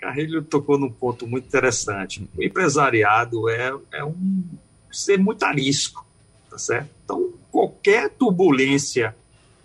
Carrilho 0.00 0.42
tocou 0.42 0.78
num 0.78 0.90
ponto 0.90 1.26
muito 1.26 1.46
interessante. 1.46 2.28
O 2.36 2.42
empresariado 2.42 3.48
é, 3.48 3.72
é 3.92 4.04
um 4.04 4.44
ser 4.90 5.18
muito 5.18 5.42
arisco, 5.44 6.06
tá 6.48 6.58
certo? 6.58 6.90
Então, 7.04 7.32
qualquer 7.50 8.10
turbulência 8.10 9.14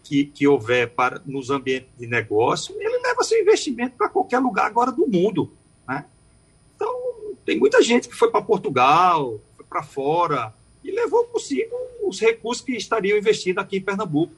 que, 0.03 0.25
que 0.25 0.47
houver 0.47 0.89
para, 0.89 1.21
nos 1.25 1.49
ambientes 1.49 1.89
de 1.97 2.07
negócio, 2.07 2.75
ele 2.79 2.99
leva 2.99 3.23
seu 3.23 3.39
investimento 3.39 3.95
para 3.95 4.09
qualquer 4.09 4.39
lugar 4.39 4.65
agora 4.65 4.91
do 4.91 5.07
mundo, 5.07 5.51
né? 5.87 6.05
Então, 6.75 6.93
tem 7.45 7.57
muita 7.57 7.81
gente 7.81 8.09
que 8.09 8.15
foi 8.15 8.29
para 8.29 8.41
Portugal, 8.41 9.39
foi 9.55 9.65
para 9.65 9.83
fora, 9.83 10.53
e 10.83 10.91
levou 10.91 11.23
consigo 11.25 11.75
os 12.03 12.19
recursos 12.19 12.63
que 12.63 12.73
estariam 12.73 13.17
investidos 13.17 13.63
aqui 13.63 13.77
em 13.77 13.81
Pernambuco. 13.81 14.33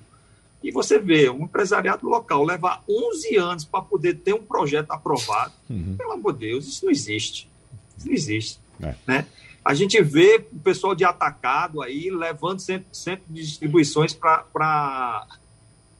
E 0.66 0.72
você 0.72 0.98
vê, 0.98 1.30
um 1.30 1.44
empresariado 1.44 2.10
local 2.10 2.44
levar 2.44 2.84
11 2.90 3.36
anos 3.38 3.64
para 3.64 3.84
poder 3.84 4.16
ter 4.16 4.34
um 4.34 4.42
projeto 4.42 4.90
aprovado, 4.90 5.54
uhum. 5.70 5.96
pelo 5.96 6.14
amor 6.14 6.34
de 6.34 6.40
Deus, 6.40 6.66
isso 6.66 6.86
não 6.86 6.92
existe. 6.92 7.48
Isso 7.96 8.08
não 8.08 8.14
existe. 8.16 8.60
É. 8.82 8.96
Né? 9.06 9.28
A 9.64 9.76
gente 9.76 10.02
vê 10.02 10.44
o 10.52 10.60
pessoal 10.62 10.96
de 10.96 11.06
atacado 11.06 11.84
aí 11.84 12.10
levando 12.10 12.62
centro, 12.62 12.88
centro 12.92 13.26
de 13.30 13.44
distribuições 13.44 14.12
para 14.12 15.28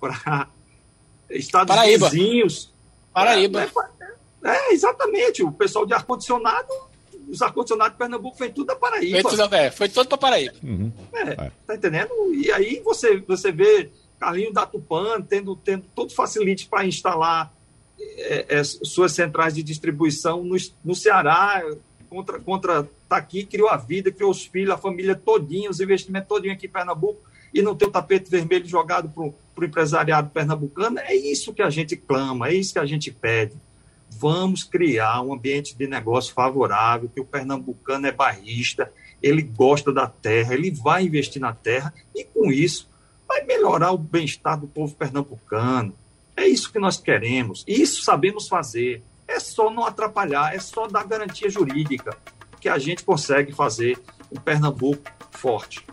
estados 1.30 1.68
Paraíba. 1.68 2.10
vizinhos. 2.10 2.74
Paraíba. 3.14 3.70
É, 4.44 4.50
é, 4.50 4.74
exatamente. 4.74 5.44
O 5.44 5.52
pessoal 5.52 5.86
de 5.86 5.94
ar-condicionado, 5.94 6.74
os 7.30 7.40
ar-condicionados 7.40 7.94
de 7.94 8.00
Pernambuco 8.00 8.36
vem 8.36 8.52
tudo 8.52 8.66
da 8.66 8.76
Paraíba. 8.76 9.22
Foi 9.22 9.38
tudo, 9.38 9.56
é, 9.56 9.70
foi 9.70 9.90
todo 9.90 10.08
para 10.08 10.18
Paraíba. 10.18 10.56
Uhum. 10.64 10.92
É, 11.14 11.46
é, 11.46 11.52
tá 11.68 11.76
entendendo? 11.76 12.34
E 12.34 12.52
aí 12.52 12.82
você, 12.84 13.18
você 13.18 13.52
vê 13.52 13.92
Carlinho 14.20 14.54
da 14.54 14.66
Tupan, 14.66 15.22
tendo, 15.22 15.56
tendo 15.56 15.86
todo 15.96 16.14
facilite 16.14 16.68
para 16.68 16.86
instalar 16.86 17.54
é, 18.00 18.58
é, 18.60 18.64
suas 18.64 19.12
centrais 19.12 19.54
de 19.54 19.64
distribuição 19.64 20.44
no, 20.44 20.56
no 20.84 20.96
Ceará, 20.96 21.64
contra, 22.10 22.40
contra 22.40 22.90
tá 23.08 23.18
aqui, 23.18 23.46
criou 23.46 23.70
a 23.70 23.78
vida, 23.78 24.12
criou 24.12 24.32
os 24.32 24.46
filhos, 24.46 24.72
a 24.72 24.78
família 24.78 25.16
todinha, 25.16 25.70
os 25.70 25.80
investimentos 25.80 26.28
todinho 26.28 26.54
aqui 26.54 26.66
em 26.68 26.70
Pernambuco, 26.70 27.22
e 27.54 27.62
não 27.62 27.76
ter 27.76 27.86
o 27.86 27.92
tapete 27.92 28.30
vermelho 28.30 28.68
jogado 28.68 29.10
para 29.10 29.24
o 29.24 29.66
empresariado 29.66 30.30
pernambucano, 30.30 31.00
é 31.00 31.16
isso 31.16 31.54
que 31.54 31.62
a 31.62 31.70
gente 31.70 31.96
clama, 31.96 32.50
é 32.50 32.54
isso 32.54 32.74
que 32.74 32.80
a 32.80 32.86
gente 32.86 33.12
pede. 33.12 33.54
Vamos 34.10 34.64
criar 34.64 35.22
um 35.22 35.34
ambiente 35.34 35.76
de 35.76 35.88
negócio 35.88 36.34
favorável, 36.34 37.10
que 37.10 37.22
o 37.22 37.26
pernambucano 37.26 38.08
é 38.08 38.12
barrista, 38.12 38.92
ele 39.22 39.42
gosta 39.42 39.94
da 39.94 40.08
terra, 40.08 40.54
ele 40.54 40.70
vai 40.70 41.06
investir 41.06 41.42
na 41.42 41.54
terra, 41.54 41.94
e 42.14 42.26
com 42.26 42.52
isso 42.52 42.90
vai 43.28 43.44
melhorar 43.44 43.92
o 43.92 43.98
bem-estar 43.98 44.60
do 44.60 44.68
povo 44.68 44.96
pernambucano. 44.96 45.94
É 46.36 46.48
isso 46.48 46.72
que 46.72 46.80
nós 46.80 46.98
queremos. 46.98 47.64
Isso 47.68 48.04
sabemos 48.04 48.48
fazer. 48.48 49.04
É 49.28 49.40
só 49.40 49.72
não 49.72 49.86
atrapalhar, 49.86 50.54
é 50.54 50.60
só 50.60 50.88
dar 50.88 51.06
garantia 51.06 51.50
jurídica 51.50 52.16
que 52.60 52.70
a 52.70 52.78
gente 52.78 53.04
consegue 53.04 53.54
fazer 53.54 53.98
um 54.32 54.40
Pernambuco 54.40 55.04
forte. 55.32 55.86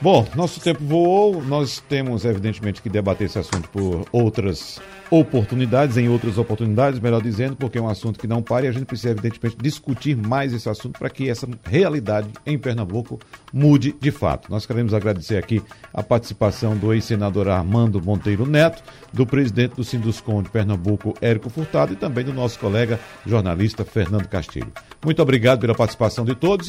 Bom, 0.00 0.26
nosso 0.34 0.60
tempo 0.60 0.82
voou, 0.82 1.42
nós 1.42 1.82
temos 1.88 2.24
evidentemente 2.24 2.80
que 2.80 2.88
debater 2.88 3.26
esse 3.26 3.38
assunto 3.38 3.68
por 3.68 4.06
outras 4.12 4.80
oportunidades, 5.10 5.96
em 5.96 6.08
outras 6.08 6.38
oportunidades, 6.38 7.00
melhor 7.00 7.20
dizendo, 7.20 7.56
porque 7.56 7.78
é 7.78 7.80
um 7.80 7.88
assunto 7.88 8.18
que 8.18 8.26
não 8.26 8.40
para 8.40 8.66
e 8.66 8.68
a 8.68 8.72
gente 8.72 8.84
precisa 8.84 9.10
evidentemente 9.10 9.56
discutir 9.60 10.16
mais 10.16 10.52
esse 10.52 10.68
assunto 10.68 10.98
para 10.98 11.10
que 11.10 11.28
essa 11.28 11.48
realidade 11.64 12.28
em 12.46 12.56
Pernambuco 12.56 13.18
mude 13.52 13.94
de 14.00 14.10
fato. 14.10 14.50
Nós 14.50 14.64
queremos 14.64 14.94
agradecer 14.94 15.36
aqui 15.36 15.60
a 15.92 16.02
participação 16.02 16.76
do 16.76 16.94
ex-senador 16.94 17.48
Armando 17.48 18.00
Monteiro 18.00 18.46
Neto, 18.46 18.82
do 19.12 19.26
presidente 19.26 19.74
do 19.74 19.82
Sinduscom 19.82 20.42
de 20.42 20.50
Pernambuco, 20.50 21.14
Érico 21.20 21.50
Furtado, 21.50 21.92
e 21.92 21.96
também 21.96 22.24
do 22.24 22.32
nosso 22.32 22.58
colega 22.58 23.00
jornalista 23.26 23.84
Fernando 23.84 24.28
Castilho. 24.28 24.72
Muito 25.04 25.20
obrigado 25.20 25.60
pela 25.60 25.74
participação 25.74 26.24
de 26.24 26.36
todos. 26.36 26.68